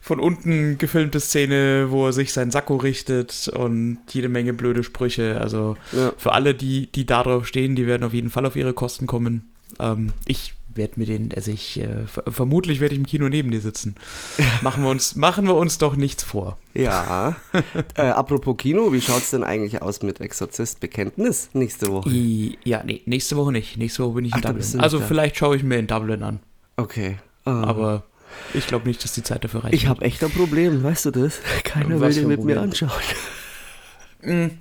von 0.02 0.20
unten 0.20 0.80
gefilmte 0.80 1.20
Szene, 1.20 1.88
wo 1.92 2.08
er 2.08 2.14
sich 2.14 2.34
sein 2.34 2.50
Sakko 2.50 2.78
richtet 2.78 3.50
und 3.50 4.00
jede 4.10 4.30
Menge 4.30 4.54
blöde 4.54 4.84
Sprüche. 4.84 5.40
Also 5.40 5.78
Ja. 5.92 6.12
für 6.18 6.32
alle, 6.32 6.56
die, 6.56 6.88
die 6.92 7.06
da 7.06 7.22
drauf 7.22 7.46
stehen, 7.46 7.76
die 7.76 7.86
werden 7.86 8.04
auf 8.04 8.14
jeden 8.14 8.32
Fall 8.32 8.48
auf 8.48 8.56
ihre 8.56 8.74
Kosten 8.74 9.06
kommen. 9.06 9.52
Ähm, 9.80 10.12
ich 10.26 10.54
werde 10.74 10.94
mir 10.98 11.06
den, 11.06 11.30
also 11.36 11.52
ich, 11.52 11.80
äh, 11.80 12.06
vermutlich 12.28 12.80
werde 12.80 12.94
ich 12.94 13.00
im 13.00 13.06
Kino 13.06 13.30
neben 13.30 13.52
dir 13.52 13.62
sitzen. 13.62 13.96
Machen 14.62 14.84
wir 14.84 14.90
uns, 14.90 15.16
machen 15.16 15.48
wir 15.48 15.56
uns 15.56 15.78
doch 15.78 15.96
nichts 15.96 16.24
vor. 16.24 16.58
Ja. 16.74 17.36
äh, 17.96 18.02
apropos 18.02 18.58
Kino, 18.58 18.94
wie 18.94 19.02
schaut 19.02 19.24
es 19.24 19.32
denn 19.32 19.44
eigentlich 19.44 19.82
aus 19.82 20.02
mit 20.02 20.22
Exorzist 20.22 20.80
Bekenntnis 20.80 21.50
nächste 21.54 21.88
Woche? 21.92 22.10
I, 22.10 22.58
ja, 22.64 22.84
nee, 22.84 23.02
nächste 23.06 23.36
Woche 23.38 23.52
nicht. 23.52 23.78
Nächste 23.78 24.04
Woche 24.04 24.14
bin 24.16 24.26
ich 24.26 24.34
in 24.34 24.42
Ach, 24.44 24.50
Dublin. 24.52 24.80
Also 24.80 25.00
da. 25.00 25.06
vielleicht 25.06 25.38
schaue 25.38 25.56
ich 25.56 25.64
mir 25.64 25.80
in 25.80 25.88
Dublin 25.88 26.24
an. 26.24 26.40
Okay. 26.78 27.18
Ah. 27.46 27.64
Aber 27.64 28.04
ich 28.54 28.68
glaube 28.68 28.88
nicht, 28.88 29.04
dass 29.04 29.14
die 29.14 29.24
Zeit 29.24 29.44
dafür 29.44 29.64
reicht. 29.64 29.74
ich 29.74 29.88
habe 29.88 30.04
echt 30.04 30.24
ein 30.24 30.32
Problem, 30.32 30.84
weißt 30.84 31.08
du 31.08 31.12
das? 31.12 31.40
Keiner 31.64 32.00
Was 32.00 32.16
will 32.16 32.24
den 32.24 32.28
mit 32.28 32.44
mir 32.44 32.56
Problem? 32.56 32.72
anschauen. 32.72 34.52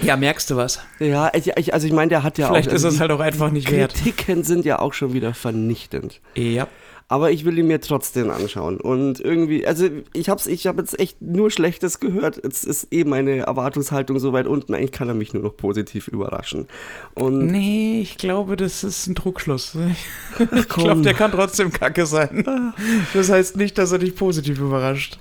Ja, 0.00 0.16
merkst 0.16 0.50
du 0.50 0.56
was? 0.56 0.80
Ja, 0.98 1.30
ich, 1.34 1.48
ich, 1.56 1.74
also 1.74 1.86
ich 1.86 1.92
meine, 1.92 2.08
der 2.08 2.22
hat 2.22 2.38
ja 2.38 2.48
Vielleicht 2.48 2.68
auch. 2.70 2.74
ist 2.74 2.84
also 2.84 2.96
es 2.96 3.00
halt 3.00 3.10
auch 3.10 3.20
einfach 3.20 3.50
nicht 3.50 3.70
wert. 3.70 3.94
Kritiken 3.94 4.42
sind 4.44 4.64
ja 4.64 4.78
auch 4.78 4.92
schon 4.94 5.12
wieder 5.12 5.34
vernichtend. 5.34 6.20
Ja. 6.34 6.66
Aber 7.08 7.30
ich 7.30 7.44
will 7.44 7.58
ihn 7.58 7.66
mir 7.66 7.78
trotzdem 7.80 8.30
anschauen. 8.30 8.80
Und 8.80 9.20
irgendwie, 9.20 9.66
also 9.66 9.86
ich 10.14 10.30
hab's, 10.30 10.46
ich 10.46 10.66
habe 10.66 10.80
jetzt 10.80 10.98
echt 10.98 11.20
nur 11.20 11.50
Schlechtes 11.50 12.00
gehört. 12.00 12.40
Jetzt 12.42 12.64
ist 12.64 12.88
eh 12.90 13.04
meine 13.04 13.40
Erwartungshaltung 13.40 14.18
so 14.18 14.32
weit 14.32 14.46
unten. 14.46 14.72
Eigentlich 14.72 14.92
kann 14.92 15.08
er 15.08 15.14
mich 15.14 15.34
nur 15.34 15.42
noch 15.42 15.54
positiv 15.54 16.08
überraschen. 16.08 16.68
Und 17.14 17.48
Nee, 17.48 18.00
ich 18.00 18.16
glaube, 18.16 18.56
das 18.56 18.82
ist 18.82 19.08
ein 19.08 19.14
Trugschluss. 19.14 19.76
Ich 20.56 20.68
glaube, 20.68 21.02
der 21.02 21.12
kann 21.12 21.32
trotzdem 21.32 21.70
kacke 21.70 22.06
sein. 22.06 22.72
Das 23.12 23.28
heißt 23.30 23.56
nicht, 23.58 23.76
dass 23.76 23.92
er 23.92 23.98
dich 23.98 24.16
positiv 24.16 24.58
überrascht. 24.58 25.18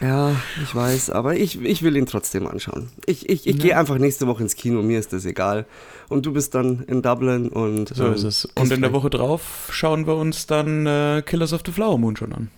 Ja, 0.00 0.36
ich 0.62 0.74
weiß, 0.74 1.10
aber 1.10 1.36
ich, 1.36 1.60
ich 1.62 1.82
will 1.82 1.96
ihn 1.96 2.06
trotzdem 2.06 2.46
anschauen. 2.46 2.88
Ich, 3.06 3.28
ich, 3.28 3.46
ich 3.46 3.56
Ja. 3.56 3.62
gehe 3.62 3.76
einfach 3.78 3.98
nächste 3.98 4.26
Woche 4.26 4.42
ins 4.42 4.54
Kino, 4.54 4.82
mir 4.82 4.98
ist 4.98 5.12
das 5.12 5.24
egal. 5.24 5.64
Und 6.08 6.24
du 6.26 6.32
bist 6.32 6.54
dann 6.54 6.84
in 6.86 7.02
Dublin 7.02 7.48
und. 7.48 7.88
So 7.88 8.06
ähm, 8.06 8.14
ist 8.14 8.22
es. 8.24 8.44
Und 8.54 8.70
in 8.70 8.80
der 8.82 8.92
Woche 8.92 9.10
drauf 9.10 9.68
schauen 9.72 10.06
wir 10.06 10.14
uns 10.16 10.46
dann 10.46 10.86
äh, 10.86 11.22
Killers 11.26 11.52
of 11.52 11.62
the 11.66 11.72
Flower 11.72 11.98
Moon 11.98 12.14
schon 12.16 12.32
an. 12.32 12.50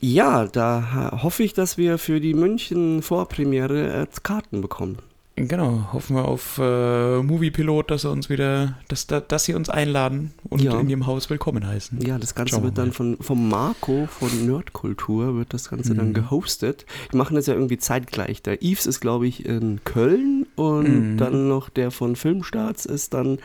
Ja, 0.00 0.46
da 0.46 1.10
äh, 1.12 1.22
hoffe 1.22 1.42
ich, 1.42 1.52
dass 1.54 1.78
wir 1.78 1.98
für 1.98 2.20
die 2.20 2.34
München-Vorpremiere 2.34 4.02
äh, 4.02 4.06
Karten 4.22 4.60
bekommen. 4.60 4.98
Genau, 5.34 5.88
hoffen 5.94 6.14
wir 6.16 6.26
auf 6.26 6.58
äh, 6.58 7.22
Moviepilot, 7.22 7.90
dass 7.90 8.04
er 8.04 8.10
uns 8.10 8.28
wieder, 8.28 8.76
dass, 8.88 9.06
da- 9.06 9.20
dass 9.20 9.44
sie 9.44 9.54
uns 9.54 9.70
einladen 9.70 10.34
und 10.50 10.60
Ja. 10.60 10.78
in 10.78 10.90
ihrem 10.90 11.06
Haus 11.06 11.30
willkommen 11.30 11.66
heißen. 11.66 12.02
Ja, 12.02 12.18
das 12.18 12.34
Ganze 12.34 12.50
Schauen 12.50 12.64
wir 12.64 12.66
wird 12.66 12.76
dann 12.78 12.92
von, 12.92 13.16
vom 13.18 13.48
Marco 13.48 14.06
von 14.10 14.28
Nerdkultur 14.46 15.34
wird 15.34 15.54
das 15.54 15.70
Ganze 15.70 15.94
dann 15.94 16.08
Mhm. 16.10 16.12
gehostet. 16.14 16.84
Die 17.12 17.16
machen 17.16 17.34
das 17.34 17.46
ja 17.46 17.54
irgendwie 17.54 17.78
zeitgleich. 17.78 18.42
Der 18.42 18.62
Yves 18.62 18.84
ist, 18.84 19.00
glaube 19.00 19.26
ich, 19.26 19.46
in 19.46 19.80
Köln 19.84 20.46
und 20.54 21.12
Mhm. 21.14 21.16
dann 21.16 21.48
noch 21.48 21.70
der 21.70 21.90
von 21.90 22.14
Filmstarts 22.14 22.84
ist 22.84 23.14
dann 23.14 23.38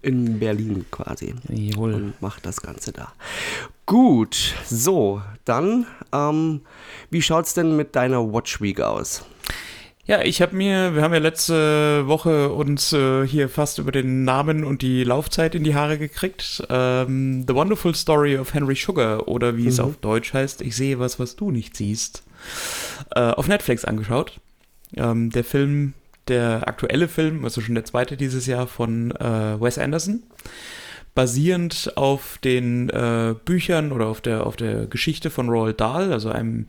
in 0.00 0.38
Berlin 0.38 0.86
quasi 0.90 1.34
Jawohl. 1.50 1.92
und 1.92 2.22
macht 2.22 2.46
das 2.46 2.62
Ganze 2.62 2.92
da. 2.92 3.12
Gut, 3.84 4.54
so, 4.66 5.20
dann, 5.44 5.84
ähm, 6.10 6.62
wie 7.10 7.20
schaut's 7.20 7.52
denn 7.52 7.76
mit 7.76 7.94
deiner 7.96 8.32
Watch 8.32 8.62
Week 8.62 8.80
aus? 8.80 9.26
Ja, 10.06 10.20
ich 10.20 10.42
habe 10.42 10.54
mir, 10.54 10.94
wir 10.94 11.00
haben 11.00 11.14
ja 11.14 11.18
letzte 11.18 12.06
Woche 12.06 12.50
uns 12.50 12.92
äh, 12.92 13.26
hier 13.26 13.48
fast 13.48 13.78
über 13.78 13.90
den 13.90 14.24
Namen 14.24 14.62
und 14.62 14.82
die 14.82 15.02
Laufzeit 15.02 15.54
in 15.54 15.64
die 15.64 15.74
Haare 15.74 15.96
gekriegt. 15.96 16.62
Ähm, 16.68 17.46
The 17.48 17.54
Wonderful 17.54 17.94
Story 17.94 18.36
of 18.36 18.52
Henry 18.52 18.74
Sugar 18.74 19.28
oder 19.28 19.56
wie 19.56 19.66
es 19.66 19.78
Mhm. 19.78 19.84
auf 19.84 19.96
Deutsch 19.96 20.34
heißt, 20.34 20.60
ich 20.60 20.76
sehe 20.76 20.98
was, 20.98 21.18
was 21.18 21.36
du 21.36 21.50
nicht 21.50 21.74
siehst, 21.74 22.22
äh, 23.16 23.20
auf 23.20 23.48
Netflix 23.48 23.86
angeschaut. 23.86 24.40
Ähm, 24.94 25.30
der 25.30 25.42
Film, 25.42 25.94
der 26.28 26.68
aktuelle 26.68 27.08
Film, 27.08 27.42
also 27.44 27.62
schon 27.62 27.74
der 27.74 27.86
zweite 27.86 28.18
dieses 28.18 28.44
Jahr 28.44 28.66
von 28.66 29.10
äh, 29.12 29.58
Wes 29.58 29.78
Anderson, 29.78 30.22
basierend 31.14 31.92
auf 31.96 32.36
den 32.44 32.90
äh, 32.90 33.34
Büchern 33.46 33.90
oder 33.90 34.08
auf 34.08 34.20
der, 34.20 34.46
auf 34.46 34.56
der 34.56 34.84
Geschichte 34.86 35.30
von 35.30 35.48
Roald 35.48 35.80
Dahl, 35.80 36.12
also 36.12 36.28
einem 36.28 36.66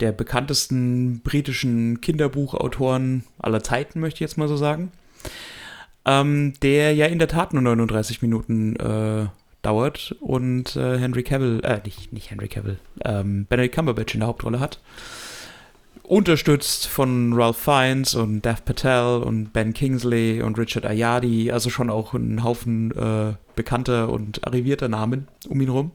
der 0.00 0.12
bekanntesten 0.12 1.20
britischen 1.20 2.00
Kinderbuchautoren 2.00 3.24
aller 3.38 3.62
Zeiten, 3.62 4.00
möchte 4.00 4.16
ich 4.16 4.20
jetzt 4.20 4.38
mal 4.38 4.48
so 4.48 4.56
sagen. 4.56 4.92
Ähm, 6.04 6.54
der 6.62 6.94
ja 6.94 7.06
in 7.06 7.18
der 7.18 7.28
Tat 7.28 7.52
nur 7.52 7.62
39 7.62 8.22
Minuten 8.22 8.76
äh, 8.76 9.26
dauert 9.62 10.14
und 10.20 10.76
äh, 10.76 10.98
Henry 10.98 11.24
Cavill, 11.24 11.60
äh, 11.64 11.80
nicht, 11.84 12.12
nicht 12.12 12.30
Henry 12.30 12.48
Cavill, 12.48 12.78
ähm, 13.04 13.46
Benedict 13.46 13.74
Cumberbatch 13.74 14.14
in 14.14 14.20
der 14.20 14.28
Hauptrolle 14.28 14.60
hat. 14.60 14.80
Unterstützt 16.04 16.86
von 16.86 17.32
Ralph 17.32 17.56
Fiennes 17.56 18.14
und 18.14 18.44
Dev 18.44 18.62
Patel 18.64 19.24
und 19.24 19.52
Ben 19.52 19.74
Kingsley 19.74 20.40
und 20.40 20.56
Richard 20.56 20.86
Ayadi, 20.86 21.50
also 21.50 21.68
schon 21.68 21.90
auch 21.90 22.14
ein 22.14 22.44
Haufen 22.44 22.92
äh, 22.92 23.34
bekannter 23.56 24.10
und 24.10 24.46
arrivierter 24.46 24.86
Namen 24.86 25.26
um 25.48 25.60
ihn 25.60 25.68
rum. 25.68 25.90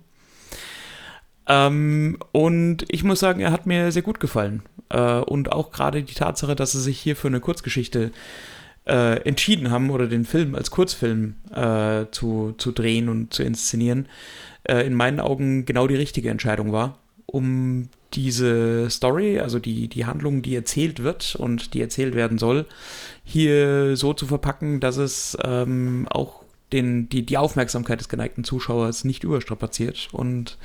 Ähm, 1.48 2.18
und 2.32 2.86
ich 2.90 3.04
muss 3.04 3.20
sagen, 3.20 3.42
er 3.42 3.52
hat 3.52 3.66
mir 3.66 3.92
sehr 3.92 4.02
gut 4.02 4.20
gefallen. 4.20 4.64
Äh, 4.90 5.20
und 5.20 5.52
auch 5.52 5.72
gerade 5.72 6.04
die 6.04 6.14
Tatsache, 6.14 6.56
dass 6.56 6.74
sie 6.74 6.82
sich 6.82 7.00
hier 7.00 7.16
für 7.16 7.28
eine 7.28 7.40
Kurzgeschichte 7.40 8.12
äh, 8.86 9.22
entschieden 9.24 9.72
haben 9.72 9.90
oder 9.90 10.08
den 10.08 10.26
Film 10.26 10.56
als 10.56 10.72
Kurzfilm 10.72 11.36
äh, 11.54 12.06
zu, 12.12 12.56
zu 12.58 12.72
drehen 12.72 13.10
und 13.10 13.34
zu 13.34 13.44
inszenieren, 13.44 14.08
äh, 14.64 14.86
in 14.86 14.94
meinen 14.94 15.20
Augen 15.20 15.66
genau 15.66 15.88
die 15.88 15.96
richtige 15.96 16.30
Entscheidung 16.30 16.72
war, 16.72 16.98
um 17.26 17.90
diese 18.14 18.90
Story, 18.90 19.40
also 19.40 19.60
die, 19.60 19.88
die 19.88 20.06
Handlung, 20.06 20.42
die 20.42 20.56
erzählt 20.56 21.02
wird 21.04 21.36
und 21.36 21.74
die 21.74 21.82
erzählt 21.82 22.16
werden 22.16 22.38
soll, 22.38 22.66
hier 23.24 23.96
so 23.96 24.14
zu 24.14 24.28
verpacken, 24.28 24.80
dass 24.80 24.98
es 24.98 25.38
ähm, 25.44 26.08
auch 26.10 26.41
den, 26.74 27.10
die, 27.10 27.26
die 27.26 27.38
Aufmerksamkeit 27.38 28.00
des 28.00 28.10
geneigten 28.10 28.44
Zuschauers 28.44 29.04
nicht 29.04 29.24
überstrapaziert 29.24 30.10
und 30.12 30.58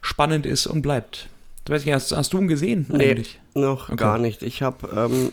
spannend 0.00 0.46
ist 0.46 0.66
und 0.66 0.82
bleibt. 0.82 1.28
Ich 1.64 1.70
weiß 1.70 1.84
nicht, 1.84 1.94
hast, 1.94 2.12
hast 2.12 2.32
du 2.32 2.38
ihn 2.38 2.48
gesehen 2.48 2.86
Nee. 2.88 3.10
eigentlich? 3.10 3.40
Noch 3.54 3.88
Okay. 3.88 3.96
gar 3.96 4.18
nicht. 4.18 4.42
Ich 4.42 4.62
habe 4.62 4.88
ähm, 4.96 5.32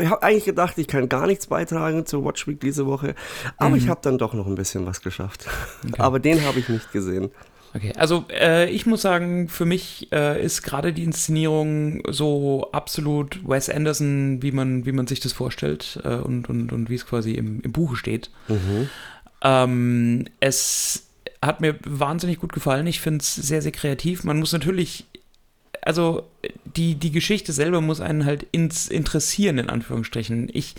ich 0.00 0.08
habe 0.10 0.22
eigentlich 0.22 0.44
gedacht, 0.44 0.78
ich 0.78 0.86
kann 0.86 1.08
gar 1.08 1.26
nichts 1.26 1.48
beitragen 1.48 2.06
zur 2.06 2.24
Watch 2.24 2.46
Week 2.46 2.60
diese 2.60 2.86
Woche, 2.86 3.14
aber 3.56 3.70
Mhm. 3.70 3.76
ich 3.76 3.88
habe 3.88 4.00
dann 4.02 4.16
doch 4.18 4.32
noch 4.32 4.46
ein 4.46 4.54
bisschen 4.54 4.86
was 4.86 5.00
geschafft. 5.00 5.46
Okay. 5.86 6.00
Aber 6.00 6.20
den 6.20 6.44
habe 6.44 6.58
ich 6.60 6.68
nicht 6.68 6.92
gesehen. 6.92 7.30
Okay, 7.74 7.92
also 7.96 8.24
äh, 8.30 8.70
ich 8.70 8.86
muss 8.86 9.02
sagen, 9.02 9.48
für 9.48 9.66
mich 9.66 10.08
äh, 10.10 10.42
ist 10.42 10.62
gerade 10.62 10.92
die 10.92 11.04
Inszenierung 11.04 12.02
so 12.08 12.68
absolut 12.72 13.46
Wes 13.46 13.68
Anderson, 13.68 14.42
wie 14.42 14.52
man, 14.52 14.86
wie 14.86 14.92
man 14.92 15.06
sich 15.06 15.20
das 15.20 15.32
vorstellt 15.32 16.00
äh, 16.04 16.14
und, 16.14 16.48
und, 16.48 16.72
und 16.72 16.88
wie 16.88 16.94
es 16.94 17.06
quasi 17.06 17.32
im, 17.32 17.60
im 17.60 17.72
Buche 17.72 17.96
steht. 17.96 18.30
Ähm, 19.42 20.24
es 20.40 21.06
hat 21.42 21.60
mir 21.60 21.76
wahnsinnig 21.84 22.38
gut 22.38 22.52
gefallen. 22.52 22.86
Ich 22.86 23.00
finde 23.00 23.22
es 23.22 23.34
sehr, 23.34 23.62
sehr 23.62 23.72
kreativ. 23.72 24.24
Man 24.24 24.38
muss 24.38 24.52
natürlich, 24.52 25.04
also 25.82 26.24
die, 26.64 26.94
die 26.94 27.12
Geschichte 27.12 27.52
selber 27.52 27.80
muss 27.80 28.00
einen 28.00 28.24
halt 28.24 28.46
ins 28.50 28.88
interessieren, 28.88 29.58
in 29.58 29.70
Anführungsstrichen. 29.70 30.48
Ich 30.52 30.74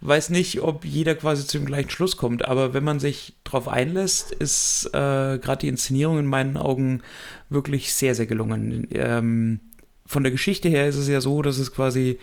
weiß 0.00 0.30
nicht, 0.30 0.62
ob 0.62 0.84
jeder 0.84 1.14
quasi 1.14 1.46
zu 1.46 1.58
dem 1.58 1.66
gleichen 1.66 1.90
Schluss 1.90 2.16
kommt, 2.16 2.44
aber 2.44 2.74
wenn 2.74 2.84
man 2.84 3.00
sich 3.00 3.34
darauf 3.44 3.68
einlässt, 3.68 4.32
ist 4.32 4.86
äh, 4.92 5.38
gerade 5.38 5.58
die 5.60 5.68
Inszenierung 5.68 6.18
in 6.18 6.26
meinen 6.26 6.56
Augen 6.56 7.02
wirklich 7.48 7.92
sehr, 7.94 8.14
sehr 8.14 8.26
gelungen. 8.26 8.88
Ähm, 8.92 9.60
von 10.04 10.22
der 10.22 10.32
Geschichte 10.32 10.68
her 10.68 10.86
ist 10.86 10.96
es 10.96 11.08
ja 11.08 11.20
so, 11.20 11.42
dass 11.42 11.58
es 11.58 11.72
quasi 11.72 12.18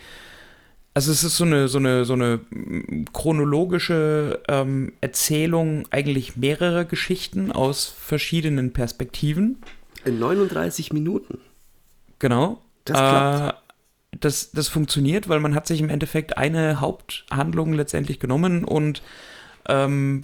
also 0.94 1.10
es 1.10 1.24
ist 1.24 1.36
so 1.36 1.44
eine, 1.44 1.66
so 1.66 1.78
eine, 1.78 2.04
so 2.04 2.12
eine 2.12 2.40
mm, 2.50 3.06
chronologische 3.12 4.40
ähm, 4.48 4.92
Erzählung 5.00 5.86
eigentlich 5.90 6.36
mehrerer 6.36 6.84
Geschichten 6.84 7.50
aus 7.50 7.86
verschiedenen 7.86 8.72
Perspektiven. 8.72 9.58
In 10.04 10.20
39 10.20 10.92
Minuten. 10.92 11.38
Genau. 12.20 12.62
Das 12.84 12.96
klappt. 12.96 13.56
Äh, 13.56 13.63
das, 14.20 14.50
das 14.52 14.68
funktioniert, 14.68 15.28
weil 15.28 15.40
man 15.40 15.54
hat 15.54 15.66
sich 15.66 15.80
im 15.80 15.88
Endeffekt 15.88 16.36
eine 16.36 16.80
Haupthandlung 16.80 17.72
letztendlich 17.72 18.20
genommen 18.20 18.64
und 18.64 19.02
ähm, 19.68 20.22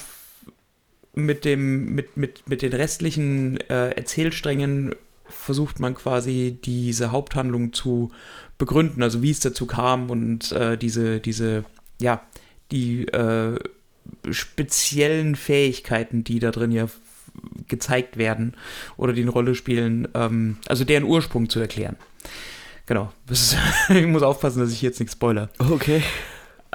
mit, 1.15 1.45
dem, 1.45 1.95
mit, 1.95 2.17
mit, 2.17 2.49
mit 2.49 2.63
den 2.63 2.73
restlichen 2.73 3.59
äh, 3.69 3.91
Erzählsträngen 3.91 4.95
versucht 5.25 5.81
man 5.81 5.95
quasi 5.95 6.59
diese 6.65 7.13
Haupthandlung 7.13 7.73
zu 7.73 8.11
begründen, 8.59 9.03
also 9.03 9.23
wie 9.23 9.31
es 9.31 9.41
dazu 9.41 9.67
kam 9.67 10.11
und 10.11 10.53
äh, 10.53 10.77
diese, 10.77 11.21
diese, 11.21 11.65
ja, 12.01 12.23
die 12.71 13.07
äh, 13.09 13.59
speziellen 14.31 15.37
Fähigkeiten, 15.37 16.25
die 16.25 16.39
da 16.39 16.51
drin 16.51 16.73
ja 16.73 16.89
gezeigt 17.69 18.17
werden 18.17 18.55
oder 18.97 19.13
die 19.13 19.23
eine 19.23 19.31
Rolle 19.31 19.55
spielen, 19.55 20.09
ähm, 20.15 20.59
also 20.67 20.85
deren 20.85 21.05
Ursprung 21.05 21.49
zu 21.49 21.61
erklären. 21.61 21.97
Genau. 22.91 23.13
Ich 23.89 24.07
muss 24.07 24.25
aufpassen, 24.25 24.59
dass 24.59 24.73
ich 24.73 24.83
jetzt 24.83 24.99
nichts 24.99 25.13
spoiler. 25.13 25.49
Okay. 25.61 26.03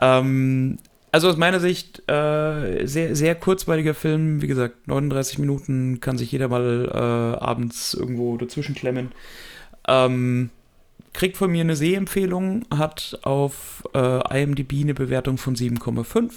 Ähm, 0.02 0.78
also 1.12 1.28
aus 1.28 1.36
meiner 1.36 1.60
Sicht 1.60 2.10
äh, 2.10 2.86
sehr, 2.86 3.18
sehr 3.18 3.36
kurzweiliger 3.36 3.94
Film. 3.94 4.42
Wie 4.42 4.48
gesagt, 4.48 4.88
39 4.88 5.40
Minuten 5.40 6.00
kann 6.00 6.18
sich 6.18 6.32
jeder 6.32 6.48
mal 6.48 6.90
äh, 6.90 7.44
abends 7.44 7.94
irgendwo 7.94 8.38
dazwischen 8.38 8.76
klemmen. 8.76 9.12
Ähm, 9.90 10.52
kriegt 11.12 11.36
von 11.36 11.52
mir 11.52 11.60
eine 11.60 11.76
Sehempfehlung, 11.76 12.64
hat 12.74 13.20
auf 13.24 13.84
äh, 13.94 14.42
IMDb 14.42 14.84
eine 14.84 14.94
Bewertung 14.94 15.38
von 15.38 15.58
7,5. 15.58 16.32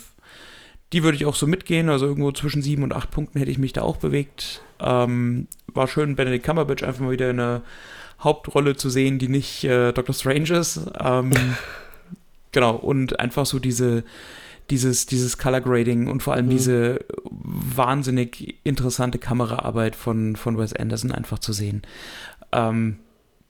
die 0.92 1.04
würde 1.04 1.14
ich 1.14 1.24
auch 1.24 1.36
so 1.36 1.46
mitgehen. 1.46 1.88
Also 1.88 2.06
irgendwo 2.06 2.32
zwischen 2.32 2.62
sieben 2.62 2.82
und 2.82 2.92
acht 2.92 3.12
Punkten 3.12 3.38
hätte 3.38 3.52
ich 3.52 3.58
mich 3.58 3.74
da 3.74 3.82
auch 3.82 3.98
bewegt. 3.98 4.60
Ähm, 4.80 5.46
war 5.72 5.86
schön, 5.86 6.16
Benedict 6.16 6.44
Cumberbatch 6.44 6.82
einfach 6.82 7.02
mal 7.02 7.12
wieder 7.12 7.30
in 7.30 7.38
einer 7.38 7.62
Hauptrolle 8.20 8.76
zu 8.76 8.90
sehen, 8.90 9.18
die 9.18 9.28
nicht 9.28 9.64
äh, 9.64 9.92
Doctor 9.92 10.14
Strange 10.14 10.50
ist. 10.50 10.80
Ähm, 10.98 11.32
genau, 12.52 12.74
und 12.74 13.20
einfach 13.20 13.46
so 13.46 13.58
diese, 13.58 14.04
dieses, 14.70 15.06
dieses 15.06 15.38
Color 15.38 15.60
Grading 15.60 16.08
und 16.08 16.22
vor 16.22 16.34
allem 16.34 16.46
mhm. 16.46 16.50
diese 16.50 17.04
wahnsinnig 17.24 18.56
interessante 18.64 19.18
Kameraarbeit 19.18 19.96
von, 19.96 20.36
von 20.36 20.58
Wes 20.58 20.72
Anderson 20.72 21.12
einfach 21.12 21.38
zu 21.38 21.52
sehen. 21.52 21.82
Ähm, 22.52 22.98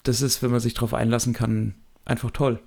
das 0.05 0.23
ist, 0.23 0.43
wenn 0.43 0.51
man 0.51 0.61
sich 0.61 0.75
darauf 0.75 0.95
einlassen 0.95 1.33
kann, 1.33 1.75
einfach 2.05 2.31
toll. 2.31 2.61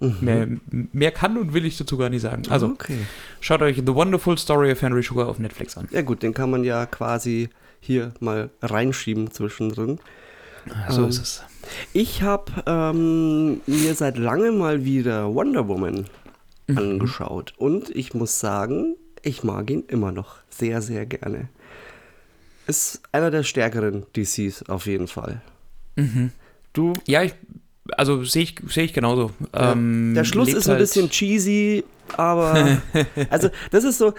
Mhm. 0.00 0.16
Mehr, 0.20 0.48
mehr 0.70 1.10
kann 1.10 1.36
und 1.36 1.54
will 1.54 1.64
ich 1.64 1.76
dazu 1.76 1.98
gar 1.98 2.08
nicht 2.08 2.22
sagen. 2.22 2.42
Also, 2.50 2.66
okay. 2.66 2.98
schaut 3.40 3.62
euch 3.62 3.76
The 3.76 3.94
Wonderful 3.94 4.38
Story 4.38 4.70
of 4.70 4.80
Henry 4.80 5.02
Sugar 5.02 5.28
auf 5.28 5.40
Netflix 5.40 5.76
an. 5.76 5.88
Ja, 5.90 6.02
gut, 6.02 6.22
den 6.22 6.34
kann 6.34 6.50
man 6.50 6.62
ja 6.62 6.86
quasi 6.86 7.48
hier 7.80 8.12
mal 8.20 8.50
reinschieben 8.62 9.30
zwischendrin. 9.32 9.98
So 10.88 11.02
ähm, 11.02 11.08
ist 11.08 11.20
es. 11.20 11.42
Ich 11.92 12.22
habe 12.22 12.52
ähm, 12.66 13.60
mir 13.66 13.94
seit 13.94 14.16
langem 14.18 14.58
mal 14.58 14.84
wieder 14.84 15.34
Wonder 15.34 15.68
Woman 15.68 16.06
mhm. 16.66 16.78
angeschaut 16.78 17.54
und 17.56 17.90
ich 17.90 18.14
muss 18.14 18.40
sagen, 18.40 18.96
ich 19.22 19.44
mag 19.44 19.70
ihn 19.70 19.84
immer 19.88 20.12
noch 20.12 20.36
sehr, 20.48 20.82
sehr 20.82 21.06
gerne. 21.06 21.48
Ist 22.66 23.02
einer 23.12 23.30
der 23.30 23.42
stärkeren 23.42 24.06
DCs 24.14 24.64
auf 24.68 24.86
jeden 24.86 25.08
Fall. 25.08 25.40
Mhm. 25.96 26.30
Du? 26.72 26.92
Ja, 27.06 27.22
ich, 27.22 27.34
also 27.96 28.22
sehe 28.24 28.42
ich, 28.42 28.56
seh 28.68 28.82
ich 28.82 28.92
genauso. 28.92 29.32
Ja. 29.54 29.72
Ähm, 29.72 30.12
der 30.14 30.24
Schluss 30.24 30.52
ist 30.52 30.68
ein 30.68 30.72
halt 30.72 30.80
bisschen 30.80 31.10
cheesy, 31.10 31.84
aber 32.16 32.78
also 33.30 33.50
das 33.70 33.84
ist 33.84 33.98
so, 33.98 34.12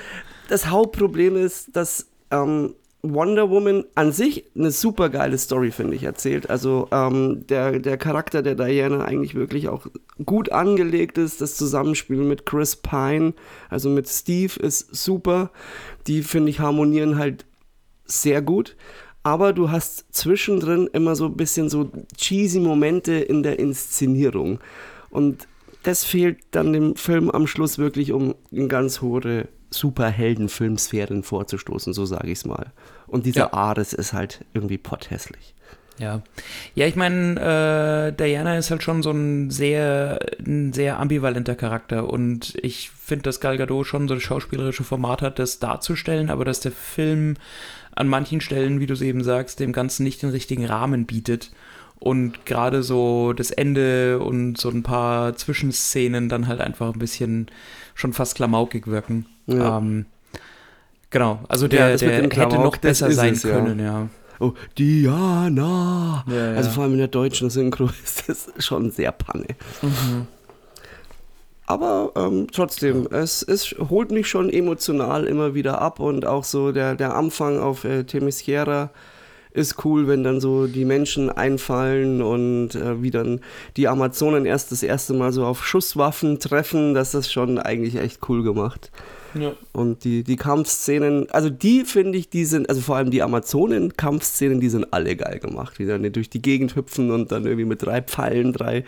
das 0.47 0.67
Hauptproblem 0.67 1.35
ist, 1.35 1.75
dass 1.75 2.07
ähm, 2.31 2.73
Wonder 3.01 3.49
Woman 3.49 3.85
an 3.95 4.11
sich 4.11 4.45
eine 4.55 4.71
super 4.71 5.09
geile 5.09 5.37
Story, 5.37 5.71
finde 5.71 5.95
ich, 5.95 6.03
erzählt. 6.03 6.49
Also 6.49 6.89
ähm, 6.91 7.45
der, 7.47 7.79
der 7.79 7.97
Charakter 7.97 8.41
der 8.41 8.55
Diana 8.55 9.05
eigentlich 9.05 9.35
wirklich 9.35 9.69
auch 9.69 9.87
gut 10.25 10.51
angelegt 10.51 11.17
ist. 11.17 11.39
Das 11.39 11.55
Zusammenspiel 11.55 12.17
mit 12.17 12.45
Chris 12.45 12.75
Pine, 12.75 13.33
also 13.69 13.89
mit 13.89 14.09
Steve, 14.09 14.59
ist 14.59 14.93
super. 14.93 15.51
Die, 16.07 16.23
finde 16.23 16.49
ich, 16.49 16.59
harmonieren 16.59 17.17
halt 17.17 17.45
sehr 18.05 18.41
gut. 18.41 18.75
Aber 19.23 19.53
du 19.53 19.71
hast 19.71 20.13
zwischendrin 20.13 20.89
immer 20.91 21.15
so 21.15 21.25
ein 21.25 21.37
bisschen 21.37 21.69
so 21.69 21.89
cheesy 22.17 22.59
Momente 22.59 23.13
in 23.13 23.43
der 23.43 23.59
Inszenierung. 23.59 24.59
Und 25.09 25.47
das 25.83 26.03
fehlt 26.03 26.39
dann 26.51 26.73
dem 26.73 26.95
Film 26.95 27.31
am 27.31 27.47
Schluss 27.47 27.77
wirklich, 27.77 28.11
um 28.11 28.35
in 28.51 28.67
ganz 28.67 29.01
hohe 29.01 29.47
Superhelden-Filmsphären 29.71 31.23
vorzustoßen, 31.23 31.93
so 31.93 32.05
sage 32.05 32.27
ich 32.27 32.39
es 32.39 32.45
mal. 32.45 32.67
Und 33.07 33.25
dieser 33.25 33.41
ja. 33.41 33.53
Ares 33.53 33.93
ist 33.93 34.13
halt 34.13 34.45
irgendwie 34.53 34.77
potthässlich. 34.77 35.53
Ja. 35.99 36.21
Ja, 36.75 36.87
ich 36.87 36.95
meine, 36.95 38.09
äh, 38.09 38.13
Diana 38.13 38.57
ist 38.57 38.71
halt 38.71 38.83
schon 38.83 39.03
so 39.03 39.11
ein 39.11 39.51
sehr, 39.51 40.19
ein 40.39 40.71
sehr 40.71 40.97
ambivalenter 40.99 41.55
Charakter 41.55 42.09
und 42.09 42.55
ich 42.61 42.89
finde, 42.89 43.23
dass 43.23 43.41
Gal 43.41 43.57
Gadot 43.57 43.85
schon 43.85 44.07
so 44.07 44.13
das 44.13 44.23
schauspielerische 44.23 44.85
Format 44.85 45.21
hat, 45.21 45.39
das 45.39 45.59
darzustellen, 45.59 46.29
aber 46.29 46.45
dass 46.45 46.61
der 46.61 46.71
Film 46.71 47.35
an 47.93 48.07
manchen 48.07 48.39
Stellen, 48.39 48.79
wie 48.79 48.85
du 48.85 48.93
es 48.93 49.01
eben 49.01 49.23
sagst, 49.23 49.59
dem 49.59 49.73
Ganzen 49.73 50.03
nicht 50.03 50.21
den 50.21 50.29
richtigen 50.29 50.65
Rahmen 50.65 51.05
bietet 51.05 51.51
und 51.99 52.45
gerade 52.45 52.81
so 52.81 53.33
das 53.33 53.51
Ende 53.51 54.19
und 54.19 54.57
so 54.57 54.69
ein 54.69 54.83
paar 54.83 55.35
Zwischenszenen 55.35 56.29
dann 56.29 56.47
halt 56.47 56.61
einfach 56.61 56.93
ein 56.93 56.99
bisschen 56.99 57.47
schon 57.99 58.13
fast 58.13 58.35
klamaukig 58.35 58.87
wirken. 58.87 59.25
Ja. 59.47 59.77
Ähm, 59.77 60.05
genau, 61.09 61.39
also 61.49 61.67
der, 61.67 61.89
ja, 61.91 61.97
der 61.97 62.23
hätte 62.23 62.55
noch 62.55 62.77
besser 62.77 63.11
sein 63.11 63.33
es, 63.33 63.41
können, 63.41 63.79
ja. 63.79 63.85
ja. 63.85 64.09
Oh, 64.39 64.53
Diana! 64.77 66.23
Also 66.55 66.69
vor 66.69 66.83
allem 66.83 66.93
in 66.93 66.99
der 66.99 67.09
deutschen 67.09 67.49
Synchro 67.49 67.89
ist 68.03 68.29
das 68.29 68.47
schon 68.59 68.89
sehr 68.89 69.11
panne. 69.11 69.47
Mhm. 69.81 70.27
Aber 71.65 72.13
ähm, 72.15 72.47
trotzdem, 72.51 73.05
es, 73.11 73.43
es 73.43 73.75
holt 73.89 74.11
mich 74.11 74.27
schon 74.27 74.49
emotional 74.49 75.25
immer 75.25 75.53
wieder 75.53 75.81
ab 75.81 75.99
und 75.99 76.25
auch 76.25 76.45
so 76.45 76.71
der, 76.71 76.95
der 76.95 77.15
Anfang 77.15 77.59
auf 77.59 77.83
äh, 77.83 78.05
Temesquiera 78.05 78.91
ist 79.51 79.83
cool, 79.83 80.07
wenn 80.07 80.23
dann 80.23 80.39
so 80.39 80.67
die 80.67 80.85
Menschen 80.85 81.29
einfallen 81.29 82.21
und 82.21 82.75
äh, 82.75 83.01
wie 83.01 83.11
dann 83.11 83.41
die 83.77 83.87
Amazonen 83.87 84.45
erst 84.45 84.71
das 84.71 84.83
erste 84.83 85.13
Mal 85.13 85.33
so 85.33 85.45
auf 85.45 85.65
Schusswaffen 85.65 86.39
treffen. 86.39 86.93
Das 86.93 87.15
ist 87.15 87.31
schon 87.31 87.57
eigentlich 87.57 87.95
echt 87.95 88.29
cool 88.29 88.43
gemacht. 88.43 88.91
Ja. 89.33 89.53
Und 89.73 90.03
die, 90.03 90.23
die 90.23 90.35
Kampfszenen, 90.35 91.29
also 91.31 91.49
die 91.49 91.83
finde 91.83 92.17
ich, 92.17 92.29
die 92.29 92.45
sind, 92.45 92.69
also 92.69 92.81
vor 92.81 92.95
allem 92.95 93.11
die 93.11 93.21
Amazonen-Kampfszenen, 93.21 94.59
die 94.59 94.69
sind 94.69 94.91
alle 94.91 95.15
geil 95.15 95.39
gemacht. 95.39 95.79
Wie 95.79 95.85
dann 95.85 96.11
durch 96.11 96.29
die 96.29 96.41
Gegend 96.41 96.75
hüpfen 96.75 97.11
und 97.11 97.31
dann 97.31 97.45
irgendwie 97.45 97.65
mit 97.65 97.83
drei 97.83 98.01
Pfeilen 98.01 98.53
drei, 98.53 98.85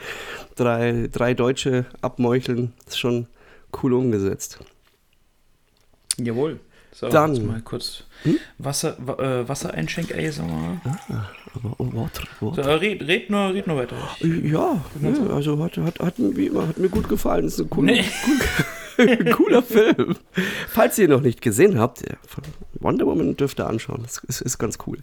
drei, 0.56 1.10
drei 1.12 1.34
Deutsche 1.34 1.86
abmeucheln. 2.02 2.74
Das 2.86 2.94
ist 2.94 3.00
schon 3.00 3.28
cool 3.82 3.94
umgesetzt. 3.94 4.60
Jawohl. 6.18 6.60
So, 6.94 7.10
dann 7.10 7.46
mal 7.48 7.62
kurz 7.62 8.04
hm? 8.24 8.38
Wasser, 8.58 8.98
äh, 9.20 9.48
Wassereinschenk 9.48 10.16
ASMR. 10.16 10.82
Ah, 11.10 11.30
aber 11.56 11.76
oh, 11.78 11.88
Water, 11.94 12.24
Water. 12.40 12.64
So, 12.64 12.72
red, 12.72 13.08
red, 13.08 13.30
nur, 13.30 13.54
red 13.54 13.68
nur 13.68 13.78
weiter. 13.78 13.96
ja, 14.20 14.84
ja, 15.02 15.34
also 15.34 15.62
hat, 15.64 15.78
hat, 15.78 16.00
hat, 16.00 16.14
wie 16.18 16.48
immer, 16.48 16.68
hat 16.68 16.78
mir 16.78 16.90
gut 16.90 17.10
gefallen. 17.10 17.46
Das 17.46 17.54
ist 17.54 17.62
ein 17.62 17.70
cooler, 17.70 17.94
nee. 17.94 18.06
cool, 18.98 19.26
cooler 19.32 19.64
Film. 19.64 20.16
Falls 20.68 20.98
ihr 20.98 21.06
ihn 21.06 21.12
noch 21.12 21.22
nicht 21.22 21.42
gesehen 21.42 21.80
habt, 21.80 22.04
Wonder 22.82 23.06
Woman 23.06 23.38
dürft 23.38 23.60
ihr 23.60 23.68
anschauen. 23.68 24.02
Das 24.04 24.18
ist, 24.20 24.42
ist 24.42 24.58
ganz 24.58 24.78
cool. 24.88 24.98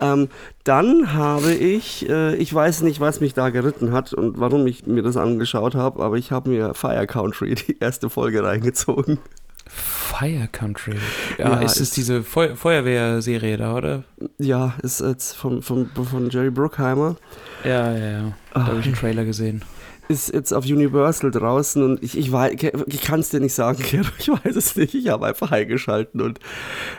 Ähm, 0.00 0.28
dann 0.64 1.12
habe 1.12 1.52
ich, 1.52 2.08
äh, 2.08 2.36
ich 2.36 2.52
weiß 2.52 2.82
nicht, 2.82 3.00
was 3.00 3.20
mich 3.20 3.34
da 3.34 3.50
geritten 3.50 3.92
hat 3.92 4.12
und 4.12 4.38
warum 4.38 4.66
ich 4.66 4.86
mir 4.86 5.02
das 5.02 5.16
angeschaut 5.16 5.74
habe, 5.74 6.02
aber 6.02 6.16
ich 6.16 6.30
habe 6.30 6.50
mir 6.50 6.74
Fire 6.74 7.06
Country, 7.06 7.54
die 7.54 7.78
erste 7.78 8.10
Folge, 8.10 8.42
reingezogen. 8.42 9.18
Fire 10.20 10.48
Country. 10.52 10.96
Ja, 11.38 11.50
ja 11.50 11.60
ist 11.62 11.80
es 11.80 11.92
diese 11.92 12.22
Feu 12.22 12.54
Feuerwehrserie 12.54 13.56
da, 13.56 13.74
oder? 13.74 14.04
Ja, 14.38 14.74
ist 14.82 15.00
jetzt 15.00 15.34
von, 15.34 15.62
von, 15.62 15.88
von 15.88 16.28
Jerry 16.28 16.50
Bruckheimer. 16.50 17.16
Ja, 17.64 17.92
ja, 17.96 18.10
ja. 18.10 18.32
Da 18.52 18.66
habe 18.66 18.80
ich 18.80 18.86
einen 18.86 18.94
Trailer 18.94 19.24
gesehen 19.24 19.62
ist 20.10 20.34
jetzt 20.34 20.52
auf 20.52 20.64
Universal 20.64 21.30
draußen 21.30 21.82
und 21.84 22.02
ich, 22.02 22.18
ich, 22.18 22.32
ich 22.32 23.00
kann 23.00 23.20
es 23.20 23.30
dir 23.30 23.38
nicht 23.38 23.54
sagen, 23.54 23.78
Kero, 23.82 24.08
ich 24.18 24.28
weiß 24.28 24.56
es 24.56 24.74
nicht. 24.74 24.94
Ich 24.94 25.08
habe 25.08 25.26
einfach 25.26 25.52
eingeschalten 25.52 26.20
und 26.20 26.40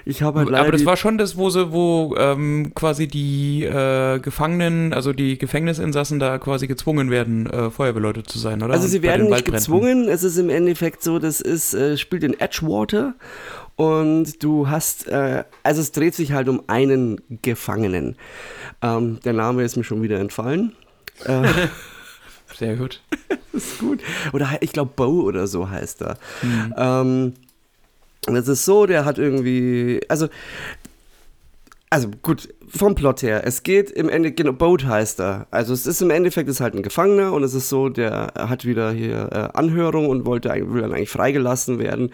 ich 0.06 0.24
habe 0.24 0.40
halt 0.40 0.54
Aber 0.54 0.72
das 0.72 0.86
war 0.86 0.96
schon 0.96 1.18
das, 1.18 1.36
wo 1.36 1.50
sie, 1.50 1.74
wo 1.74 2.16
ähm, 2.18 2.72
quasi 2.74 3.08
die 3.08 3.66
äh, 3.66 4.20
Gefangenen, 4.20 4.94
also 4.94 5.12
die 5.12 5.38
Gefängnisinsassen 5.38 6.20
da 6.20 6.38
quasi 6.38 6.68
gezwungen 6.68 7.12
werden, 7.12 7.48
äh, 7.48 7.70
Feuerwehrleute 7.70 8.24
zu 8.24 8.40
sein, 8.40 8.64
oder? 8.64 8.74
Also 8.74 8.88
sie 8.88 9.02
werden 9.02 9.28
nicht 9.28 9.46
gezwungen, 9.46 10.08
es 10.08 10.24
ist 10.24 10.38
im 10.38 10.50
Endeffekt 10.50 11.04
so, 11.04 11.20
das 11.20 11.42
ist, 11.42 11.74
äh, 11.74 11.98
spielt 11.98 12.24
in 12.24 12.40
Edgewater 12.40 13.16
und 13.76 14.42
du 14.42 14.70
hast, 14.70 15.10
äh, 15.10 15.44
also 15.64 15.82
es 15.82 15.92
dreht 15.92 16.16
sich 16.16 16.32
halt 16.32 16.48
um 16.48 16.64
einen 16.68 17.20
Gefangenen. 17.42 18.16
Ähm, 18.82 19.20
der 19.26 19.34
Name 19.34 19.64
ist 19.64 19.76
mir 19.76 19.84
schon 19.84 20.02
wieder 20.02 20.20
entfallen. 20.20 20.72
Sehr 22.62 22.76
gut. 22.76 23.02
das 23.52 23.64
ist 23.64 23.80
gut. 23.80 24.02
Oder 24.34 24.60
ich 24.62 24.72
glaube, 24.72 24.92
Bo 24.96 25.24
oder 25.24 25.48
so 25.48 25.68
heißt 25.68 26.04
er. 26.04 26.20
Mhm. 26.44 26.74
Ähm, 26.78 27.34
das 28.28 28.48
ist 28.48 28.66
so, 28.66 28.86
der 28.86 29.04
hat 29.04 29.18
irgendwie, 29.18 30.00
also, 30.08 30.30
also 31.90 32.12
gut, 32.22 32.54
vom 32.74 32.96
Plot 32.96 33.22
her, 33.22 33.46
es 33.46 33.64
geht 33.64 33.92
im 33.92 34.08
Endeffekt, 34.08 34.38
genau, 34.38 34.54
Boat 34.54 34.86
heißt 34.86 35.20
er. 35.20 35.48
Also 35.52 35.74
es 35.74 35.86
ist 35.86 36.02
im 36.02 36.10
Endeffekt 36.10 36.50
ist 36.50 36.62
halt 36.62 36.74
ein 36.74 36.84
Gefangener 36.84 37.34
und 37.34 37.44
es 37.44 37.54
ist 37.54 37.70
so, 37.70 37.90
der 37.90 38.34
hat 38.38 38.66
wieder 38.66 38.92
hier 38.92 39.30
äh, 39.32 39.58
Anhörung 39.58 40.08
und 40.08 40.26
wollte 40.26 40.50
will 40.50 40.82
dann 40.82 40.94
eigentlich 40.94 41.10
freigelassen 41.10 41.80
werden, 41.80 42.12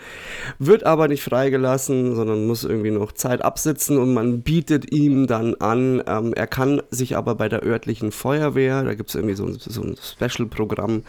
wird 0.58 0.84
aber 0.84 1.08
nicht 1.08 1.24
freigelassen, 1.24 2.16
sondern 2.16 2.48
muss 2.48 2.64
irgendwie 2.64 2.92
noch 2.92 3.12
Zeit 3.12 3.44
absitzen 3.44 3.98
und 3.98 4.14
man 4.14 4.42
bietet 4.42 4.92
ihm 4.92 5.28
dann 5.28 5.56
an, 5.56 6.02
ähm, 6.08 6.34
er 6.34 6.48
kann 6.48 6.82
sich 6.90 7.16
aber 7.16 7.36
bei 7.36 7.50
der 7.50 7.64
örtlichen 7.64 8.12
Feuerwehr, 8.12 8.84
da 8.84 8.96
gibt 8.96 9.10
es 9.10 9.16
irgendwie 9.16 9.36
so 9.36 9.46
ein, 9.46 9.58
so 9.60 9.84
ein 9.84 9.96
Special-Programm, 9.96 11.04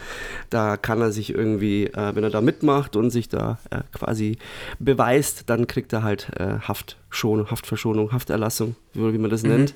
da 0.51 0.77
kann 0.77 1.01
er 1.01 1.11
sich 1.11 1.35
irgendwie, 1.35 1.87
äh, 1.87 2.15
wenn 2.15 2.25
er 2.25 2.31
da 2.31 2.41
mitmacht 2.41 2.97
und 2.97 3.11
sich 3.11 3.29
da 3.29 3.59
äh, 3.71 3.81
quasi 3.93 4.37
beweist, 4.79 5.49
dann 5.49 5.67
kriegt 5.67 5.93
er 5.93 6.03
halt 6.03 6.31
äh, 6.39 6.59
Haft 6.61 6.99
Schon, 7.11 7.51
Haftverschonung, 7.51 8.13
Hafterlassung, 8.13 8.77
wie 8.93 9.17
man 9.17 9.31
das 9.31 9.38
mhm. 9.43 9.51
nennt. 9.51 9.75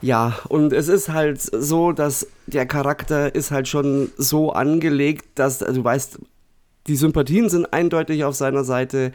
Ja, 0.00 0.38
und 0.48 0.72
es 0.72 0.88
ist 0.88 1.08
halt 1.08 1.40
so, 1.40 1.92
dass 1.92 2.26
der 2.46 2.66
Charakter 2.66 3.34
ist 3.34 3.50
halt 3.50 3.68
schon 3.68 4.10
so 4.16 4.52
angelegt, 4.52 5.26
dass 5.34 5.62
also 5.62 5.80
du 5.80 5.84
weißt, 5.84 6.18
die 6.86 6.96
Sympathien 6.96 7.48
sind 7.48 7.72
eindeutig 7.72 8.24
auf 8.24 8.34
seiner 8.34 8.64
Seite. 8.64 9.12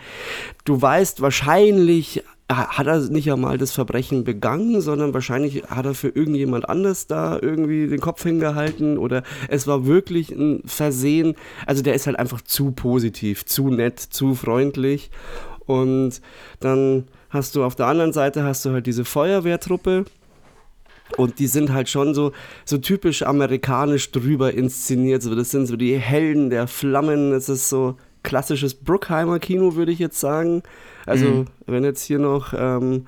Du 0.66 0.82
weißt, 0.82 1.22
wahrscheinlich 1.22 2.24
hat 2.50 2.88
er 2.88 3.00
nicht 3.00 3.32
einmal 3.32 3.60
das 3.60 3.72
Verbrechen 3.72 4.24
begangen, 4.24 4.82
sondern 4.82 5.14
wahrscheinlich 5.14 5.66
hat 5.68 5.86
er 5.86 5.94
für 5.94 6.10
irgendjemand 6.10 6.68
anders 6.68 7.06
da 7.06 7.38
irgendwie 7.40 7.88
den 7.88 8.00
Kopf 8.00 8.24
hingehalten 8.24 8.98
oder 8.98 9.22
es 9.50 9.68
war 9.68 9.86
wirklich 9.86 10.32
ein 10.32 10.64
Versehen. 10.66 11.36
Also 11.68 11.84
der 11.84 11.94
ist 11.94 12.08
halt 12.08 12.18
einfach 12.18 12.42
zu 12.42 12.72
positiv, 12.72 13.46
zu 13.46 13.70
nett, 13.70 14.00
zu 14.00 14.34
freundlich 14.34 15.12
Und 15.68 16.22
dann 16.60 17.04
hast 17.30 17.56
du 17.56 17.64
auf 17.64 17.76
der 17.76 17.88
anderen 17.88 18.14
Seite 18.14 18.44
hast 18.44 18.66
du 18.66 18.72
halt 18.72 18.86
diese 18.86 19.06
Feuerwehrtruppe. 19.06 20.06
Und 21.18 21.40
die 21.40 21.48
sind 21.48 21.74
halt 21.74 21.90
schon 21.90 22.14
so, 22.14 22.34
so 22.66 22.78
typisch 22.78 23.24
amerikanisch 23.24 24.12
drüber 24.12 24.54
inszeniert. 24.54 25.24
So, 25.24 25.34
das 25.34 25.50
sind 25.50 25.66
so 25.66 25.76
die 25.76 25.98
Helden 25.98 26.52
der 26.52 26.68
Flammen. 26.68 27.32
Das 27.32 27.50
ist 27.50 27.70
so 27.70 27.98
klassisches 28.22 28.76
Bruckheimer 28.76 29.40
Kino, 29.40 29.76
würde 29.76 29.92
ich 29.92 30.00
jetzt 30.00 30.20
sagen. 30.20 30.62
Also, 31.06 31.26
mhm. 31.26 31.46
wenn 31.66 31.84
jetzt 31.84 32.04
hier 32.04 32.20
noch 32.20 32.54
ähm, 32.56 33.08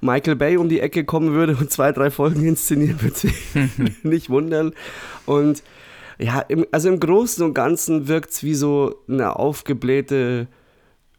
Michael 0.00 0.34
Bay 0.34 0.56
um 0.56 0.68
die 0.68 0.80
Ecke 0.80 1.04
kommen 1.04 1.34
würde 1.34 1.56
und 1.56 1.70
zwei, 1.70 1.92
drei 1.92 2.10
Folgen 2.10 2.44
inszenieren, 2.44 3.00
würde 3.00 3.16
sich 3.16 3.54
nicht 4.02 4.28
wundern. 4.28 4.72
Und 5.26 5.62
ja, 6.18 6.40
im, 6.40 6.66
also 6.72 6.88
im 6.88 6.98
Großen 6.98 7.44
und 7.44 7.54
Ganzen 7.54 8.08
wirkt 8.08 8.30
es 8.30 8.42
wie 8.42 8.54
so 8.54 8.96
eine 9.08 9.36
aufgeblähte 9.36 10.48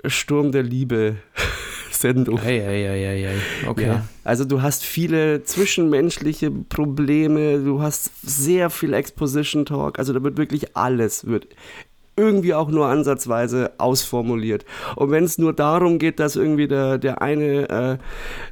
Sturm 0.05 0.51
der 0.51 0.63
Liebe. 0.63 1.15
Sendung. 1.91 2.39
Ei, 2.39 2.59
ei, 2.59 2.87
ei, 2.87 3.25
ei, 3.25 3.67
Okay. 3.67 3.87
Ja, 3.87 4.07
also 4.23 4.45
du 4.45 4.61
hast 4.61 4.83
viele 4.83 5.43
zwischenmenschliche 5.43 6.51
Probleme, 6.51 7.59
du 7.59 7.81
hast 7.81 8.11
sehr 8.23 8.69
viel 8.69 8.93
Exposition 8.93 9.65
Talk, 9.65 9.99
also 9.99 10.13
da 10.13 10.23
wird 10.23 10.37
wirklich 10.37 10.75
alles 10.75 11.25
wird 11.25 11.47
irgendwie 12.17 12.53
auch 12.53 12.69
nur 12.69 12.87
ansatzweise 12.87 13.71
ausformuliert. 13.77 14.65
Und 14.95 15.11
wenn 15.11 15.23
es 15.23 15.37
nur 15.37 15.53
darum 15.53 15.99
geht, 15.99 16.19
dass 16.19 16.35
irgendwie 16.35 16.67
der, 16.67 16.97
der 16.97 17.21
eine 17.21 17.69
äh, 17.69 17.97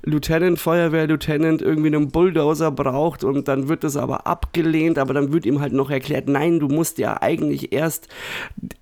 Lieutenant, 0.03 0.59
Feuerwehr-Lieutenant 0.59 1.61
irgendwie 1.61 1.87
einen 1.87 2.09
Bulldozer 2.09 2.71
braucht 2.71 3.23
und 3.23 3.47
dann 3.47 3.67
wird 3.67 3.83
das 3.83 3.97
aber 3.97 4.27
abgelehnt, 4.27 4.99
aber 4.99 5.13
dann 5.13 5.33
wird 5.33 5.45
ihm 5.45 5.59
halt 5.59 5.73
noch 5.73 5.89
erklärt, 5.89 6.29
nein, 6.29 6.59
du 6.59 6.67
musst 6.67 6.99
ja 6.99 7.21
eigentlich 7.21 7.73
erst 7.73 8.07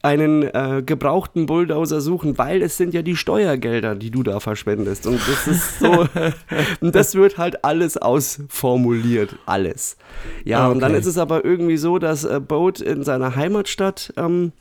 einen 0.02 0.44
äh, 0.44 0.84
gebrauchten 0.86 1.46
Bulldozer 1.46 2.02
suchen, 2.02 2.38
weil 2.38 2.62
es 2.62 2.78
sind 2.78 2.94
ja 2.94 3.02
die 3.02 3.16
Steuergelder, 3.16 3.96
die 3.96 4.12
du 4.12 4.22
da 4.22 4.42
verschwendest. 4.42 5.08
Und 5.08 5.20
das 5.28 5.48
ist 5.48 5.80
so, 5.80 6.06
und 6.82 6.94
das 6.94 7.16
wird 7.16 7.38
halt 7.38 7.64
alles 7.64 7.98
ausformuliert, 7.98 9.38
alles. 9.46 9.96
Ja, 10.44 10.66
okay. 10.66 10.74
und 10.74 10.80
dann 10.82 10.94
ist 10.94 11.06
es 11.06 11.18
aber 11.18 11.46
irgendwie 11.46 11.78
so, 11.78 12.00
dass 12.00 12.26
äh, 12.26 12.42
Boat 12.42 12.82
in 12.82 13.04
seiner 13.04 13.36
Heimatstadt 13.38 14.14
ähm, 14.18 14.52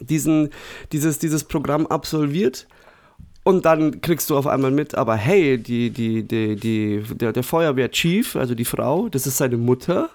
diesen, 0.00 0.50
dieses, 0.92 1.18
dieses 1.18 1.44
Programm 1.44 1.86
absolviert 1.86 2.66
und 3.42 3.64
dann 3.64 4.02
kriegst 4.02 4.28
du 4.28 4.36
auf 4.36 4.46
einmal 4.46 4.70
mit, 4.70 4.94
aber 4.94 5.16
hey, 5.16 5.56
die, 5.56 5.88
die, 5.90 6.22
die, 6.24 6.56
die, 6.56 7.02
der, 7.14 7.32
der 7.32 7.42
Feuerwehr-Chief, 7.42 8.36
also 8.36 8.54
die 8.54 8.66
Frau, 8.66 9.08
das 9.08 9.26
ist 9.26 9.38
seine 9.38 9.56
Mutter. 9.56 10.10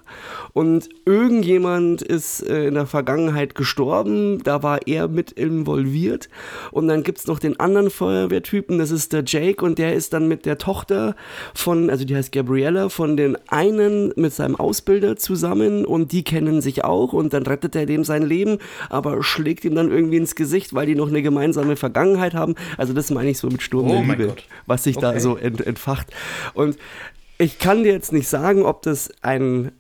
Und 0.54 0.90
irgendjemand 1.06 2.04
ist 2.04 2.48
äh, 2.48 2.68
in 2.68 2.76
der 2.76 2.86
Vergangenheit 2.86 3.56
gestorben, 3.56 4.44
da 4.44 4.62
war 4.62 4.88
er 4.88 5.08
mit 5.08 5.32
involviert. 5.32 6.30
Und 6.72 6.88
dann 6.88 7.02
gibt 7.02 7.18
es 7.18 7.28
noch 7.28 7.40
den 7.40 7.60
anderen 7.60 7.90
Feuerwehrtypen, 7.90 8.78
das 8.78 8.92
ist 8.92 9.12
der 9.12 9.24
Jake, 9.26 9.66
und 9.66 9.80
der 9.80 9.96
ist 9.96 10.14
dann 10.14 10.28
mit 10.28 10.46
der 10.46 10.60
Tochter 10.60 11.16
von, 11.56 11.90
also 11.90 12.06
die 12.06 12.16
heißt 12.16 12.32
Gabriella, 12.32 12.90
von 12.90 13.18
den 13.18 13.38
einen 13.48 14.14
mit 14.16 14.34
seinem 14.34 14.56
Ausbilder 14.56 15.18
zusammen 15.18 15.84
und 15.84 16.12
die 16.12 16.24
kennen 16.24 16.62
sich 16.62 16.84
auch 16.84 17.12
und 17.12 17.34
dann 17.34 17.44
rettet 17.44 17.76
er 17.76 17.88
dem 17.88 18.04
sein 18.04 18.24
Leben, 18.24 18.60
aber 18.90 19.24
schlägt 19.24 19.66
ihm 19.66 19.74
dann 19.74 19.92
irgendwie 19.92 20.18
ins 20.18 20.36
Gesicht, 20.36 20.76
weil 20.76 20.86
die 20.86 20.96
noch 20.96 21.10
eine 21.10 21.24
gemeinsame 21.24 21.76
Vergangenheit 21.76 22.36
haben. 22.36 22.54
Also 22.78 22.94
das 22.94 23.15
meine 23.16 23.32
ich 23.32 23.40
so 23.40 23.48
mit 23.48 23.64
Sturm 23.64 23.90
oh 23.90 23.94
der 23.94 24.04
Liebe, 24.04 24.36
was 24.68 24.84
sich 24.84 24.98
okay. 24.98 25.14
da 25.14 25.20
so 25.20 25.36
ent, 25.38 25.66
entfacht. 25.66 26.08
Und 26.54 26.78
ich 27.38 27.58
kann 27.58 27.84
dir 27.84 27.92
jetzt 27.92 28.14
nicht 28.14 28.28
sagen, 28.28 28.64
ob 28.64 28.84
das 28.84 29.12
ein 29.22 29.72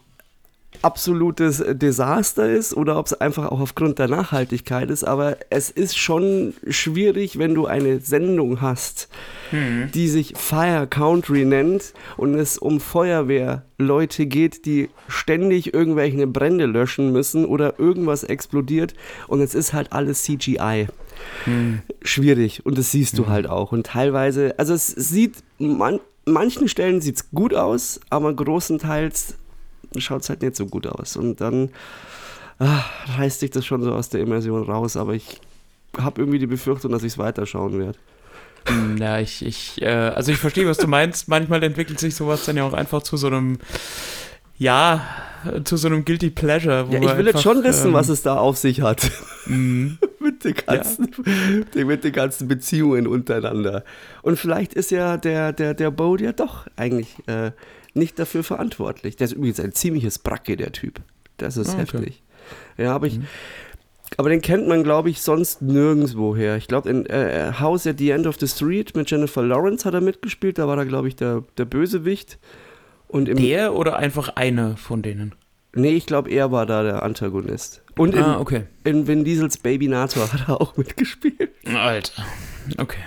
absolutes 0.82 1.63
Desaster 1.67 2.50
ist 2.50 2.76
oder 2.76 2.98
ob 2.98 3.06
es 3.08 3.13
einfach 3.13 3.48
auch 3.52 3.60
aufgrund 3.60 4.00
der 4.00 4.08
Nachhaltigkeit 4.08 4.89
ist, 4.89 5.04
aber 5.04 5.38
es 5.50 5.69
ist 5.69 5.98
schon 5.98 6.54
schwierig, 6.67 7.39
wenn 7.39 7.56
du 7.56 7.65
eine 7.65 8.00
Sendung 8.02 8.62
hast, 8.62 9.10
hm. 9.52 9.89
die 9.93 10.08
sich 10.08 10.34
Fire 10.36 10.88
Country 10.88 11.45
nennt 11.45 11.93
und 12.17 12.36
es 12.36 12.58
um 12.58 12.80
Feuerwehrleute 12.80 14.26
geht, 14.26 14.65
die 14.65 14.89
ständig 15.08 15.74
irgendwelche 15.74 16.28
Brände 16.28 16.65
löschen 16.65 17.12
müssen 17.12 17.45
oder 17.45 17.80
irgendwas 17.80 18.24
explodiert 18.24 18.93
und 19.28 19.41
es 19.41 19.56
ist 19.56 19.74
halt 19.74 19.93
alles 19.93 20.24
CGI 20.24 20.88
hm. 21.45 21.82
schwierig 22.01 22.65
und 22.65 22.78
das 22.78 22.91
siehst 22.91 23.17
du 23.17 23.25
hm. 23.25 23.30
halt 23.30 23.47
auch. 23.47 23.71
Und 23.71 23.88
teilweise, 23.88 24.56
also 24.58 24.73
es 24.73 24.88
sieht, 24.88 25.38
man, 25.58 25.99
manchen 26.25 26.67
Stellen 26.67 27.01
sieht 27.01 27.17
es 27.17 27.32
gut 27.32 27.54
aus, 27.54 27.99
aber 28.10 28.34
großenteils 28.34 29.36
schaut 29.97 30.23
es 30.23 30.30
halt 30.30 30.41
nicht 30.41 30.56
so 30.56 30.65
gut 30.65 30.88
aus. 30.88 31.15
Und 31.15 31.41
dann 31.41 31.69
ach, 32.60 32.89
reißt 33.17 33.39
sich 33.39 33.51
das 33.51 33.65
schon 33.65 33.84
so 33.84 33.93
aus 33.93 34.10
der 34.10 34.21
Immersion 34.21 34.63
raus, 34.63 34.97
aber 34.97 35.13
ich 35.13 35.39
habe 35.97 36.21
irgendwie 36.21 36.39
die 36.39 36.47
Befürchtung, 36.47 36.91
dass 36.91 37.04
ich 37.04 37.13
es 37.13 37.17
weiterschauen 37.17 37.80
werde. 37.80 37.97
Hm, 38.67 38.97
ja, 38.97 39.19
ich, 39.19 39.45
ich, 39.45 39.82
äh, 39.82 39.88
also 39.88 40.32
ich 40.32 40.38
verstehe, 40.38 40.67
was 40.67 40.78
du 40.78 40.88
meinst. 40.88 41.28
Manchmal 41.28 41.63
entwickelt 41.63 41.99
sich 41.99 42.15
sowas 42.15 42.45
dann 42.45 42.58
ja 42.58 42.63
auch 42.63 42.73
einfach 42.73 43.04
zu 43.04 43.15
so 43.15 43.28
einem, 43.28 43.60
ja, 44.58 45.06
zu 45.63 45.78
so 45.78 45.88
einem 45.88 46.06
Guilty 46.06 46.30
Pleasure. 46.30 46.88
ja, 46.89 47.00
ich 47.02 47.18
will 47.18 47.28
jetzt 47.28 47.44
schon 47.44 47.63
wissen, 47.63 47.88
ähm, 47.88 47.94
was 47.94 48.10
es 48.10 48.22
da 48.22 48.38
auf 48.38 48.58
sich 48.58 48.82
hat. 48.82 49.12
Mm. 49.46 49.94
mit, 50.20 50.44
den 50.44 50.56
ganzen, 50.56 51.12
ja. 51.76 51.86
mit 51.86 52.04
den 52.04 52.12
ganzen 52.12 52.48
Beziehungen 52.48 53.08
untereinander. 53.08 53.84
Und 54.22 54.38
vielleicht 54.38 54.74
ist 54.74 54.91
ja 54.91 55.18
der, 55.18 55.54
der, 55.54 55.74
der 55.74 55.91
Bode 55.91 56.26
ja 56.26 56.32
doch 56.32 56.68
eigentlich 56.76 57.15
äh, 57.28 57.52
nicht 57.94 58.20
dafür 58.20 58.44
verantwortlich. 58.44 59.15
Der 59.15 59.26
ist 59.26 59.34
übrigens 59.34 59.60
ein 59.60 59.74
ziemliches 59.74 60.20
Bracke, 60.20 60.58
der 60.58 60.72
Typ. 60.72 61.00
Das 61.38 61.58
ist 61.58 61.70
okay. 61.70 61.80
heftig. 61.80 62.24
Ja, 62.78 62.94
aber 62.96 63.08
ich. 63.08 63.20
Mhm. 63.20 63.28
Aber 64.18 64.30
den 64.30 64.41
kennt 64.41 64.68
man, 64.68 64.84
glaube 64.84 65.10
ich, 65.10 65.22
sonst 65.22 65.62
nirgendwo 65.62 66.36
her. 66.36 66.58
Ich 66.58 66.68
glaube, 66.68 66.89
in 66.89 67.06
äh, 67.08 67.54
House 67.60 67.88
at 67.88 67.98
the 67.98 68.12
End 68.12 68.28
of 68.28 68.38
the 68.39 68.48
Street 68.48 68.96
mit 68.96 69.10
Jennifer 69.10 69.41
Lawrence 69.41 69.84
hat 69.84 69.96
er 69.96 70.02
mitgespielt. 70.02 70.58
Da 70.58 70.68
war 70.68 70.78
er, 70.78 70.86
glaube 70.86 71.08
ich, 71.08 71.15
der, 71.15 71.44
der 71.58 71.65
Bösewicht. 71.65 72.38
Und 73.08 73.30
im 73.30 73.38
der 73.38 73.76
oder 73.76 73.98
einfach 73.98 74.30
eine 74.36 74.78
von 74.78 75.02
denen? 75.02 75.36
Nee, 75.74 75.91
ich 75.91 76.06
glaube, 76.06 76.30
er 76.30 76.52
war 76.52 76.65
da 76.65 76.84
der 76.84 77.04
Antagonist. 77.04 77.84
Und 77.98 78.15
ah, 78.15 78.36
in, 78.36 78.39
okay. 78.39 78.63
in 78.86 79.08
Vin 79.08 79.26
Diesels 79.26 79.58
Baby 79.58 79.89
Nator 79.89 80.32
hat 80.32 80.48
er 80.48 80.62
auch 80.62 80.78
mitgespielt. 80.78 81.52
Alter. 81.65 82.26
Okay. 82.78 83.02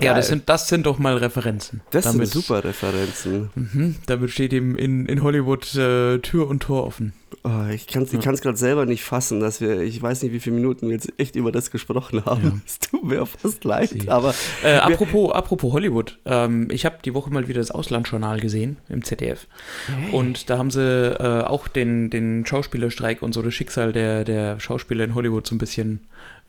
Ja, 0.00 0.14
das 0.14 0.28
sind, 0.28 0.48
das 0.48 0.68
sind 0.68 0.86
doch 0.86 0.98
mal 0.98 1.16
Referenzen. 1.16 1.80
Das 1.90 2.04
damit, 2.04 2.28
sind 2.28 2.42
super 2.42 2.64
Referenzen. 2.64 3.50
Mhm, 3.54 3.96
damit 4.06 4.30
steht 4.30 4.52
ihm 4.52 4.76
in, 4.76 5.06
in 5.06 5.22
Hollywood 5.22 5.74
äh, 5.74 6.18
Tür 6.18 6.48
und 6.48 6.62
Tor 6.62 6.86
offen. 6.86 7.12
Oh, 7.42 7.66
ich 7.70 7.86
kann 7.86 8.04
es 8.04 8.12
ja. 8.12 8.20
gerade 8.20 8.56
selber 8.56 8.86
nicht 8.86 9.04
fassen, 9.04 9.40
dass 9.40 9.60
wir, 9.60 9.82
ich 9.82 10.00
weiß 10.00 10.22
nicht, 10.22 10.32
wie 10.32 10.40
viele 10.40 10.56
Minuten 10.56 10.88
wir 10.88 10.94
jetzt 10.94 11.12
echt 11.18 11.36
über 11.36 11.52
das 11.52 11.70
gesprochen 11.70 12.24
haben. 12.24 12.42
Ja. 12.42 12.60
Es 12.66 12.78
tut 12.78 13.04
mir 13.04 13.26
fast 13.26 13.64
leid. 13.64 13.90
Sie. 13.90 14.08
Aber 14.08 14.34
äh, 14.62 14.76
apropos, 14.76 15.32
apropos 15.32 15.72
Hollywood, 15.72 16.18
ähm, 16.24 16.68
ich 16.70 16.84
habe 16.84 16.98
die 17.04 17.12
Woche 17.12 17.30
mal 17.30 17.46
wieder 17.48 17.60
das 17.60 17.70
Auslandsjournal 17.70 18.40
gesehen 18.40 18.78
im 18.88 19.04
ZDF. 19.04 19.46
Hey. 19.86 20.12
Und 20.12 20.48
da 20.48 20.58
haben 20.58 20.70
sie 20.70 20.80
äh, 20.80 21.42
auch 21.42 21.68
den, 21.68 22.10
den 22.10 22.46
Schauspielerstreik 22.46 23.22
und 23.22 23.32
so 23.34 23.42
das 23.42 23.52
Schicksal 23.52 23.92
der, 23.92 24.24
der 24.24 24.58
Schauspieler 24.60 25.04
in 25.04 25.14
Hollywood 25.14 25.46
so 25.46 25.54
ein 25.54 25.58
bisschen 25.58 26.00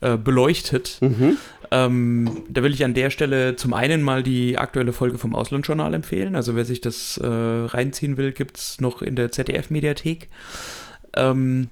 äh, 0.02 0.18
beleuchtet. 0.18 0.98
Mhm. 1.02 1.38
Ähm, 1.72 2.44
da 2.50 2.64
will 2.64 2.74
ich 2.74 2.84
an 2.84 2.94
der 2.94 3.10
Stelle 3.10 3.56
zum 3.56 3.74
einen 3.74 4.02
mal 4.02 4.24
die 4.24 4.58
aktuelle 4.58 4.94
Folge 4.94 5.18
vom 5.18 5.36
Auslandsjournal 5.36 5.94
empfehlen. 5.94 6.36
Also 6.36 6.56
wer 6.56 6.66
sich 6.66 6.82
das 6.82 7.18
äh, 7.18 7.26
reinziehen 7.28 8.18
will, 8.18 8.32
gibt 8.32 8.58
es 8.58 8.82
noch 8.82 9.02
in 9.02 9.16
der 9.16 9.32
ZDF-Mediathek. 9.32 10.30
Ähm, 11.16 11.70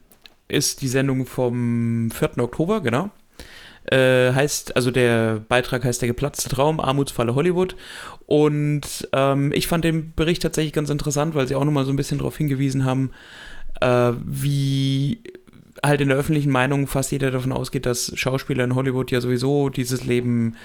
ist 0.48 0.82
die 0.82 0.88
Sendung 0.88 1.26
vom 1.26 2.12
4. 2.12 2.40
Oktober, 2.40 2.82
genau. 2.82 3.10
Äh, 3.86 4.32
heißt, 4.32 4.76
also 4.76 4.92
der 4.92 5.42
Beitrag 5.48 5.84
heißt 5.84 6.02
Der 6.02 6.08
geplatzte 6.08 6.50
Traum, 6.50 6.80
Armutsfalle 6.80 7.36
Hollywood. 7.36 7.76
Und 8.26 9.08
ähm, 9.12 9.52
ich 9.54 9.68
fand 9.68 9.84
den 9.84 10.14
Bericht 10.16 10.42
tatsächlich 10.42 10.74
ganz 10.74 10.90
interessant, 10.90 11.36
weil 11.36 11.48
sie 11.48 11.56
auch 11.56 11.66
nochmal 11.66 11.86
so 11.86 11.92
ein 11.92 11.98
bisschen 11.98 12.20
darauf 12.20 12.38
hingewiesen 12.38 12.86
haben, 12.86 13.12
äh, 13.82 14.14
wie 14.26 15.23
halt 15.84 16.02
in 16.02 16.08
der 16.08 16.18
öffentlichen 16.18 16.52
Meinung 16.52 16.88
fast 16.88 17.12
jeder 17.12 17.30
davon 17.30 17.52
ausgeht, 17.52 17.86
dass 17.86 18.12
Schauspieler 18.16 18.64
in 18.64 18.76
Hollywood 18.76 19.12
ja 19.12 19.20
sowieso 19.20 19.70
dieses 19.70 20.06
Leben 20.06 20.56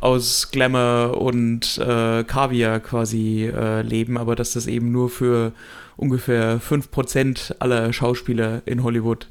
aus 0.00 0.50
Glamour 0.50 1.18
und 1.20 1.78
äh, 1.78 2.24
Kaviar 2.24 2.80
quasi 2.80 3.46
äh, 3.46 3.80
leben, 3.82 4.18
aber 4.18 4.36
dass 4.36 4.52
das 4.52 4.66
eben 4.66 4.92
nur 4.92 5.08
für 5.08 5.52
ungefähr 5.96 6.60
5% 6.60 7.56
aller 7.58 7.92
Schauspieler 7.92 8.62
in 8.66 8.82
Hollywood 8.82 9.28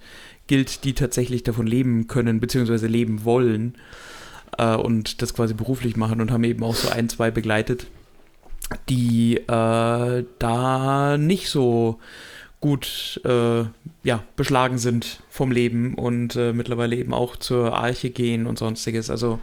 gilt, 0.48 0.84
die 0.84 0.94
tatsächlich 0.94 1.44
davon 1.44 1.68
leben 1.68 2.08
können, 2.08 2.40
beziehungsweise 2.40 2.88
leben 2.88 3.24
wollen 3.24 3.76
äh, 4.58 4.76
und 4.76 5.22
das 5.22 5.34
quasi 5.36 5.54
beruflich 5.54 5.96
machen 5.96 6.22
und 6.22 6.32
haben 6.32 6.44
eben 6.44 6.64
auch 6.64 6.76
so 6.76 6.90
ein, 6.90 7.08
zwei 7.08 7.30
begleitet, 7.30 7.88
die 8.90 9.38
äh, 9.38 10.24
da 10.40 11.18
nicht 11.20 11.50
so 11.50 12.00
gut 12.60 13.22
äh, 13.26 13.64
ja, 14.04 14.24
beschlagen 14.36 14.78
sind 14.78 15.22
vom 15.30 15.52
Leben 15.52 15.96
und 15.96 16.36
äh, 16.36 16.54
mittlerweile 16.54 16.96
eben 16.96 17.14
auch 17.14 17.36
zur 17.36 17.76
Arche 17.76 18.10
gehen 18.10 18.48
und 18.48 18.58
sonstiges. 18.58 19.10
Also 19.10 19.40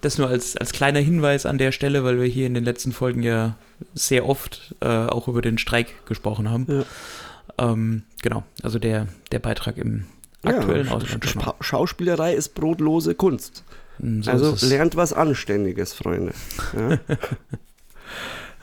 das 0.00 0.18
nur 0.18 0.28
als, 0.28 0.56
als 0.56 0.72
kleiner 0.72 1.00
Hinweis 1.00 1.46
an 1.46 1.58
der 1.58 1.72
Stelle, 1.72 2.04
weil 2.04 2.20
wir 2.20 2.26
hier 2.26 2.46
in 2.46 2.54
den 2.54 2.64
letzten 2.64 2.92
Folgen 2.92 3.22
ja 3.22 3.56
sehr 3.94 4.28
oft 4.28 4.74
äh, 4.80 4.86
auch 4.86 5.28
über 5.28 5.42
den 5.42 5.58
Streik 5.58 6.06
gesprochen 6.06 6.50
haben. 6.50 6.66
Ja. 6.68 7.72
Ähm, 7.72 8.02
genau, 8.22 8.44
also 8.62 8.78
der, 8.78 9.08
der 9.30 9.38
Beitrag 9.38 9.78
im 9.78 10.06
aktuellen 10.42 10.86
ja, 10.86 10.92
Ausland. 10.92 11.54
Schauspielerei 11.60 12.34
ist 12.34 12.54
brotlose 12.54 13.14
Kunst. 13.14 13.64
So 13.98 14.30
also 14.30 14.66
lernt 14.66 14.96
was 14.96 15.12
Anständiges, 15.12 15.92
Freunde. 15.92 16.32
Ja, 16.76 16.98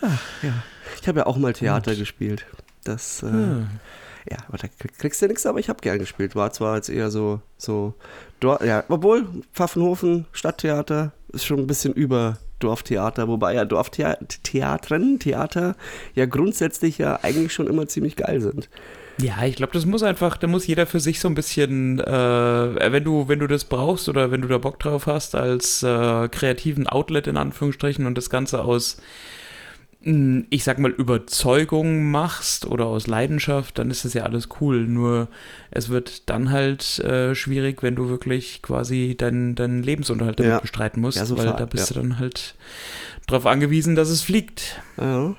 Ach, 0.02 0.22
ja. 0.42 0.64
Ich 1.02 1.08
habe 1.08 1.20
ja 1.20 1.26
auch 1.26 1.38
mal 1.38 1.54
Theater 1.54 1.96
gespielt. 1.96 2.46
Das, 2.84 3.24
äh, 3.24 3.28
Ah. 3.28 3.68
ja, 4.30 4.38
aber 4.48 4.58
da 4.58 4.68
krieg- 4.68 4.98
kriegst 4.98 5.22
du 5.22 5.28
nichts, 5.28 5.46
aber 5.46 5.60
ich 5.60 5.70
habe 5.70 5.82
gern 5.82 6.00
gespielt. 6.00 6.36
War 6.36 6.52
zwar 6.52 6.76
jetzt 6.78 6.90
eher 6.90 7.10
so, 7.12 7.42
so, 7.58 7.94
Dor 8.40 8.64
ja, 8.64 8.84
obwohl 8.90 9.26
Pfaffenhofen, 9.54 10.26
Stadttheater, 10.32 11.12
ist 11.34 11.46
schon 11.46 11.60
ein 11.60 11.68
bisschen 11.68 11.94
über 11.94 12.38
Dorftheater, 12.60 13.28
wobei 13.28 13.54
ja 13.56 13.66
Dorftheatren, 13.66 15.20
Theater 15.20 15.76
ja 16.16 16.26
grundsätzlich 16.26 16.98
ja 16.98 17.20
eigentlich 17.22 17.54
schon 17.54 17.68
immer 17.68 17.88
ziemlich 17.88 18.16
geil 18.16 18.42
sind. 18.42 18.70
Ja, 19.22 19.44
ich 19.46 19.58
glaube, 19.58 19.74
das 19.74 19.86
muss 19.86 20.02
einfach, 20.02 20.38
da 20.38 20.48
muss 20.48 20.66
jeder 20.68 20.86
für 20.86 21.02
sich 21.02 21.20
so 21.20 21.28
ein 21.28 21.36
bisschen, 21.36 22.00
äh, 22.00 22.92
wenn 22.92 23.04
du, 23.04 23.28
wenn 23.28 23.40
du 23.40 23.48
das 23.48 23.66
brauchst 23.66 24.08
oder 24.08 24.32
wenn 24.32 24.42
du 24.42 24.48
da 24.48 24.58
Bock 24.58 24.80
drauf 24.80 25.08
hast, 25.08 25.36
als 25.36 25.84
äh, 25.84 26.30
kreativen 26.30 26.88
Outlet 26.88 27.28
in 27.28 27.36
Anführungsstrichen 27.36 28.06
und 28.06 28.18
das 28.18 28.30
Ganze 28.30 28.64
aus, 28.64 28.98
ich 30.02 30.64
sag 30.64 30.80
mal, 30.80 30.92
Überzeugung 30.92 32.10
machst 32.10 32.66
oder 32.66 32.86
aus 32.86 33.08
Leidenschaft, 33.08 33.78
dann 33.78 33.92
ist 33.92 34.06
das 34.06 34.14
ja 34.14 34.24
alles 34.24 34.48
cool. 34.62 34.88
Nur 34.88 35.28
es 35.72 35.90
wird 35.90 36.30
dann 36.30 36.52
halt 36.52 37.00
äh, 37.00 37.36
schwierig, 37.36 37.84
wenn 37.84 37.96
du 37.96 38.08
wirklich 38.08 38.62
quasi 38.62 39.16
deinen 39.18 39.56
deinen 39.56 39.84
Lebensunterhalt 39.84 40.40
damit 40.40 40.52
Ja. 40.54 40.60
bestreiten 40.60 41.02
musst, 41.02 41.18
Ja, 41.18 41.26
so 41.26 41.38
weil 41.38 41.48
fahr- 41.48 41.58
da 41.58 41.66
bist 41.66 41.90
ja. 41.90 41.96
du 41.96 42.02
dann 42.08 42.18
halt 42.20 42.56
drauf 43.28 43.46
angewiesen, 43.46 43.96
dass 43.96 44.08
es 44.10 44.22
fliegt. 44.22 44.82
Ja. 44.98 45.36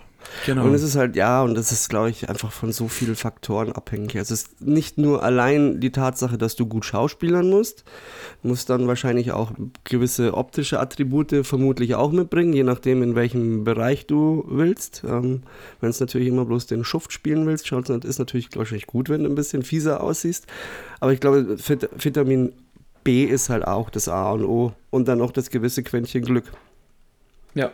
Genau. 0.46 0.64
Und 0.64 0.74
es 0.74 0.82
ist 0.82 0.96
halt, 0.96 1.16
ja, 1.16 1.42
und 1.42 1.54
das 1.54 1.72
ist, 1.72 1.88
glaube 1.88 2.10
ich, 2.10 2.28
einfach 2.28 2.52
von 2.52 2.72
so 2.72 2.88
vielen 2.88 3.16
Faktoren 3.16 3.72
abhängig. 3.72 4.16
Also 4.16 4.34
es 4.34 4.42
ist 4.42 4.60
nicht 4.60 4.98
nur 4.98 5.22
allein 5.22 5.80
die 5.80 5.92
Tatsache, 5.92 6.38
dass 6.38 6.56
du 6.56 6.66
gut 6.66 6.84
schauspielern 6.84 7.48
musst, 7.48 7.84
musst 8.42 8.70
dann 8.70 8.86
wahrscheinlich 8.86 9.32
auch 9.32 9.52
gewisse 9.84 10.34
optische 10.34 10.80
Attribute 10.80 11.44
vermutlich 11.44 11.94
auch 11.94 12.12
mitbringen, 12.12 12.52
je 12.52 12.62
nachdem, 12.62 13.02
in 13.02 13.14
welchem 13.14 13.64
Bereich 13.64 14.06
du 14.06 14.44
willst. 14.48 15.02
Ähm, 15.06 15.42
wenn 15.80 15.90
es 15.90 16.00
natürlich 16.00 16.28
immer 16.28 16.44
bloß 16.44 16.66
den 16.66 16.84
Schuft 16.84 17.12
spielen 17.12 17.46
willst, 17.46 17.66
schaut 17.66 17.90
es 17.90 18.04
ist 18.04 18.18
natürlich 18.18 18.48
wahrscheinlich 18.54 18.86
gut, 18.86 19.08
wenn 19.08 19.24
du 19.24 19.30
ein 19.30 19.34
bisschen 19.34 19.62
fieser 19.62 20.02
aussiehst. 20.02 20.46
Aber 21.00 21.12
ich 21.12 21.20
glaube, 21.20 21.56
Vit 21.58 21.88
Vitamin 21.96 22.52
B 23.04 23.24
ist 23.24 23.48
halt 23.48 23.66
auch 23.66 23.90
das 23.90 24.08
A 24.08 24.30
und 24.32 24.44
O 24.44 24.72
und 24.90 25.08
dann 25.08 25.20
auch 25.20 25.32
das 25.32 25.50
gewisse 25.50 25.82
Quäntchen 25.82 26.22
Glück. 26.22 26.44
ja, 27.54 27.70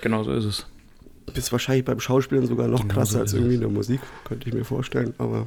genau 0.00 0.22
so 0.24 0.32
ist 0.32 0.44
es. 0.44 0.66
Ist 1.34 1.52
wahrscheinlich 1.52 1.84
beim 1.84 2.00
Schauspielen 2.00 2.46
sogar 2.46 2.68
noch 2.68 2.82
Genau 2.82 2.94
krasser 2.94 3.12
so 3.12 3.18
als 3.20 3.32
irgendwie 3.34 3.54
in 3.54 3.60
der 3.60 3.70
Musik, 3.70 4.00
könnte 4.24 4.48
ich 4.48 4.54
mir 4.54 4.64
vorstellen, 4.64 5.14
aber 5.18 5.46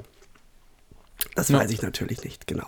das 1.36 1.50
Ja. 1.50 1.60
weiß 1.60 1.72
ich 1.72 1.82
natürlich 1.82 2.24
nicht, 2.24 2.48
genau. 2.48 2.68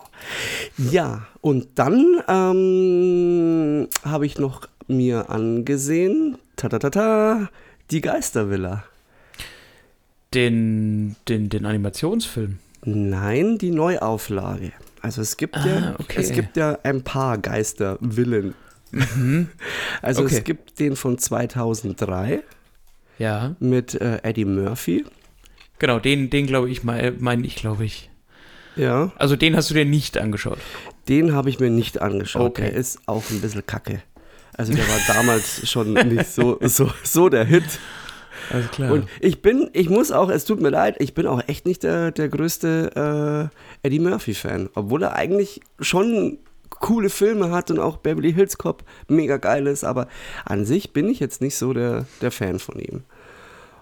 Ja, 0.76 1.26
und 1.40 1.68
dann 1.76 2.22
ähm, 2.28 3.88
habe 4.04 4.26
ich 4.26 4.38
noch 4.38 4.68
mir 4.86 5.30
angesehen, 5.30 6.38
ta 6.56 6.68
ta 6.68 6.78
ta 6.78 6.90
ta, 6.90 7.50
die 7.90 8.00
Geistervilla. 8.00 8.84
Den, 10.34 11.16
den, 11.28 11.48
den 11.48 11.64
Animationsfilm. 11.64 12.58
Nein, 12.84 13.58
die 13.58 13.70
Neuauflage. 13.70 14.72
Also 15.00 15.22
es 15.22 15.36
gibt 15.36 15.56
ja, 15.56 15.94
Ah, 15.94 15.96
okay. 15.98 16.20
es 16.20 16.32
gibt 16.32 16.56
ja 16.56 16.78
ein 16.82 17.02
paar 17.02 17.38
Geistervillen. 17.38 18.54
Also 20.00 20.22
Okay. 20.24 20.36
es 20.38 20.44
gibt 20.44 20.78
den 20.80 20.96
von 20.96 21.18
2003 21.18 22.42
Ja. 23.18 23.56
mit 23.60 23.94
äh, 23.94 24.20
Eddie 24.22 24.44
Murphy. 24.44 25.04
Genau, 25.78 25.98
den, 25.98 26.30
den 26.30 26.46
glaube 26.46 26.70
ich, 26.70 26.82
meine 26.82 27.14
mein 27.18 27.44
ich, 27.44 27.56
glaube 27.56 27.84
ich. 27.84 28.10
Ja. 28.76 29.12
Also 29.16 29.36
den 29.36 29.56
hast 29.56 29.70
du 29.70 29.74
dir 29.74 29.84
nicht 29.84 30.18
angeschaut. 30.18 30.58
Den 31.08 31.32
habe 31.32 31.50
ich 31.50 31.58
mir 31.58 31.70
nicht 31.70 32.00
angeschaut. 32.00 32.50
Okay. 32.50 32.62
Der 32.62 32.72
ist 32.74 33.00
auch 33.06 33.28
ein 33.30 33.40
bisschen 33.40 33.66
kacke. 33.66 34.02
Also 34.56 34.72
der 34.72 34.86
war 34.88 34.98
damals 35.14 35.68
schon 35.70 35.92
nicht 35.92 36.26
so, 36.26 36.58
so, 36.62 36.90
so 37.02 37.28
der 37.28 37.44
Hit. 37.44 37.64
Alles 38.50 38.70
klar. 38.70 38.92
Und 38.92 39.08
ich 39.20 39.42
bin, 39.42 39.68
ich 39.72 39.90
muss 39.90 40.10
auch, 40.10 40.30
es 40.30 40.44
tut 40.44 40.60
mir 40.60 40.70
leid, 40.70 40.96
ich 41.00 41.14
bin 41.14 41.26
auch 41.26 41.42
echt 41.48 41.66
nicht 41.66 41.82
der, 41.82 42.12
der 42.12 42.28
größte 42.28 43.50
äh, 43.82 43.86
Eddie 43.86 43.98
Murphy-Fan. 43.98 44.70
Obwohl 44.74 45.02
er 45.02 45.14
eigentlich 45.14 45.60
schon 45.80 46.38
coole 46.80 47.10
Filme 47.10 47.50
hat 47.50 47.70
und 47.70 47.78
auch 47.78 47.96
Beverly 47.98 48.32
Hills 48.32 48.58
Cop 48.58 48.84
mega 49.08 49.36
geil 49.36 49.66
ist, 49.66 49.84
aber 49.84 50.08
an 50.44 50.64
sich 50.64 50.92
bin 50.92 51.08
ich 51.08 51.20
jetzt 51.20 51.40
nicht 51.40 51.56
so 51.56 51.72
der, 51.72 52.06
der 52.20 52.30
Fan 52.30 52.58
von 52.58 52.78
ihm. 52.78 53.02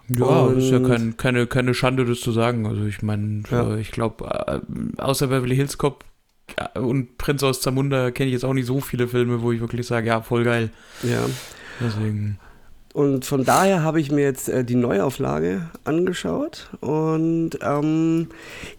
ja, 0.08 0.48
ist 0.52 0.70
ja 0.70 0.76
und- 0.78 0.88
kein, 0.88 1.16
keine, 1.16 1.46
keine 1.46 1.74
Schande, 1.74 2.04
das 2.04 2.20
zu 2.20 2.32
sagen. 2.32 2.66
Also 2.66 2.84
ich 2.84 3.02
meine, 3.02 3.42
Ja. 3.50 3.76
ich 3.76 3.90
glaube, 3.90 4.24
äh, 4.46 4.60
außer 5.00 5.26
Beverly 5.28 5.56
Hills 5.56 5.78
Cop 5.78 6.04
äh, 6.56 6.78
und 6.78 7.18
Prinz 7.18 7.42
aus 7.42 7.60
Zamunda 7.60 8.10
kenne 8.12 8.28
ich 8.28 8.32
jetzt 8.34 8.44
auch 8.44 8.54
nicht 8.54 8.66
so 8.66 8.80
viele 8.80 9.08
Filme, 9.08 9.42
wo 9.42 9.50
ich 9.52 9.60
wirklich 9.60 9.86
sage, 9.86 10.06
ja, 10.08 10.20
voll 10.22 10.44
geil. 10.44 10.70
Ja. 11.02 11.20
Deswegen. 11.80 12.38
Und 12.96 13.26
von 13.26 13.44
daher 13.44 13.82
habe 13.82 14.00
ich 14.00 14.10
mir 14.10 14.22
jetzt 14.22 14.48
äh, 14.48 14.64
die 14.64 14.74
Neuauflage 14.74 15.68
angeschaut. 15.84 16.70
Und 16.80 17.50
ähm, 17.60 18.28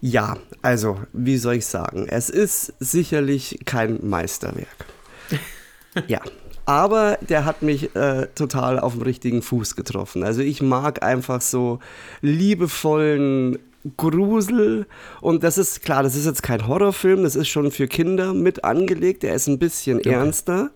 ja, 0.00 0.36
also, 0.60 0.98
wie 1.12 1.36
soll 1.36 1.54
ich 1.54 1.66
sagen? 1.66 2.08
Es 2.08 2.28
ist 2.28 2.74
sicherlich 2.80 3.60
kein 3.64 4.00
Meisterwerk. 4.02 4.86
ja. 6.08 6.20
Aber 6.66 7.16
der 7.28 7.44
hat 7.44 7.62
mich 7.62 7.94
äh, 7.94 8.26
total 8.34 8.80
auf 8.80 8.94
dem 8.94 9.02
richtigen 9.02 9.40
Fuß 9.40 9.76
getroffen. 9.76 10.24
Also 10.24 10.40
ich 10.40 10.62
mag 10.62 11.04
einfach 11.04 11.40
so 11.40 11.78
liebevollen 12.20 13.60
Grusel. 13.96 14.86
Und 15.20 15.44
das 15.44 15.58
ist 15.58 15.82
klar, 15.84 16.02
das 16.02 16.16
ist 16.16 16.26
jetzt 16.26 16.42
kein 16.42 16.66
Horrorfilm, 16.66 17.22
das 17.22 17.36
ist 17.36 17.46
schon 17.46 17.70
für 17.70 17.86
Kinder 17.86 18.34
mit 18.34 18.64
angelegt. 18.64 19.22
Der 19.22 19.34
ist 19.34 19.46
ein 19.46 19.60
bisschen 19.60 19.98
Okay. 19.98 20.10
ernster. 20.10 20.70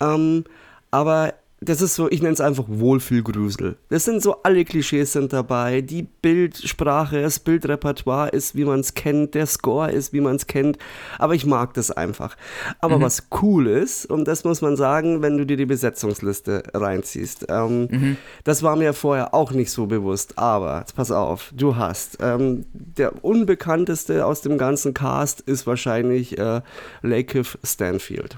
Ähm, 0.00 0.44
aber 0.90 1.32
das 1.60 1.82
ist 1.82 1.96
so, 1.96 2.08
ich 2.08 2.22
nenne 2.22 2.34
es 2.34 2.40
einfach 2.40 2.64
Wohlfühlgrusel. 2.68 3.76
Das 3.88 4.04
sind 4.04 4.22
so, 4.22 4.42
alle 4.42 4.64
Klischees 4.64 5.12
sind 5.12 5.32
dabei. 5.32 5.80
Die 5.80 6.02
Bildsprache, 6.02 7.20
das 7.20 7.40
Bildrepertoire 7.40 8.28
ist, 8.28 8.54
wie 8.54 8.64
man 8.64 8.80
es 8.80 8.94
kennt. 8.94 9.34
Der 9.34 9.46
Score 9.46 9.90
ist, 9.90 10.12
wie 10.12 10.20
man 10.20 10.36
es 10.36 10.46
kennt. 10.46 10.78
Aber 11.18 11.34
ich 11.34 11.46
mag 11.46 11.74
das 11.74 11.90
einfach. 11.90 12.36
Aber 12.78 13.00
was 13.00 13.26
cool 13.42 13.66
ist, 13.66 14.06
und 14.06 14.26
das 14.28 14.44
muss 14.44 14.62
man 14.62 14.76
sagen, 14.76 15.20
wenn 15.20 15.36
du 15.36 15.44
dir 15.44 15.56
die 15.56 15.66
Besetzungsliste 15.66 16.62
reinziehst, 16.74 17.46
ähm, 17.48 18.16
das 18.44 18.62
war 18.62 18.76
mir 18.76 18.92
vorher 18.92 19.34
auch 19.34 19.50
nicht 19.50 19.72
so 19.72 19.86
bewusst. 19.86 20.38
Aber, 20.38 20.78
jetzt 20.78 20.94
pass 20.94 21.10
auf, 21.10 21.52
du 21.56 21.74
hast, 21.74 22.18
ähm, 22.20 22.66
der 22.72 23.24
unbekannteste 23.24 24.24
aus 24.24 24.42
dem 24.42 24.58
ganzen 24.58 24.94
Cast 24.94 25.40
ist 25.40 25.66
wahrscheinlich 25.66 26.38
äh, 26.38 26.60
Lakeith 27.02 27.58
Stanfield. 27.64 28.36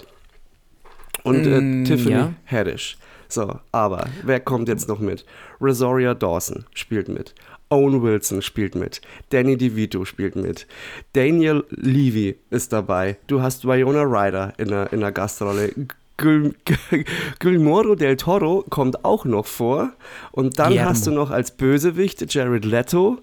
Und 1.23 1.47
äh, 1.47 1.61
Mm, 1.61 1.85
Tiffany 1.85 2.15
ja. 2.15 2.33
Haddish. 2.47 2.97
So, 3.33 3.61
aber 3.73 4.09
wer 4.25 4.41
kommt 4.41 4.69
jetzt 4.69 4.89
noch 4.89 4.99
mit? 4.99 5.25
Rosaria 5.61 6.15
Dawson 6.15 6.65
spielt 6.75 7.09
mit. 7.09 7.35
Owen 7.69 8.03
Wilson 8.03 8.43
spielt 8.43 8.75
mit. 8.75 9.01
Danny 9.31 9.57
DeVito 9.57 10.05
spielt 10.05 10.35
mit. 10.35 10.67
Daniel 11.13 11.65
Levy 11.71 12.37
ist 12.51 12.73
dabei. 12.73 13.17
Du 13.29 13.41
hast 13.43 13.65
Winona 13.65 14.03
Ryder 14.03 14.53
in 14.59 14.69
der, 14.69 14.93
in 14.93 15.01
der 15.01 15.13
Gastrolle. 15.13 15.73
Guillermo 16.17 17.95
del 17.95 18.17
Toro 18.17 18.65
kommt 18.69 19.05
auch 19.05 19.25
noch 19.25 19.47
vor. 19.47 19.93
Und 20.33 20.59
dann 20.59 20.71
Guillermo. 20.71 20.91
hast 20.91 21.07
du 21.07 21.13
noch 21.13 21.31
als 21.31 21.53
Bösewicht 21.53 22.35
Jared 22.35 22.65
Leto. 22.65 23.19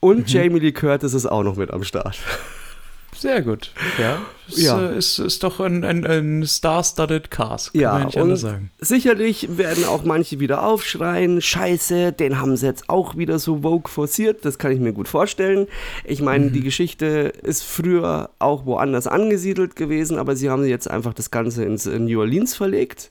Und 0.00 0.32
Jamie 0.32 0.58
Lee 0.58 0.72
Curtis 0.72 1.12
ist 1.12 1.26
auch 1.26 1.44
noch 1.44 1.56
mit 1.56 1.70
am 1.70 1.84
Start. 1.84 2.18
Sehr 3.22 3.42
gut. 3.42 3.72
Ja. 3.98 4.18
Ist, 4.48 4.58
Ja. 4.58 4.90
Äh, 4.90 4.98
ist, 4.98 5.18
ist 5.18 5.42
doch 5.44 5.60
ein, 5.60 5.84
ein, 5.84 6.04
ein 6.04 6.44
star-studded 6.46 7.30
Cast. 7.30 7.72
Kann 7.72 7.80
Ja, 7.80 7.92
man 7.94 8.06
nicht 8.06 8.18
anders 8.18 8.40
sagen. 8.40 8.70
sicherlich 8.80 9.56
werden 9.56 9.84
auch 9.84 10.04
manche 10.04 10.40
wieder 10.40 10.64
aufschreien, 10.66 11.40
scheiße, 11.40 12.12
den 12.12 12.40
haben 12.40 12.56
sie 12.56 12.66
jetzt 12.66 12.90
auch 12.90 13.16
wieder 13.16 13.38
so 13.38 13.62
Vogue 13.62 13.88
forciert, 13.90 14.44
das 14.44 14.58
kann 14.58 14.72
ich 14.72 14.80
mir 14.80 14.92
gut 14.92 15.08
vorstellen. 15.08 15.68
Ich 16.04 16.20
meine, 16.20 16.46
Mhm. 16.46 16.52
die 16.52 16.60
Geschichte 16.62 17.32
ist 17.42 17.62
früher 17.62 18.30
auch 18.40 18.66
woanders 18.66 19.06
angesiedelt 19.06 19.76
gewesen, 19.76 20.18
aber 20.18 20.36
sie 20.36 20.50
haben 20.50 20.64
jetzt 20.66 20.90
einfach 20.90 21.14
das 21.14 21.30
Ganze 21.30 21.64
ins 21.64 21.86
in 21.86 22.04
New 22.06 22.18
Orleans 22.20 22.54
verlegt, 22.54 23.10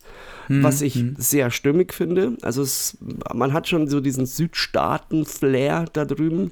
Mhm. 0.49 0.63
was 0.63 0.81
ich 0.81 1.03
sehr 1.17 1.49
stimmig 1.49 1.93
finde. 1.93 2.33
Also 2.41 2.61
es, 2.61 2.97
man 3.33 3.53
hat 3.53 3.67
schon 3.69 3.87
so 3.87 4.01
diesen 4.01 4.25
Südstaaten-Flair 4.25 5.85
da 5.93 6.05
drüben. 6.05 6.51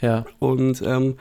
Ja. 0.00 0.24
Und 0.38 0.82
ähm, 0.82 1.16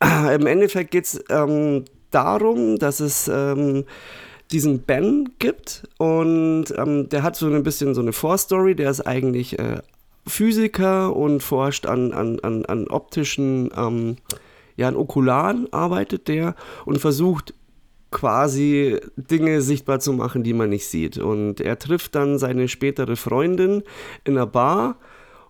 im 0.00 0.46
Endeffekt 0.46 0.90
geht 0.90 1.04
es 1.04 1.24
ähm, 1.30 1.84
darum, 2.10 2.78
dass 2.78 3.00
es 3.00 3.28
ähm, 3.28 3.84
diesen 4.50 4.80
Ben 4.80 5.30
gibt 5.38 5.86
und 5.98 6.66
ähm, 6.76 7.08
der 7.10 7.22
hat 7.22 7.36
so 7.36 7.46
ein 7.46 7.62
bisschen 7.62 7.94
so 7.94 8.00
eine 8.00 8.12
Vorstory, 8.12 8.74
der 8.74 8.90
ist 8.90 9.06
eigentlich 9.06 9.58
äh, 9.58 9.82
Physiker 10.26 11.14
und 11.14 11.42
forscht 11.42 11.86
an, 11.86 12.12
an, 12.12 12.40
an, 12.40 12.64
an 12.66 12.88
optischen, 12.88 13.70
ähm, 13.76 14.16
ja, 14.76 14.88
an 14.88 14.96
Okularen 14.96 15.72
arbeitet 15.72 16.28
der 16.28 16.54
und 16.84 16.98
versucht 16.98 17.54
quasi 18.10 18.98
Dinge 19.16 19.60
sichtbar 19.60 20.00
zu 20.00 20.12
machen, 20.12 20.42
die 20.42 20.54
man 20.54 20.70
nicht 20.70 20.86
sieht. 20.86 21.18
Und 21.18 21.60
er 21.60 21.78
trifft 21.78 22.14
dann 22.14 22.38
seine 22.38 22.68
spätere 22.68 23.16
Freundin 23.16 23.82
in 24.24 24.36
einer 24.36 24.46
Bar 24.46 24.96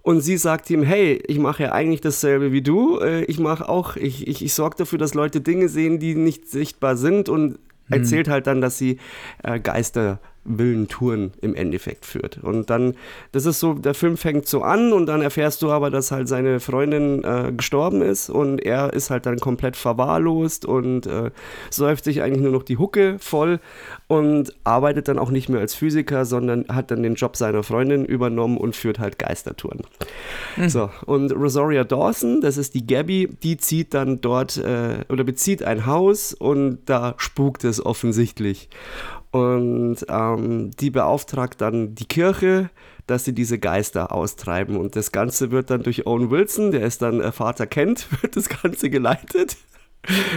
und 0.09 0.23
sie 0.23 0.39
sagt 0.39 0.71
ihm, 0.71 0.83
hey, 0.83 1.23
ich 1.27 1.39
mache 1.39 1.65
ja 1.65 1.73
eigentlich 1.73 2.01
dasselbe 2.01 2.51
wie 2.51 2.63
du. 2.63 2.99
Äh, 2.99 3.25
Ich 3.25 3.39
mache 3.39 3.69
auch, 3.69 3.95
ich, 3.97 4.27
ich, 4.27 4.43
ich 4.43 4.55
sorge 4.55 4.77
dafür, 4.79 4.99
dass 4.99 5.13
Leute 5.13 5.43
Dinge 5.43 5.69
sehen, 5.69 5.99
die 5.99 6.15
nicht 6.15 6.49
sichtbar 6.49 6.97
sind. 6.97 7.29
Und 7.29 7.59
erzählt 7.91 8.27
halt 8.27 8.47
dann, 8.47 8.63
dass 8.63 8.79
sie 8.79 8.97
äh, 9.43 9.61
Geister 9.61 10.19
Willentouren 10.49 11.33
im 11.41 11.55
Endeffekt 11.55 12.07
führt. 12.07 12.39
Und 12.39 12.71
dann, 12.71 12.95
das 13.33 13.47
ist 13.47 13.61
so, 13.61 13.75
der 13.75 13.95
Film 13.95 14.17
fängt 14.17 14.47
so 14.47 14.63
an 14.63 14.93
und 14.93 15.07
dann 15.07 15.23
erfährst 15.23 15.63
du 15.63 15.71
aber, 15.71 15.91
dass 15.91 16.11
halt 16.11 16.29
seine 16.29 16.61
Freundin 16.61 17.23
äh, 17.25 17.53
gestorben 17.57 18.03
ist 18.03 18.31
und 18.31 18.59
er 18.59 18.93
ist 18.93 19.11
halt 19.11 19.27
dann 19.27 19.39
komplett 19.39 19.77
verwahrlost 19.77 20.65
und 20.65 21.07
äh, 21.07 21.31
säuft 21.71 22.05
sich 22.05 22.23
eigentlich 22.23 22.43
nur 22.43 22.53
noch 22.53 22.63
die 22.63 22.79
Hucke 22.79 23.17
voll 23.19 23.61
und 24.07 24.55
arbeitet 24.65 25.09
dann 25.09 25.19
auch 25.19 25.31
nicht 25.31 25.49
mehr 25.49 25.61
als 25.61 25.75
Physiker, 25.75 26.25
sondern 26.25 26.65
hat 26.69 26.91
dann 26.91 27.03
den 27.03 27.15
Job 27.15 27.37
seiner 27.37 27.63
Freundin 27.63 28.05
übernommen 28.05 28.57
und 28.57 28.75
führt 28.75 28.99
halt 28.99 29.19
Geistertouren. 29.19 29.83
Mhm. 30.57 30.69
So, 30.69 30.91
und 31.07 31.33
Rosaria 31.33 31.85
Dawson, 31.85 32.41
das 32.41 32.57
ist 32.57 32.75
die 32.75 32.87
Gabby, 32.87 33.29
die 33.43 33.57
zieht 33.59 33.95
dann 33.95 34.21
dort 34.21 34.57
äh, 34.57 35.05
oder 35.09 35.25
bezieht 35.25 35.63
ein 35.63 35.87
Haus 35.87 36.33
und 36.33 36.79
da 36.87 37.15
spukt 37.19 37.65
es 37.65 37.85
offensichtlich. 37.85 38.69
Und 39.31 39.99
ähm, 40.09 40.71
die 40.73 40.91
beauftragt 40.91 41.61
dann 41.61 41.95
die 41.95 42.07
Kirche, 42.07 42.71
dass 43.07 43.25
sie 43.25 43.35
diese 43.35 43.59
Geister 43.59 44.13
austreiben. 44.13 44.77
Und 44.77 44.97
das 44.97 45.13
Ganze 45.13 45.51
wird 45.51 45.71
dann 45.71 45.83
durch 45.83 46.07
Owen 46.07 46.31
Wilson, 46.31 46.71
der 46.71 46.83
ist 46.83 47.03
dann 47.03 47.21
äh, 47.21 47.33
Vater 47.33 47.67
Kent, 47.67 48.07
wird 48.23 48.37
das 48.37 48.49
Ganze 48.49 48.91
geleitet. 48.91 49.57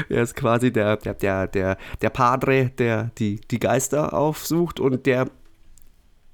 Er 0.10 0.24
ist 0.24 0.36
quasi 0.36 0.72
der, 0.72 0.98
der, 0.98 1.14
der, 1.48 1.78
der, 2.02 2.10
Padre, 2.10 2.72
der 2.78 3.12
die, 3.18 3.40
die 3.40 3.60
Geister 3.60 4.14
aufsucht 4.14 4.80
und 4.80 5.06
der 5.06 5.28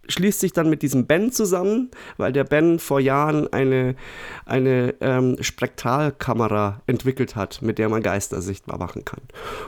schließt 0.09 0.39
sich 0.39 0.53
dann 0.53 0.69
mit 0.69 0.81
diesem 0.81 1.05
Ben 1.07 1.31
zusammen, 1.31 1.91
weil 2.17 2.31
der 2.31 2.43
Ben 2.43 2.79
vor 2.79 2.99
Jahren 2.99 3.51
eine, 3.51 3.95
eine 4.45 4.95
ähm, 5.01 5.37
Spektralkamera 5.41 6.81
entwickelt 6.87 7.35
hat, 7.35 7.61
mit 7.61 7.77
der 7.77 7.89
man 7.89 8.03
Geister 8.03 8.41
sichtbar 8.41 8.77
machen 8.77 9.05
kann. 9.05 9.21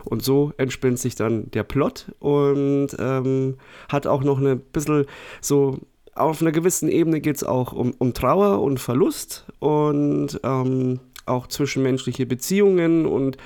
Und 0.05 0.23
so 0.23 0.53
entspinnt 0.57 0.99
sich 0.99 1.15
dann 1.15 1.51
der 1.51 1.63
Plot 1.63 2.11
und 2.19 2.89
ähm, 2.99 3.57
hat 3.89 4.07
auch 4.07 4.23
noch 4.23 4.39
eine 4.39 4.55
bisschen 4.55 5.05
so 5.41 5.79
auf 6.15 6.41
einer 6.41 6.51
gewissen 6.51 6.89
Ebene 6.89 7.21
geht 7.21 7.37
es 7.37 7.43
auch 7.43 7.71
um, 7.71 7.93
um 7.97 8.13
Trauer 8.13 8.61
und 8.61 8.79
Verlust 8.79 9.45
und 9.59 10.39
ähm, 10.43 10.99
auch 11.25 11.47
zwischenmenschliche 11.47 12.25
Beziehungen 12.25 13.05
und 13.05 13.37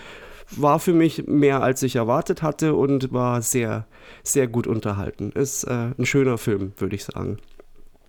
war 0.52 0.80
für 0.80 0.94
mich 0.94 1.28
mehr 1.28 1.62
als 1.62 1.84
ich 1.84 1.96
erwartet 1.96 2.42
hatte 2.42 2.76
und 2.76 3.12
war 3.12 3.42
sehr, 3.42 3.86
sehr 4.24 4.48
gut 4.48 4.68
unterhalten. 4.68 5.32
Ist 5.32 5.64
äh, 5.64 5.92
ein 5.98 6.06
schöner 6.06 6.38
Film, 6.38 6.74
würde 6.78 6.96
ich 6.96 7.04
sagen. 7.04 7.38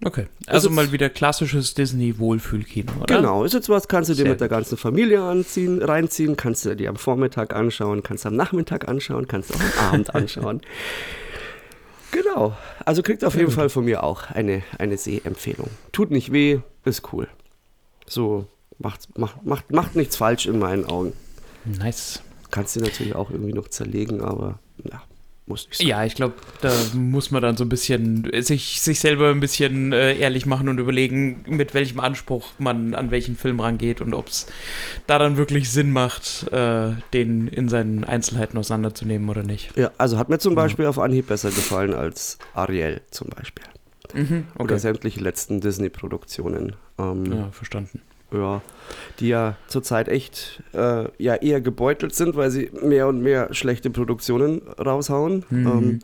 Okay, 0.05 0.27
also 0.47 0.69
mal 0.69 0.93
wieder 0.93 1.09
klassisches 1.09 1.73
Disney-Wohlfühlkino, 1.75 2.93
oder? 3.01 3.17
Genau, 3.17 3.45
ist 3.45 3.55
jetzt 3.55 3.69
was, 3.71 3.89
kannst 3.89 4.11
du 4.11 4.15
dir 4.15 4.23
Sehr 4.23 4.31
mit 4.33 4.41
der 4.41 4.49
ganzen 4.49 4.77
Familie 4.77 5.23
anziehen, 5.23 5.81
reinziehen, 5.83 6.37
kannst 6.37 6.67
du 6.67 6.77
dir 6.77 6.91
am 6.91 6.97
Vormittag 6.97 7.55
anschauen, 7.55 8.03
kannst 8.03 8.25
du 8.25 8.29
am 8.29 8.37
Nachmittag 8.37 8.87
anschauen, 8.87 9.29
kannst 9.29 9.51
du 9.51 9.55
auch 9.55 9.61
am 9.61 9.89
Abend 9.93 10.15
anschauen. 10.15 10.61
Genau, 12.11 12.57
also 12.85 13.03
kriegt 13.03 13.25
auf 13.25 13.35
jeden 13.35 13.51
Fall 13.51 13.69
von 13.71 13.87
mir 13.87 14.05
auch 14.05 14.31
eine, 14.31 14.63
eine 14.79 14.99
Sehempfehlung. 14.99 15.71
Tut 15.93 16.11
nicht 16.11 16.33
weh, 16.33 16.61
ist 16.85 17.13
cool. 17.13 17.27
So, 18.07 18.47
macht, 18.79 19.19
macht, 19.19 19.45
macht, 19.45 19.73
macht 19.73 19.97
nichts 19.97 20.17
falsch 20.17 20.47
in 20.47 20.59
meinen 20.59 20.85
Augen. 20.85 21.15
Nice. 21.65 22.23
Kannst 22.51 22.77
du 22.77 22.81
natürlich 22.81 23.15
auch 23.15 23.31
irgendwie 23.31 23.53
noch 23.53 23.69
zerlegen, 23.69 24.21
aber 24.21 24.59
ja, 24.85 25.03
muss 25.47 25.67
nicht 25.67 25.79
sein. 25.79 25.89
Ja, 25.89 26.05
ich 26.05 26.15
glaube, 26.15 26.35
da 26.61 26.73
muss 26.95 27.31
man 27.31 27.43
dann 27.43 27.57
so 27.57 27.65
ein 27.65 27.69
bisschen 27.69 28.31
sich, 28.43 28.81
sich 28.81 29.01
selber 29.01 29.31
ein 29.31 29.41
bisschen 29.41 29.93
äh, 29.93 30.17
ehrlich 30.17 30.47
machen 30.47 30.69
und 30.69 30.79
überlegen, 30.79 31.45
mit 31.47 31.75
welchem 31.75 32.01
Anspruch 32.01 32.53
man 32.59 32.95
an 32.95 33.11
welchen 33.11 33.37
Film 33.37 33.61
rangeht 33.61 34.01
und 34.01 34.15
ob 34.15 34.29
es 34.29 34.47
da 35.07 35.19
dann 35.19 35.37
wirklich 35.37 35.71
Sinn 35.71 35.91
macht, 35.91 36.51
äh, 36.53 36.93
den 37.13 37.49
in 37.49 37.69
seinen 37.69 38.05
Einzelheiten 38.05 38.57
auseinanderzunehmen 38.57 39.29
oder 39.29 39.43
nicht. 39.43 39.77
Ja, 39.77 39.91
also 39.99 40.19
hat 40.19 40.29
mir 40.29 40.39
zum 40.39 40.55
Beispiel 40.55 40.85
ja. 40.85 40.91
auf 40.91 40.99
Anhieb 40.99 41.27
besser 41.27 41.51
gefallen 41.51 41.93
als 41.93 42.39
Ariel 42.55 43.03
zum 43.11 43.29
Beispiel. 43.29 43.65
Mhm, 44.15 44.47
okay. 44.55 44.63
Oder 44.63 44.79
sämtliche 44.79 45.21
letzten 45.21 45.61
Disney-Produktionen. 45.61 46.77
Ähm, 46.99 47.25
ja, 47.27 47.51
verstanden 47.51 48.01
ja, 48.39 48.63
die 49.21 49.29
ja 49.29 49.57
zurzeit 49.67 50.09
echt 50.09 50.63
äh, 50.73 51.05
ja 51.19 51.35
eher 51.37 51.61
gebeutelt 51.61 52.15
sind, 52.15 52.37
weil 52.37 52.51
sie 52.51 52.71
mehr 52.83 53.09
und 53.09 53.23
mehr 53.23 53.53
schlechte 53.55 53.91
Produktionen 53.91 54.63
raushauen. 54.79 55.45
Mhm. 55.51 55.67
Ähm, 55.67 55.99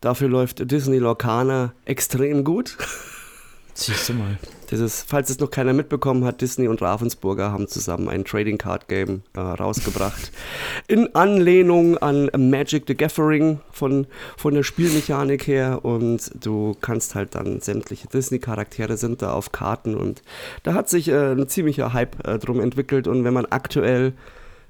dafür 0.00 0.28
läuft 0.28 0.70
Disney 0.70 0.98
Lorcaner 0.98 1.74
extrem 1.84 2.44
gut. 2.44 2.76
Siehst 3.80 4.10
du 4.10 4.12
mal. 4.12 4.38
Das 4.68 4.78
ist, 4.78 5.08
falls 5.08 5.30
es 5.30 5.40
noch 5.40 5.50
keiner 5.50 5.72
mitbekommen 5.72 6.26
hat, 6.26 6.42
Disney 6.42 6.68
und 6.68 6.82
Ravensburger 6.82 7.50
haben 7.50 7.66
zusammen 7.66 8.10
ein 8.10 8.26
Trading 8.26 8.58
Card 8.58 8.88
Game 8.88 9.22
äh, 9.34 9.40
rausgebracht. 9.40 10.30
In 10.86 11.14
Anlehnung 11.14 11.96
an 11.96 12.28
Magic 12.36 12.84
the 12.88 12.94
Gathering 12.94 13.60
von, 13.72 14.06
von 14.36 14.52
der 14.52 14.64
Spielmechanik 14.64 15.46
her. 15.46 15.82
Und 15.82 16.30
du 16.44 16.76
kannst 16.82 17.14
halt 17.14 17.34
dann 17.34 17.60
sämtliche 17.60 18.06
Disney-Charaktere 18.06 18.98
sind 18.98 19.22
da 19.22 19.32
auf 19.32 19.50
Karten. 19.50 19.94
Und 19.94 20.20
da 20.62 20.74
hat 20.74 20.90
sich 20.90 21.08
äh, 21.08 21.32
ein 21.32 21.48
ziemlicher 21.48 21.94
Hype 21.94 22.22
äh, 22.28 22.38
drum 22.38 22.60
entwickelt. 22.60 23.08
Und 23.08 23.24
wenn 23.24 23.32
man 23.32 23.46
aktuell 23.46 24.12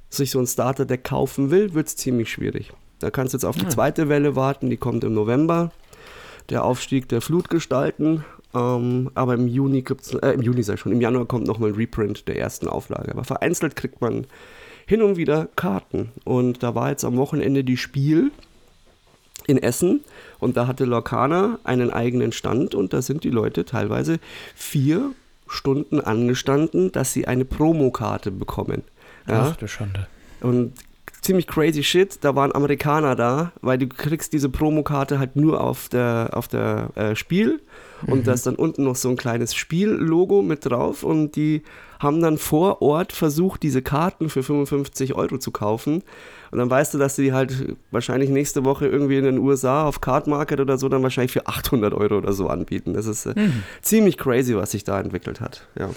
sich 0.08 0.30
so 0.30 0.38
ein 0.38 0.46
Starter-Deck 0.46 1.02
kaufen 1.02 1.50
will, 1.50 1.74
wird 1.74 1.88
es 1.88 1.96
ziemlich 1.96 2.30
schwierig. 2.30 2.72
Da 3.00 3.10
kannst 3.10 3.34
du 3.34 3.38
jetzt 3.38 3.44
auf 3.44 3.56
die 3.56 3.66
zweite 3.66 4.08
Welle 4.08 4.36
warten, 4.36 4.70
die 4.70 4.76
kommt 4.76 5.02
im 5.02 5.14
November. 5.14 5.72
Der 6.48 6.64
Aufstieg 6.64 7.08
der 7.08 7.20
Flutgestalten 7.20 8.24
ähm, 8.54 9.10
aber 9.14 9.34
im 9.34 9.46
Juni 9.46 9.82
gibt's, 9.82 10.14
äh, 10.14 10.32
im 10.32 10.42
Juni 10.42 10.62
sei 10.62 10.76
schon, 10.76 10.92
im 10.92 11.00
Januar 11.00 11.26
kommt 11.26 11.46
nochmal 11.46 11.70
ein 11.70 11.76
Reprint 11.76 12.26
der 12.28 12.38
ersten 12.38 12.68
Auflage. 12.68 13.12
Aber 13.12 13.24
vereinzelt 13.24 13.76
kriegt 13.76 14.00
man 14.00 14.26
hin 14.86 15.02
und 15.02 15.16
wieder 15.16 15.48
Karten. 15.56 16.10
Und 16.24 16.62
da 16.62 16.74
war 16.74 16.90
jetzt 16.90 17.04
am 17.04 17.16
Wochenende 17.16 17.62
die 17.62 17.76
Spiel 17.76 18.32
in 19.46 19.58
Essen 19.58 20.00
und 20.38 20.56
da 20.56 20.66
hatte 20.66 20.84
Lorcaner 20.84 21.58
einen 21.64 21.90
eigenen 21.90 22.32
Stand 22.32 22.74
und 22.74 22.92
da 22.92 23.02
sind 23.02 23.24
die 23.24 23.30
Leute 23.30 23.64
teilweise 23.64 24.18
vier 24.54 25.12
Stunden 25.48 26.00
angestanden, 26.00 26.92
dass 26.92 27.12
sie 27.12 27.26
eine 27.26 27.44
Promokarte 27.44 28.30
bekommen. 28.30 28.82
Ja? 29.26 29.50
Ach, 29.50 29.56
du 29.56 29.66
Schande. 29.66 30.06
Und 30.40 30.74
ziemlich 31.20 31.46
crazy 31.46 31.82
shit. 31.82 32.18
Da 32.22 32.34
waren 32.34 32.54
Amerikaner 32.54 33.16
da, 33.16 33.52
weil 33.60 33.78
du 33.78 33.88
kriegst 33.88 34.32
diese 34.32 34.48
Promokarte 34.48 35.18
halt 35.18 35.36
nur 35.36 35.60
auf 35.60 35.88
der, 35.88 36.30
auf 36.32 36.48
der 36.48 36.90
äh, 36.94 37.16
Spiel 37.16 37.60
und 38.06 38.20
mhm. 38.20 38.24
da 38.24 38.32
ist 38.32 38.46
dann 38.46 38.56
unten 38.56 38.84
noch 38.84 38.96
so 38.96 39.08
ein 39.08 39.16
kleines 39.16 39.54
Spiellogo 39.54 40.42
mit 40.42 40.66
drauf 40.66 41.02
und 41.02 41.36
die 41.36 41.62
haben 42.00 42.22
dann 42.22 42.38
vor 42.38 42.80
Ort 42.82 43.12
versucht, 43.12 43.62
diese 43.62 43.82
Karten 43.82 44.30
für 44.30 44.42
55 44.42 45.14
Euro 45.14 45.38
zu 45.38 45.50
kaufen. 45.50 46.02
Und 46.50 46.58
dann 46.58 46.70
weißt 46.70 46.94
du, 46.94 46.98
dass 46.98 47.14
sie 47.14 47.32
halt 47.32 47.76
wahrscheinlich 47.90 48.30
nächste 48.30 48.64
Woche 48.64 48.86
irgendwie 48.86 49.18
in 49.18 49.24
den 49.24 49.38
USA 49.38 49.84
auf 49.84 50.00
Card 50.00 50.26
Market 50.26 50.60
oder 50.60 50.78
so 50.78 50.88
dann 50.88 51.02
wahrscheinlich 51.02 51.32
für 51.32 51.46
800 51.46 51.92
Euro 51.92 52.16
oder 52.16 52.32
so 52.32 52.48
anbieten. 52.48 52.94
Das 52.94 53.06
ist 53.06 53.26
äh, 53.26 53.38
mhm. 53.38 53.62
ziemlich 53.82 54.16
crazy, 54.16 54.56
was 54.56 54.70
sich 54.70 54.82
da 54.82 54.98
entwickelt 54.98 55.40
hat. 55.40 55.68
Ja. 55.78 55.90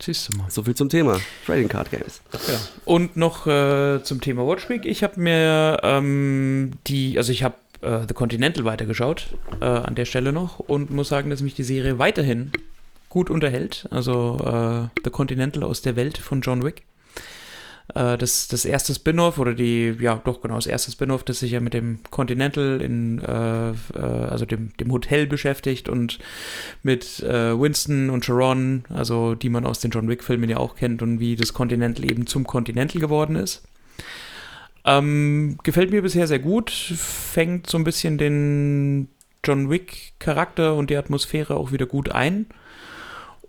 Siehst 0.00 0.28
du 0.28 0.36
mal. 0.36 0.50
So 0.50 0.64
viel 0.64 0.74
zum 0.74 0.88
Thema 0.88 1.18
Trading 1.46 1.68
Card 1.68 1.90
Games. 1.90 2.20
Ja. 2.32 2.58
Und 2.84 3.16
noch 3.16 3.46
äh, 3.46 4.02
zum 4.02 4.20
Thema 4.20 4.46
Watch 4.46 4.68
Week. 4.68 4.84
Ich 4.84 5.02
habe 5.02 5.18
mir 5.18 5.78
ähm, 5.82 6.72
die, 6.86 7.16
also 7.16 7.32
ich 7.32 7.42
habe 7.42 7.54
äh, 7.84 8.06
The 8.08 8.14
Continental 8.14 8.64
weitergeschaut, 8.64 9.28
äh, 9.60 9.64
an 9.64 9.94
der 9.94 10.04
Stelle 10.04 10.32
noch, 10.32 10.58
und 10.58 10.90
muss 10.90 11.08
sagen, 11.08 11.30
dass 11.30 11.42
mich 11.42 11.54
die 11.54 11.62
Serie 11.62 11.98
weiterhin 11.98 12.52
gut 13.08 13.30
unterhält. 13.30 13.86
Also 13.90 14.38
äh, 14.40 15.00
The 15.04 15.10
Continental 15.10 15.62
aus 15.62 15.82
der 15.82 15.96
Welt 15.96 16.18
von 16.18 16.40
John 16.40 16.64
Wick. 16.64 16.82
Äh, 17.94 18.18
das, 18.18 18.48
das 18.48 18.64
erste 18.64 18.92
Spin-off 18.94 19.38
oder 19.38 19.54
die, 19.54 19.94
ja 20.00 20.20
doch 20.24 20.40
genau, 20.40 20.56
das 20.56 20.66
erste 20.66 20.90
Spin-off, 20.90 21.22
das 21.22 21.38
sich 21.38 21.52
ja 21.52 21.60
mit 21.60 21.74
dem 21.74 22.00
Continental 22.10 22.80
in, 22.80 23.20
äh, 23.20 23.72
also 24.02 24.46
dem, 24.46 24.76
dem 24.78 24.90
Hotel 24.90 25.26
beschäftigt 25.26 25.88
und 25.88 26.18
mit 26.82 27.22
Winston 27.22 28.10
und 28.10 28.24
Sharon, 28.24 28.84
also 28.88 29.34
die 29.34 29.48
man 29.48 29.64
aus 29.64 29.78
den 29.78 29.92
John 29.92 30.08
Wick-Filmen 30.08 30.50
ja 30.50 30.56
auch 30.56 30.74
kennt 30.74 31.00
und 31.00 31.20
wie 31.20 31.36
das 31.36 31.52
Continental 31.52 32.04
eben 32.04 32.26
zum 32.26 32.44
Continental 32.44 33.00
geworden 33.00 33.36
ist. 33.36 33.62
Ähm, 34.84 35.58
gefällt 35.62 35.90
mir 35.90 36.02
bisher 36.02 36.26
sehr 36.26 36.38
gut, 36.38 36.70
fängt 36.70 37.70
so 37.70 37.78
ein 37.78 37.84
bisschen 37.84 38.18
den 38.18 39.08
John 39.42 39.70
Wick-Charakter 39.70 40.74
und 40.74 40.90
die 40.90 40.96
Atmosphäre 40.96 41.56
auch 41.56 41.72
wieder 41.72 41.86
gut 41.86 42.10
ein. 42.10 42.46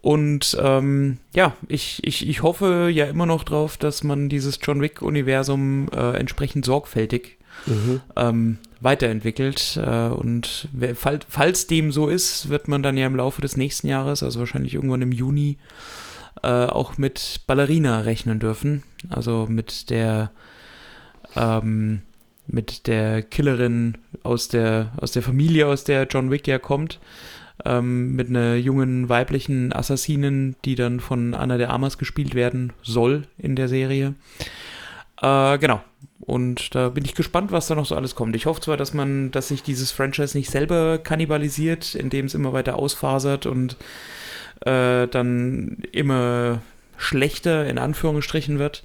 Und 0.02 0.56
ähm, 0.62 1.18
ja, 1.34 1.56
ich, 1.68 2.00
ich, 2.04 2.30
ich 2.30 2.44
hoffe 2.44 2.90
ja 2.94 3.06
immer 3.06 3.26
noch 3.26 3.44
drauf, 3.44 3.76
dass 3.76 4.04
man 4.04 4.30
dieses 4.30 4.60
John 4.62 4.80
Wick-Universum 4.80 5.88
äh, 5.92 6.18
entsprechend 6.18 6.64
sorgfältig 6.64 7.40
mhm. 7.66 8.02
ähm, 8.16 8.58
weiterentwickelt. 8.82 9.80
Äh, 9.84 10.10
und 10.10 10.70
fall, 10.94 11.22
falls 11.28 11.66
dem 11.66 11.92
so 11.92 12.08
ist, 12.08 12.50
wird 12.50 12.68
man 12.68 12.84
dann 12.84 12.98
ja 12.98 13.08
im 13.08 13.16
Laufe 13.16 13.42
des 13.42 13.58
nächsten 13.58 13.88
Jahres, 13.88 14.22
also 14.22 14.40
wahrscheinlich 14.40 14.76
irgendwann 14.76 15.02
im 15.02 15.12
Juni, 15.12 15.58
äh, 16.44 16.50
auch 16.50 17.00
mit 17.00 17.42
Ballerina 17.48 18.02
rechnen 18.02 18.40
dürfen. 18.40 18.84
Also 19.10 19.48
mit 19.50 19.90
der 19.90 20.30
ähm, 21.36 22.02
mit 22.48 22.88
der 22.88 23.24
Killerin 23.24 23.98
aus 24.24 24.48
der, 24.48 24.92
aus 24.98 25.12
der 25.12 25.22
Familie, 25.22 25.68
aus 25.68 25.84
der 25.84 26.08
John 26.08 26.32
Wick 26.32 26.48
ja 26.48 26.60
kommt 26.60 27.00
ähm, 27.64 28.16
mit 28.16 28.30
einer 28.30 28.56
jungen 28.56 29.08
weiblichen 29.08 29.72
Assassinin, 29.72 30.56
die 30.66 30.76
dann 30.76 31.00
von 31.00 31.34
Anna 31.34 31.58
de 31.58 31.68
Armas 31.68 31.98
gespielt 31.98 32.36
werden 32.36 32.74
soll 32.82 33.28
in 33.38 33.56
der 33.56 33.70
Serie. 33.70 34.16
Äh, 35.22 35.58
genau. 35.60 35.82
Und 36.20 36.74
da 36.74 36.90
bin 36.90 37.06
ich 37.06 37.14
gespannt, 37.14 37.52
was 37.52 37.68
da 37.68 37.76
noch 37.76 37.86
so 37.86 37.96
alles 37.96 38.16
kommt. 38.16 38.36
Ich 38.36 38.46
hoffe 38.46 38.62
zwar, 38.62 38.78
dass 38.78 38.94
man, 38.94 39.32
dass 39.32 39.50
sich 39.50 39.64
dieses 39.64 39.92
Franchise 39.92 40.38
nicht 40.38 40.50
selber 40.50 40.98
kannibalisiert, 40.98 41.94
indem 41.94 42.26
es 42.26 42.34
immer 42.34 42.52
weiter 42.52 42.78
ausfasert 42.78 43.46
und 43.46 43.78
äh, 44.62 45.08
dann 45.08 45.84
immer 45.92 46.62
schlechter 46.98 47.68
in 47.68 47.78
Anführungsstrichen 47.78 48.60
wird. 48.60 48.84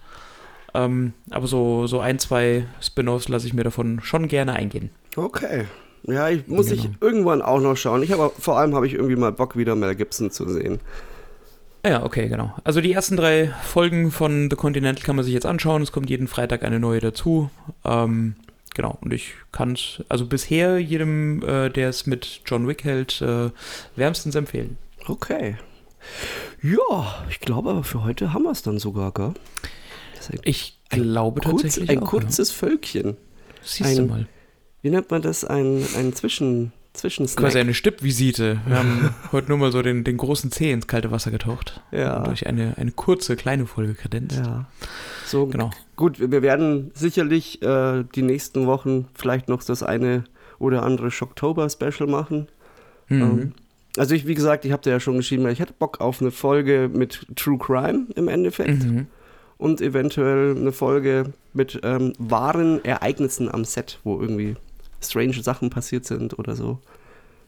Ähm, 0.74 1.12
aber 1.30 1.46
so, 1.46 1.86
so 1.86 2.00
ein, 2.00 2.18
zwei 2.18 2.64
Spin-offs 2.80 3.28
lasse 3.28 3.46
ich 3.46 3.54
mir 3.54 3.64
davon 3.64 4.00
schon 4.02 4.28
gerne 4.28 4.54
eingehen. 4.54 4.90
Okay. 5.16 5.64
Ja, 6.04 6.28
ich 6.28 6.46
muss 6.48 6.68
Genau. 6.68 6.82
ich 6.82 6.90
irgendwann 7.00 7.42
auch 7.42 7.60
noch 7.60 7.76
schauen. 7.76 8.02
Ich 8.02 8.12
habe 8.12 8.30
vor 8.38 8.58
allem 8.58 8.74
habe 8.74 8.86
ich 8.86 8.94
irgendwie 8.94 9.16
mal 9.16 9.32
Bock 9.32 9.56
wieder 9.56 9.74
Mel 9.74 9.94
Gibson 9.94 10.30
zu 10.30 10.48
sehen. 10.48 10.80
Ja, 11.84 12.04
okay, 12.04 12.28
genau. 12.28 12.54
Also 12.62 12.80
die 12.80 12.92
ersten 12.92 13.16
drei 13.16 13.48
Folgen 13.62 14.10
von 14.10 14.48
The 14.50 14.56
Continental 14.56 15.02
kann 15.02 15.16
man 15.16 15.24
sich 15.24 15.34
jetzt 15.34 15.46
anschauen. 15.46 15.82
Es 15.82 15.92
kommt 15.92 16.10
jeden 16.10 16.28
Freitag 16.28 16.62
eine 16.62 16.78
neue 16.78 17.00
dazu. 17.00 17.50
Ähm, 17.84 18.34
genau, 18.74 18.98
und 19.00 19.12
ich 19.14 19.34
kann 19.50 19.72
es, 19.72 20.02
also 20.08 20.26
bisher 20.26 20.78
jedem, 20.78 21.42
äh, 21.42 21.70
der 21.70 21.88
es 21.88 22.06
mit 22.06 22.42
John 22.46 22.68
Wick 22.68 22.84
hält, 22.84 23.20
äh, 23.22 23.50
wärmstens 23.96 24.34
empfehlen. 24.34 24.76
Okay. 25.08 25.56
Ja, 26.62 27.24
ich 27.28 27.40
glaube 27.40 27.70
aber 27.70 27.84
für 27.84 28.04
heute 28.04 28.32
haben 28.32 28.42
wir 28.44 28.50
es 28.52 28.62
dann 28.62 28.78
sogar, 28.78 29.12
gell? 29.12 29.32
Ich 30.44 30.78
glaube 30.88 31.40
kurz, 31.40 31.62
tatsächlich 31.62 31.90
ein 31.90 32.02
auch, 32.02 32.08
kurzes 32.08 32.50
Völkchen. 32.50 33.06
Ja. 33.06 33.14
Siehst 33.62 33.98
du 33.98 34.02
ein- 34.02 34.08
mal. 34.08 34.26
Wie 34.82 34.90
nennt 34.90 35.10
man 35.10 35.20
das? 35.22 35.44
Ein, 35.44 35.84
ein 35.98 36.14
Zwischen, 36.14 36.72
Zwischensnack. 36.94 37.44
Quasi 37.44 37.58
eine 37.58 37.74
Stippvisite. 37.74 38.60
Wir 38.66 38.76
haben 38.78 39.14
heute 39.32 39.48
nur 39.48 39.58
mal 39.58 39.70
so 39.72 39.82
den, 39.82 40.04
den 40.04 40.16
großen 40.16 40.50
Zeh 40.50 40.72
ins 40.72 40.86
kalte 40.86 41.10
Wasser 41.10 41.30
getaucht. 41.30 41.82
Ja. 41.92 42.20
Durch 42.20 42.46
eine, 42.46 42.74
eine 42.78 42.90
kurze, 42.90 43.36
kleine 43.36 43.66
Folge 43.66 43.94
kredenzt. 43.94 44.38
Ja. 44.38 44.66
So, 45.26 45.46
Genau. 45.46 45.70
gut, 45.96 46.18
wir 46.18 46.42
werden 46.42 46.90
sicherlich 46.94 47.60
äh, 47.62 48.04
die 48.14 48.22
nächsten 48.22 48.66
Wochen 48.66 49.06
vielleicht 49.14 49.48
noch 49.50 49.62
das 49.62 49.82
eine 49.82 50.24
oder 50.58 50.82
andere 50.82 51.10
Shocktober-Special 51.10 52.08
machen. 52.08 52.48
Mhm. 53.08 53.22
Ähm, 53.22 53.52
also 53.98 54.14
ich, 54.14 54.26
wie 54.26 54.34
gesagt, 54.34 54.64
ich 54.64 54.72
habe 54.72 54.82
dir 54.82 54.90
ja 54.90 55.00
schon 55.00 55.16
geschrieben, 55.18 55.46
ich 55.48 55.60
hätte 55.60 55.74
Bock 55.78 56.00
auf 56.00 56.22
eine 56.22 56.30
Folge 56.30 56.88
mit 56.92 57.26
True 57.36 57.58
Crime 57.58 58.06
im 58.14 58.28
Endeffekt 58.28 58.82
Mhm. 58.84 59.06
Und 59.60 59.82
eventuell 59.82 60.56
eine 60.56 60.72
Folge 60.72 61.34
mit 61.52 61.80
ähm, 61.84 62.14
wahren 62.18 62.82
Ereignissen 62.84 63.52
am 63.52 63.64
Set, 63.64 64.00
wo 64.04 64.18
irgendwie 64.18 64.56
strange 65.02 65.42
Sachen 65.42 65.68
passiert 65.68 66.06
sind 66.06 66.38
oder 66.38 66.56
so. 66.56 66.78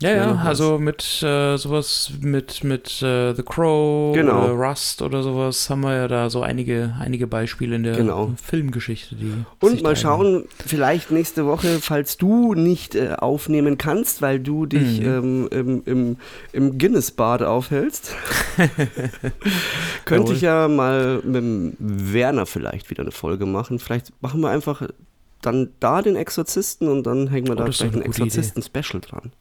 Ja, 0.03 0.15
ja, 0.15 0.35
also 0.45 0.79
mit 0.79 1.23
äh, 1.23 1.57
sowas 1.57 2.13
mit, 2.21 2.65
mit 2.65 3.01
äh, 3.03 3.35
The 3.35 3.43
Crow 3.43 4.15
Genau. 4.15 4.45
oder 4.45 4.53
Rust 4.53 5.01
oder 5.03 5.23
sowas 5.23 5.69
haben 5.71 5.81
wir 5.83 5.95
ja 5.95 6.09
da 6.09 6.29
so 6.31 6.43
einige, 6.43 6.95
einige 6.99 7.27
Beispiele 7.27 7.77
in 7.77 7.83
der 7.85 7.97
Genau. 7.97 8.33
Filmgeschichte, 8.43 9.15
die. 9.15 9.33
Und 9.61 9.83
mal 9.83 9.97
schauen, 9.97 10.45
vielleicht 10.67 11.11
nächste 11.11 11.47
Woche, 11.47 11.79
falls 11.81 12.17
du 12.17 12.55
nicht 12.55 12.95
äh, 12.95 13.15
aufnehmen 13.19 13.79
kannst, 13.79 14.23
weil 14.23 14.41
du 14.41 14.67
dich 14.67 15.01
Mhm. 15.01 15.07
ähm, 15.07 15.49
im, 15.51 15.83
im, 15.87 16.17
im 16.53 16.79
Guinness-Bad 16.79 17.43
aufhältst, 17.43 18.15
könnte 20.05 20.33
ich 20.33 20.41
ja 20.41 20.69
mal 20.69 21.21
mit 21.25 21.75
Werner 21.79 22.47
vielleicht 22.47 22.91
wieder 22.91 23.03
eine 23.03 23.13
Folge 23.13 23.47
machen. 23.47 23.79
Vielleicht 23.79 24.13
machen 24.23 24.41
wir 24.41 24.51
einfach 24.51 24.83
dann 25.41 25.71
da 25.81 26.03
den 26.03 26.17
Exorzisten 26.17 26.89
und 26.89 27.05
dann 27.05 27.29
hängen 27.29 27.47
wir 27.49 27.55
Oh, 27.55 27.57
da 27.57 27.65
vielleicht 27.71 27.95
ein. 27.95 28.03
Exorzisten-Special 28.03 29.01
dran. 29.01 29.33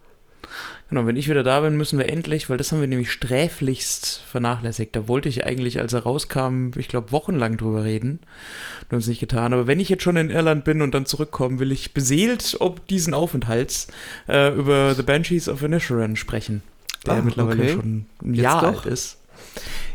Genau, 0.91 1.07
wenn 1.07 1.15
ich 1.15 1.29
wieder 1.29 1.43
da 1.43 1.61
bin, 1.61 1.77
müssen 1.77 1.97
wir 1.97 2.09
endlich, 2.09 2.49
weil 2.49 2.57
das 2.57 2.73
haben 2.73 2.81
wir 2.81 2.87
nämlich 2.87 3.13
sträflichst 3.13 4.23
vernachlässigt. 4.29 4.93
Da 4.93 5.07
wollte 5.07 5.29
ich 5.29 5.45
eigentlich, 5.45 5.79
als 5.79 5.93
er 5.93 6.01
rauskam, 6.03 6.71
ich 6.75 6.89
glaube, 6.89 7.13
wochenlang 7.13 7.55
drüber 7.55 7.85
reden. 7.85 8.19
Wir 8.89 8.97
haben 8.97 8.99
es 8.99 9.07
nicht 9.07 9.21
getan. 9.21 9.53
Aber 9.53 9.67
wenn 9.67 9.79
ich 9.79 9.87
jetzt 9.87 10.03
schon 10.03 10.17
in 10.17 10.29
Irland 10.29 10.65
bin 10.65 10.81
und 10.81 10.93
dann 10.93 11.05
zurückkomme, 11.05 11.59
will 11.59 11.71
ich 11.71 11.93
beseelt 11.93 12.57
ob 12.59 12.85
diesen 12.87 13.13
Aufenthalts 13.13 13.87
äh, 14.27 14.53
über 14.53 14.93
The 14.93 15.03
Banshees 15.03 15.47
of 15.47 15.63
Inisherin 15.63 16.17
sprechen. 16.17 16.61
Der 17.05 17.13
Ah, 17.13 17.21
mittlerweile 17.21 17.63
okay. 17.63 17.71
schon 17.71 18.05
ein 18.21 18.33
Jahr 18.33 18.61
alt 18.61 18.85
ist. 18.85 19.17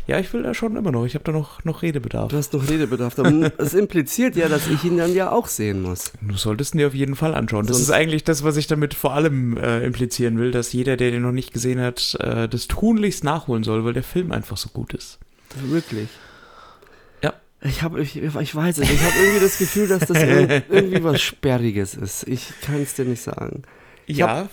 Ja, 0.07 0.19
ich 0.19 0.31
will 0.31 0.43
da 0.43 0.53
schon 0.53 0.77
immer 0.77 0.91
noch. 0.93 1.05
Ich 1.05 1.15
habe 1.15 1.23
da 1.25 1.33
noch, 1.33 1.63
noch 1.65 1.81
Redebedarf. 1.81 2.29
Du 2.29 2.37
hast 2.37 2.53
noch 2.53 2.69
Redebedarf. 2.69 3.19
Aber 3.19 3.29
Das 3.49 3.73
impliziert 3.75 4.37
ja, 4.37 4.47
dass 4.47 4.67
ich 4.67 4.83
ihn 4.85 4.97
dann 4.97 5.13
ja 5.13 5.31
auch 5.31 5.47
sehen 5.47 5.81
muss. 5.81 6.13
Du 6.21 6.35
solltest 6.37 6.73
ihn 6.73 6.77
dir 6.77 6.87
auf 6.87 6.93
jeden 6.95 7.15
Fall 7.17 7.35
anschauen. 7.35 7.67
Das 7.67 7.75
Sonst- 7.77 7.89
ist 7.89 7.93
eigentlich 7.93 8.23
das, 8.23 8.41
was 8.43 8.55
ich 8.55 8.67
damit 8.67 8.93
vor 8.93 9.13
allem 9.13 9.57
äh, 9.57 9.83
implizieren 9.85 10.39
will, 10.39 10.51
dass 10.51 10.71
jeder, 10.71 10.95
der 10.95 11.11
den 11.11 11.23
noch 11.23 11.33
nicht 11.33 11.51
gesehen 11.51 11.81
hat, 11.81 12.15
äh, 12.21 12.47
das 12.47 12.67
tunlichst 12.67 13.25
nachholen 13.25 13.63
soll, 13.65 13.83
weil 13.83 13.91
der 13.93 14.03
Film 14.03 14.31
einfach 14.31 14.55
so 14.55 14.69
gut 14.69 14.93
ist. 14.93 15.19
Wirklich. 15.61 16.07
Ja. 17.21 17.33
Ich 17.61 17.81
habe, 17.81 17.99
ich, 18.01 18.15
ich 18.15 18.55
weiß 18.55 18.77
es, 18.77 18.89
ich 18.89 19.01
habe 19.01 19.13
irgendwie 19.21 19.39
das 19.43 19.57
Gefühl, 19.57 19.87
dass 19.89 20.05
das 20.07 20.17
ir- 20.17 20.63
irgendwie 20.69 21.03
was 21.03 21.21
Sperriges 21.21 21.95
ist. 21.95 22.25
Ich 22.29 22.47
kann 22.61 22.81
es 22.81 22.93
dir 22.93 23.03
nicht 23.05 23.21
sagen. 23.21 23.63
Ich 24.05 24.15
ja, 24.17 24.47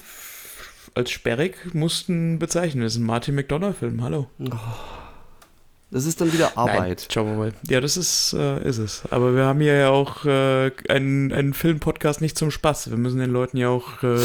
als 0.96 1.12
sperrig 1.12 1.54
mussten 1.74 2.40
bezeichnen. 2.40 2.82
Das 2.82 2.94
ist 2.94 2.98
ein 2.98 3.04
Martin 3.06 3.36
McDonough-Film, 3.36 4.02
hallo. 4.02 4.26
Das 5.90 6.06
ist 6.06 6.20
dann 6.20 6.32
wieder 6.32 6.56
Arbeit. 6.58 6.78
Nein, 6.80 6.96
schauen 7.12 7.26
wir 7.28 7.34
mal. 7.36 7.52
Ja, 7.68 7.80
das 7.80 7.96
ist, 7.96 8.32
äh, 8.32 8.68
ist 8.68 8.78
es. 8.78 9.02
Aber 9.10 9.34
wir 9.36 9.44
haben 9.44 9.60
hier 9.60 9.76
ja 9.76 9.90
auch 9.90 10.24
äh, 10.24 10.72
einen, 10.88 11.32
einen 11.32 11.54
Film-Podcast 11.54 12.20
nicht 12.20 12.36
zum 12.36 12.50
Spaß. 12.50 12.90
Wir 12.90 12.96
müssen 12.96 13.20
den 13.20 13.30
Leuten 13.30 13.56
ja 13.58 13.68
auch 13.68 14.02
äh, 14.02 14.18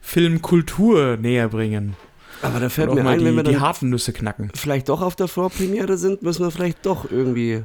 Filmkultur 0.00 1.16
näher 1.18 1.48
bringen. 1.48 1.94
Aber 2.42 2.58
da 2.58 2.68
fällt 2.70 2.94
mir 2.94 3.04
ein, 3.06 3.18
die, 3.18 3.24
wenn 3.26 3.36
wir 3.36 3.42
die 3.42 3.52
dann 3.52 3.60
harten 3.60 3.90
Nüsse 3.90 4.12
knacken. 4.14 4.50
vielleicht 4.54 4.88
doch 4.88 5.02
auf 5.02 5.14
der 5.14 5.28
Vorpremiere 5.28 5.98
sind, 5.98 6.22
müssen 6.22 6.42
wir 6.42 6.50
vielleicht 6.50 6.86
doch 6.86 7.10
irgendwie 7.10 7.64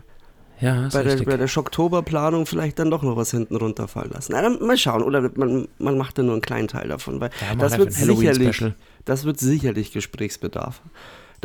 Ja, 0.59 0.89
bei 0.91 1.03
der, 1.03 1.15
bei 1.23 1.37
der 1.37 1.47
Schocktoberplanung 1.47 2.45
vielleicht 2.45 2.77
dann 2.79 2.91
doch 2.91 3.01
noch 3.03 3.15
was 3.15 3.31
hinten 3.31 3.55
runterfallen 3.55 4.11
lassen. 4.11 4.33
Na, 4.33 4.41
dann 4.41 4.59
mal 4.65 4.77
schauen. 4.77 5.01
Oder 5.01 5.31
man, 5.35 5.69
man 5.79 5.97
macht 5.97 6.17
dann 6.17 6.25
nur 6.25 6.35
einen 6.35 6.41
kleinen 6.41 6.67
Teil 6.67 6.89
davon, 6.89 7.21
weil 7.21 7.29
Ja, 7.39 7.55
das 7.55 7.77
wird 7.77 7.93
sicherlich, 7.93 8.63
das 9.05 9.23
wird 9.23 9.39
sicherlich 9.39 9.93
Gesprächsbedarf. 9.93 10.81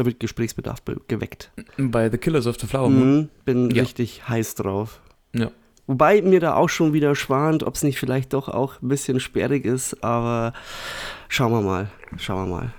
Da 0.01 0.07
wird 0.07 0.19
Gesprächsbedarf 0.19 0.81
be- 0.81 0.97
geweckt. 1.09 1.51
Bei 1.77 2.09
The 2.09 2.17
Killers 2.17 2.47
of 2.47 2.57
the 2.59 2.67
Flower 2.67 2.89
Moon. 2.89 3.17
Mhm, 3.19 3.29
bin 3.45 3.71
Ja. 3.71 3.83
richtig 3.83 4.27
heiß 4.27 4.55
drauf. 4.55 5.03
Ja. 5.35 5.51
Wobei 5.87 6.23
mir 6.23 6.41
da 6.41 6.55
auch 6.55 6.71
schon 6.71 6.95
wieder 6.95 7.15
schwant, 7.15 7.63
ob 7.65 7.75
es 7.75 7.83
nicht 7.83 7.99
vielleicht 7.99 8.33
doch 8.33 8.49
auch 8.49 8.81
ein 8.81 8.89
bisschen 8.89 9.21
sperrig 9.21 9.67
ist, 9.67 10.03
aber 10.03 10.55
schauen 11.29 11.53
wir 11.53 11.61
mal. 11.61 11.89
Schauen 12.17 12.49
wir 12.49 12.57
mal. 12.57 12.73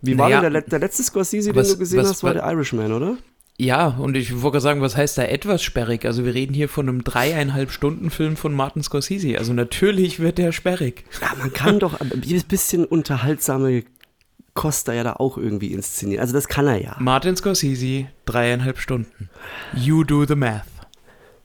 Wie 0.00 0.16
war 0.16 0.30
Naja, 0.30 0.40
denn 0.40 0.54
der, 0.54 0.62
der 0.62 0.78
letzte 0.78 1.02
Scorsese, 1.02 1.50
den 1.52 1.56
was- 1.60 1.72
du 1.72 1.76
gesehen 1.78 2.00
was- 2.00 2.08
hast, 2.08 2.22
war 2.22 2.34
was- 2.34 2.40
der 2.42 2.50
Irishman, 2.50 2.92
oder? 2.94 3.18
Ja, 3.58 3.88
und 3.88 4.16
ich 4.16 4.32
wollte 4.40 4.52
gerade 4.52 4.60
sagen, 4.62 4.80
was 4.80 4.96
heißt 4.96 5.18
da 5.18 5.24
etwas 5.24 5.62
sperrig? 5.62 6.06
Also 6.06 6.24
wir 6.24 6.32
reden 6.32 6.54
hier 6.54 6.70
von 6.70 6.88
einem 6.88 7.04
dreieinhalb 7.04 7.70
Stunden 7.72 8.08
Film 8.08 8.36
von 8.38 8.54
Martin 8.54 8.82
Scorsese. 8.82 9.36
Also 9.36 9.52
natürlich 9.52 10.18
wird 10.20 10.38
der 10.38 10.52
sperrig. 10.52 11.04
Ja, 11.20 11.34
man 11.38 11.52
kann 11.52 11.78
doch 11.78 12.00
ein 12.00 12.08
bisschen 12.48 12.86
unterhaltsame 12.86 13.82
Costa 14.54 14.92
ja 14.92 15.04
da 15.04 15.14
auch 15.14 15.38
irgendwie 15.38 15.72
inszenieren. 15.72 16.20
Also 16.20 16.32
das 16.32 16.48
kann 16.48 16.66
er 16.66 16.80
ja. 16.80 16.96
Martin 16.98 17.36
Scorsese, 17.36 18.06
dreieinhalb 18.26 18.78
Stunden. 18.78 19.30
You 19.74 20.04
do 20.04 20.24
the 20.24 20.34
math. 20.34 20.64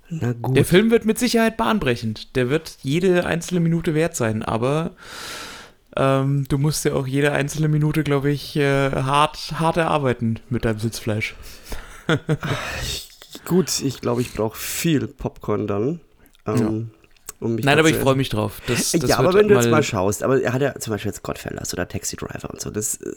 Na 0.09 0.33
gut. 0.33 0.55
Der 0.55 0.65
Film 0.65 0.91
wird 0.91 1.05
mit 1.05 1.17
Sicherheit 1.17 1.57
bahnbrechend. 1.57 2.35
Der 2.35 2.49
wird 2.49 2.77
jede 2.81 3.25
einzelne 3.25 3.59
Minute 3.59 3.93
wert 3.93 4.15
sein, 4.15 4.43
aber 4.43 4.91
ähm, 5.95 6.45
du 6.49 6.57
musst 6.57 6.85
ja 6.85 6.93
auch 6.93 7.07
jede 7.07 7.31
einzelne 7.31 7.67
Minute, 7.67 8.03
glaube 8.03 8.31
ich, 8.31 8.55
äh, 8.55 8.91
hart, 8.91 9.59
hart 9.59 9.77
erarbeiten 9.77 10.39
mit 10.49 10.65
deinem 10.65 10.79
Sitzfleisch. 10.79 11.35
Gut, 13.45 13.81
ich 13.81 14.01
glaube, 14.01 14.21
ich 14.21 14.33
brauche 14.33 14.57
viel 14.57 15.07
Popcorn 15.07 15.67
dann. 15.67 15.99
Ähm, 16.45 16.91
um 17.43 17.55
mich 17.55 17.65
Nein, 17.65 17.77
aber 17.79 17.89
ich 17.89 17.97
freue 17.97 18.15
mich 18.15 18.29
drauf. 18.29 18.61
Das, 18.67 18.91
das 18.91 19.09
ja, 19.09 19.19
aber 19.19 19.33
wenn 19.33 19.47
du 19.47 19.55
jetzt 19.55 19.69
mal 19.69 19.83
schaust, 19.83 20.23
aber 20.23 20.41
er 20.41 20.53
hat 20.53 20.61
ja 20.61 20.73
zum 20.79 20.91
Beispiel 20.91 21.09
jetzt 21.09 21.23
Godfellas 21.23 21.73
oder 21.73 21.87
Taxi 21.87 22.15
Driver 22.15 22.49
und 22.49 22.61
so, 22.61 22.71
das 22.71 22.95
äh, 23.01 23.11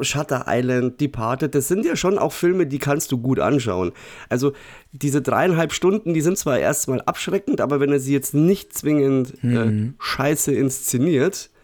Shutter 0.00 0.46
Island, 0.48 1.00
Departed, 1.00 1.54
das 1.54 1.68
sind 1.68 1.84
ja 1.84 1.94
schon 1.94 2.18
auch 2.18 2.32
Filme, 2.32 2.66
die 2.66 2.78
kannst 2.78 3.12
du 3.12 3.18
gut 3.18 3.38
anschauen. 3.38 3.92
Also 4.28 4.52
diese 4.92 5.22
dreieinhalb 5.22 5.72
Stunden, 5.72 6.14
die 6.14 6.20
sind 6.20 6.36
zwar 6.36 6.58
erstmal 6.58 7.00
abschreckend, 7.02 7.60
aber 7.60 7.78
wenn 7.78 7.92
er 7.92 8.00
sie 8.00 8.12
jetzt 8.12 8.34
nicht 8.34 8.72
zwingend 8.76 9.34
äh, 9.44 9.46
Mhm. 9.46 9.94
scheiße 10.00 10.52
inszeniert, 10.52 11.48
Nein, 11.50 11.60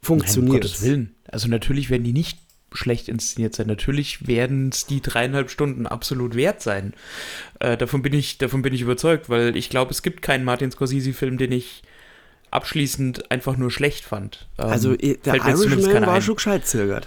um 0.00 0.06
funktioniert 0.06 0.62
Gottes 0.62 0.82
Willen. 0.82 1.14
Also 1.28 1.48
natürlich 1.48 1.90
werden 1.90 2.04
die 2.04 2.12
nicht 2.12 2.38
schlecht 2.72 3.08
inszeniert 3.08 3.54
sein. 3.54 3.66
Natürlich 3.68 4.26
werden 4.26 4.70
es 4.70 4.86
die 4.86 5.00
dreieinhalb 5.00 5.50
Stunden 5.50 5.86
absolut 5.86 6.34
wert 6.34 6.60
sein. 6.62 6.94
Äh, 7.60 7.76
davon, 7.76 8.02
bin 8.02 8.12
ich, 8.12 8.38
davon 8.38 8.62
bin 8.62 8.74
ich 8.74 8.80
überzeugt, 8.82 9.28
weil 9.30 9.56
ich 9.56 9.70
glaube, 9.70 9.92
es 9.92 10.02
gibt 10.02 10.22
keinen 10.22 10.44
Martin 10.44 10.70
Scorsese-Film, 10.70 11.38
den 11.38 11.52
ich 11.52 11.82
abschließend 12.50 13.30
einfach 13.30 13.56
nur 13.56 13.70
schlecht 13.70 14.04
fand. 14.04 14.48
Ähm, 14.58 14.66
Also 14.66 14.94
eh, 14.94 15.16
der 15.16 15.34
Irishman 15.36 16.06
war 16.06 16.14
ein. 16.14 16.22
schon 16.22 16.36
gescheit 16.36 16.66
zögert. 16.66 17.06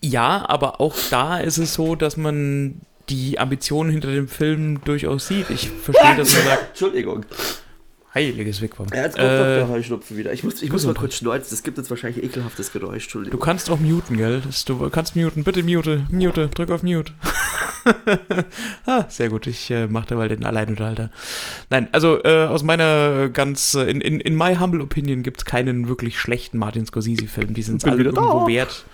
Ja, 0.00 0.48
aber 0.48 0.80
auch 0.80 0.96
da 1.10 1.38
ist 1.38 1.58
es 1.58 1.74
so, 1.74 1.96
dass 1.96 2.16
man 2.16 2.80
die 3.08 3.38
Ambitionen 3.38 3.90
hinter 3.90 4.10
dem 4.10 4.26
Film 4.28 4.80
durchaus 4.84 5.28
sieht. 5.28 5.50
Ich 5.50 5.68
verstehe, 5.70 6.16
dass 6.16 6.32
man 6.34 6.44
sagt, 6.44 6.68
Entschuldigung. 6.70 7.24
Heiliges 8.16 8.60
Wigwam. 8.62 8.86
Ja, 8.92 9.02
jetzt 9.02 9.16
kommt 9.16 9.28
doch 9.28 9.44
der 9.44 9.62
Äh, 9.62 9.68
Heuschnupfen 9.68 10.16
wieder. 10.16 10.32
Ich 10.32 10.42
muss, 10.42 10.62
ich 10.62 10.72
muss 10.72 10.86
mal 10.86 10.94
kurz 10.94 11.14
schneuzen, 11.14 11.48
das 11.50 11.62
gibt 11.62 11.78
jetzt 11.78 11.90
wahrscheinlich 11.90 12.24
ekelhaftes 12.24 12.72
Geräusch, 12.72 12.88
du 12.88 13.18
Entschuldigung. 13.18 13.40
kannst 13.40 13.70
auch 13.70 13.78
muten, 13.78 14.16
gell? 14.16 14.42
Du 14.66 14.90
kannst 14.90 15.14
muten. 15.16 15.44
Bitte 15.44 15.62
mute. 15.62 16.06
Mute. 16.10 16.48
Drück 16.48 16.70
auf 16.70 16.82
Mute. 16.82 17.12
ah, 18.86 19.04
sehr 19.08 19.28
gut, 19.28 19.46
ich 19.46 19.70
äh, 19.70 19.86
mache 19.86 20.06
da 20.08 20.14
mal 20.16 20.28
den 20.28 20.44
Alleinunterhalter. 20.44 21.10
Nein, 21.70 21.88
also 21.92 22.22
äh, 22.24 22.46
aus 22.46 22.62
meiner 22.62 23.28
ganz, 23.28 23.74
äh, 23.74 23.84
in, 23.84 24.00
in, 24.00 24.18
in 24.20 24.34
my 24.34 24.56
humble 24.56 24.80
opinion 24.80 25.22
gibt 25.22 25.38
es 25.38 25.44
keinen 25.44 25.88
wirklich 25.88 26.18
schlechten 26.18 26.58
Martin 26.58 26.86
Scorsese-Film. 26.86 27.54
Die 27.54 27.62
sind 27.62 27.84
alle 27.84 28.02
irgendwo 28.02 28.40
da. 28.40 28.46
wert. 28.48 28.84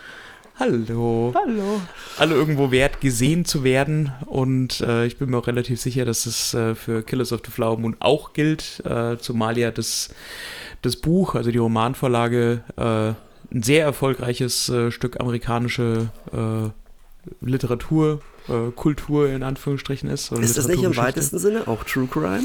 Hallo. 0.63 1.35
Hallo. 1.35 1.81
Alle 2.19 2.37
irgendwo 2.37 2.71
wert, 2.71 3.01
gesehen 3.01 3.45
zu 3.45 3.65
werden. 3.65 4.13
Und 4.27 4.81
äh, 4.81 5.07
ich 5.07 5.19
bin 5.19 5.29
mir 5.29 5.39
auch 5.39 5.49
relativ 5.49 5.81
sicher, 5.81 6.05
dass 6.05 6.25
es 6.25 6.55
äh, 6.55 6.77
für 6.77 7.03
Killers 7.03 7.33
of 7.33 7.41
the 7.45 7.51
Flower 7.51 7.77
Moon 7.81 7.97
auch 7.99 8.33
gilt. 8.33 8.81
Äh, 8.87 9.19
zumal 9.19 9.59
ja 9.59 9.73
das, 9.73 10.15
das 10.83 10.95
Buch, 10.95 11.35
also 11.35 11.51
die 11.51 11.59
Romanvorlage, 11.59 12.63
äh, 12.77 12.83
ein 13.53 13.63
sehr 13.65 13.85
erfolgreiches 13.85 14.69
äh, 14.69 14.93
Stück 14.93 15.19
amerikanische 15.19 16.11
äh, 16.33 16.71
Literatur, 17.45 18.21
Kultur 18.75 19.29
in 19.29 19.45
Anführungsstrichen 19.45 20.09
ist. 20.11 20.33
Ist 20.33 20.59
das 20.59 20.67
nicht 20.67 20.83
im 20.83 20.97
weitesten 20.97 21.39
Sinne 21.39 21.69
auch 21.69 21.85
True 21.85 22.09
Crime? 22.09 22.43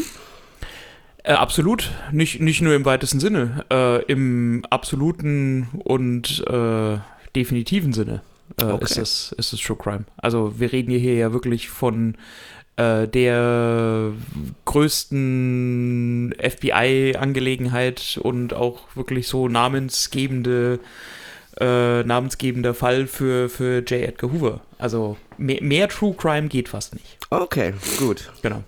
Äh, 1.23 1.33
absolut, 1.33 1.91
nicht, 2.11 2.39
nicht 2.39 2.61
nur 2.61 2.73
im 2.73 2.85
weitesten 2.85 3.19
Sinne, 3.19 3.65
äh, 3.71 4.03
im 4.05 4.63
absoluten 4.69 5.67
und 5.83 6.43
äh, 6.47 6.97
definitiven 7.37 7.93
Sinne 7.93 8.21
äh, 8.59 8.65
okay. 8.65 8.83
ist, 8.83 8.97
es, 8.97 9.31
ist 9.37 9.53
es 9.53 9.61
True 9.61 9.77
Crime. 9.77 10.05
Also 10.17 10.59
wir 10.59 10.71
reden 10.71 10.91
hier 10.91 11.15
ja 11.15 11.33
wirklich 11.33 11.69
von 11.69 12.15
äh, 12.77 13.07
der 13.07 14.11
größten 14.65 16.33
FBI-Angelegenheit 16.39 18.19
und 18.21 18.53
auch 18.53 18.79
wirklich 18.95 19.27
so 19.27 19.47
namensgebende 19.47 20.79
äh, 21.59 22.03
namensgebender 22.03 22.75
Fall 22.75 23.07
für, 23.07 23.49
für 23.49 23.79
J. 23.79 23.91
Edgar 24.03 24.31
Hoover. 24.31 24.61
Also 24.77 25.17
mehr, 25.37 25.61
mehr 25.63 25.89
True 25.89 26.13
Crime 26.15 26.49
geht 26.49 26.69
fast 26.69 26.93
nicht. 26.93 27.17
Okay, 27.31 27.73
gut. 27.97 28.31
Genau. 28.43 28.63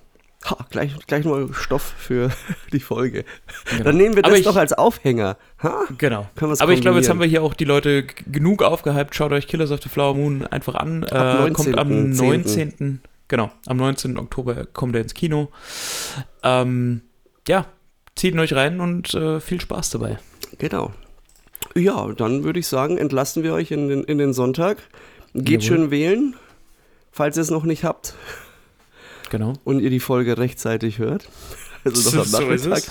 Ha, 0.46 0.66
gleich, 0.70 0.96
gleich 1.06 1.26
nur 1.26 1.54
Stoff 1.54 1.94
für 1.98 2.32
die 2.72 2.80
Folge. 2.80 3.26
Genau. 3.70 3.84
Dann 3.84 3.98
nehmen 3.98 4.16
wir 4.16 4.24
das 4.24 4.40
ich, 4.40 4.46
doch 4.46 4.56
als 4.56 4.72
Aufhänger. 4.74 5.38
Ha? 5.62 5.84
Genau. 5.98 6.30
Aber 6.40 6.72
ich 6.72 6.82
glaube, 6.82 6.98
jetzt 6.98 7.10
haben 7.10 7.20
wir 7.20 7.28
hier 7.28 7.44
auch 7.44 7.54
die 7.54 7.66
Leute 7.66 8.06
genug 8.32 8.64
aufgehypt. 8.64 9.16
Schaut 9.16 9.34
euch 9.34 9.48
Killers 9.48 9.72
of 9.72 9.82
the 9.82 9.90
Flower 9.90 10.16
Moon 10.16 10.48
einfach 10.48 10.76
an. 10.76 11.04
Äh, 11.04 11.52
kommt 11.52 11.78
am 11.78 12.12
19. 12.12 12.46
10. 12.46 13.02
Genau, 13.28 13.52
am 13.68 13.78
19. 13.78 14.18
Oktober 14.18 14.66
kommt 14.66 14.96
er 14.96 15.02
ins 15.02 15.14
Kino. 15.14 15.50
Ähm, 16.42 17.02
ja, 17.48 17.66
zieht 18.16 18.34
ihn 18.34 18.40
euch 18.40 18.54
rein 18.54 18.80
und 18.80 19.14
äh, 19.14 19.40
viel 19.40 19.62
Spaß 19.62 19.92
dabei. 19.92 20.18
Genau. 20.58 20.94
Ja, 21.76 22.08
dann 22.14 22.44
würde 22.44 22.60
ich 22.60 22.68
sagen, 22.68 22.98
entlassen 22.98 23.44
wir 23.44 23.54
euch 23.54 23.72
in 23.72 23.88
den, 23.88 24.04
in 24.04 24.18
den 24.18 24.34
Sonntag. 24.34 24.78
Geht 25.36 25.64
Jawohl. 25.64 25.78
schön 25.78 25.92
wählen, 25.92 26.36
falls 27.12 27.38
ihr 27.38 27.44
es 27.44 27.52
noch 27.52 27.66
nicht 27.66 27.84
habt. 27.84 28.16
Genau. 29.30 29.54
Und 29.64 29.80
ihr 29.80 29.90
die 29.90 30.00
Folge 30.00 30.38
rechtzeitig 30.38 31.00
hört. 31.00 31.30
Also 31.86 32.12
doch 32.12 32.26
am 32.26 32.32
Nachmittag. 32.32 32.84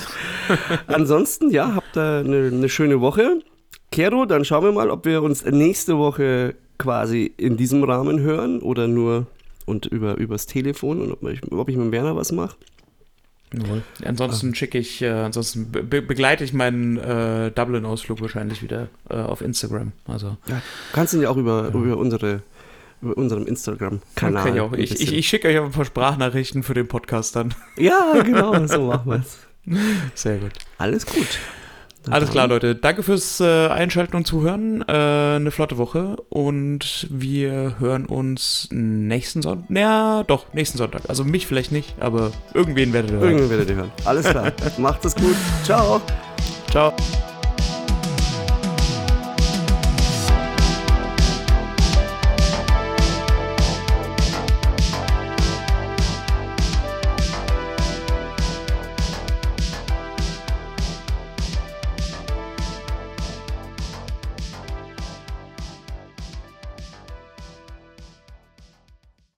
Ansonsten, 0.86 1.50
ja, 1.50 1.74
habt 1.74 1.94
ihr 1.94 2.22
eine, 2.24 2.46
eine 2.46 2.70
schöne 2.70 3.02
Woche. 3.02 3.42
Kero, 3.92 4.24
dann 4.24 4.46
schauen 4.46 4.64
wir 4.64 4.72
mal, 4.72 4.88
ob 4.88 5.04
wir 5.04 5.22
uns 5.22 5.44
nächste 5.44 5.98
Woche 5.98 6.54
quasi 6.78 7.30
in 7.36 7.58
diesem 7.58 7.84
Rahmen 7.84 8.20
hören 8.20 8.60
oder 8.60 8.88
nur 8.88 9.26
und 9.66 9.84
über 9.84 10.16
übers 10.16 10.46
Telefon 10.46 11.02
und 11.02 11.12
ob 11.12 11.22
ich, 11.28 11.52
ob 11.52 11.68
ich 11.68 11.76
mit 11.76 11.92
Werner 11.92 12.16
was 12.16 12.32
mache. 12.32 12.56
Jawohl. 13.52 13.82
Ansonsten 14.04 14.54
schicke 14.54 14.78
ich, 14.78 15.00
äh, 15.00 15.08
ansonsten 15.08 15.70
be 15.70 16.02
begleite 16.02 16.44
ich 16.44 16.52
meinen 16.52 16.98
äh, 16.98 17.50
Dublin-Ausflug 17.50 18.20
wahrscheinlich 18.20 18.62
wieder 18.62 18.88
äh, 19.08 19.16
auf 19.16 19.40
Instagram. 19.40 19.92
Also 20.06 20.36
ja, 20.48 20.60
kannst 20.92 21.12
du 21.12 21.18
ihn 21.18 21.22
ja 21.22 21.30
auch 21.30 21.36
über, 21.36 21.70
ja. 21.72 21.80
über 21.80 21.96
unsere 21.96 22.42
über 23.02 23.16
unserem 23.16 23.46
Instagram-Kanal. 23.46 24.48
Okay, 24.48 24.60
auch. 24.60 24.72
Ich, 24.72 25.00
ich, 25.00 25.14
ich 25.14 25.28
schicke 25.28 25.48
euch 25.48 25.58
ein 25.58 25.70
paar 25.70 25.84
Sprachnachrichten 25.84 26.62
für 26.62 26.74
den 26.74 26.88
Podcast 26.88 27.36
dann. 27.36 27.54
Ja, 27.76 28.20
genau, 28.22 28.66
so 28.66 28.86
machen 28.86 29.10
wir 29.10 29.20
es. 29.20 29.38
Sehr 30.14 30.38
gut. 30.38 30.52
Alles 30.78 31.06
gut. 31.06 31.38
Alles 32.10 32.30
klar, 32.30 32.48
Leute. 32.48 32.74
Danke 32.74 33.02
fürs 33.02 33.40
äh, 33.40 33.68
Einschalten 33.68 34.16
und 34.16 34.26
Zuhören. 34.26 34.82
Äh, 34.88 34.92
eine 34.92 35.50
flotte 35.50 35.76
Woche 35.78 36.16
und 36.28 37.06
wir 37.10 37.76
hören 37.78 38.06
uns 38.06 38.68
nächsten 38.70 39.42
Sonntag. 39.42 39.70
Ja, 39.70 40.24
doch, 40.24 40.52
nächsten 40.54 40.78
Sonntag. 40.78 41.02
Also 41.08 41.24
mich 41.24 41.46
vielleicht 41.46 41.72
nicht, 41.72 41.94
aber 42.00 42.32
irgendwen 42.54 42.92
werdet 42.92 43.10
ihr 43.10 43.18
hören. 43.18 43.30
Irgendwen 43.30 43.50
werdet 43.50 43.70
ihr 43.70 43.76
hören. 43.76 43.92
Alles 44.04 44.26
klar. 44.26 44.52
Macht 44.78 45.04
es 45.04 45.14
gut. 45.14 45.36
Ciao. 45.64 46.00
Ciao. 46.70 46.94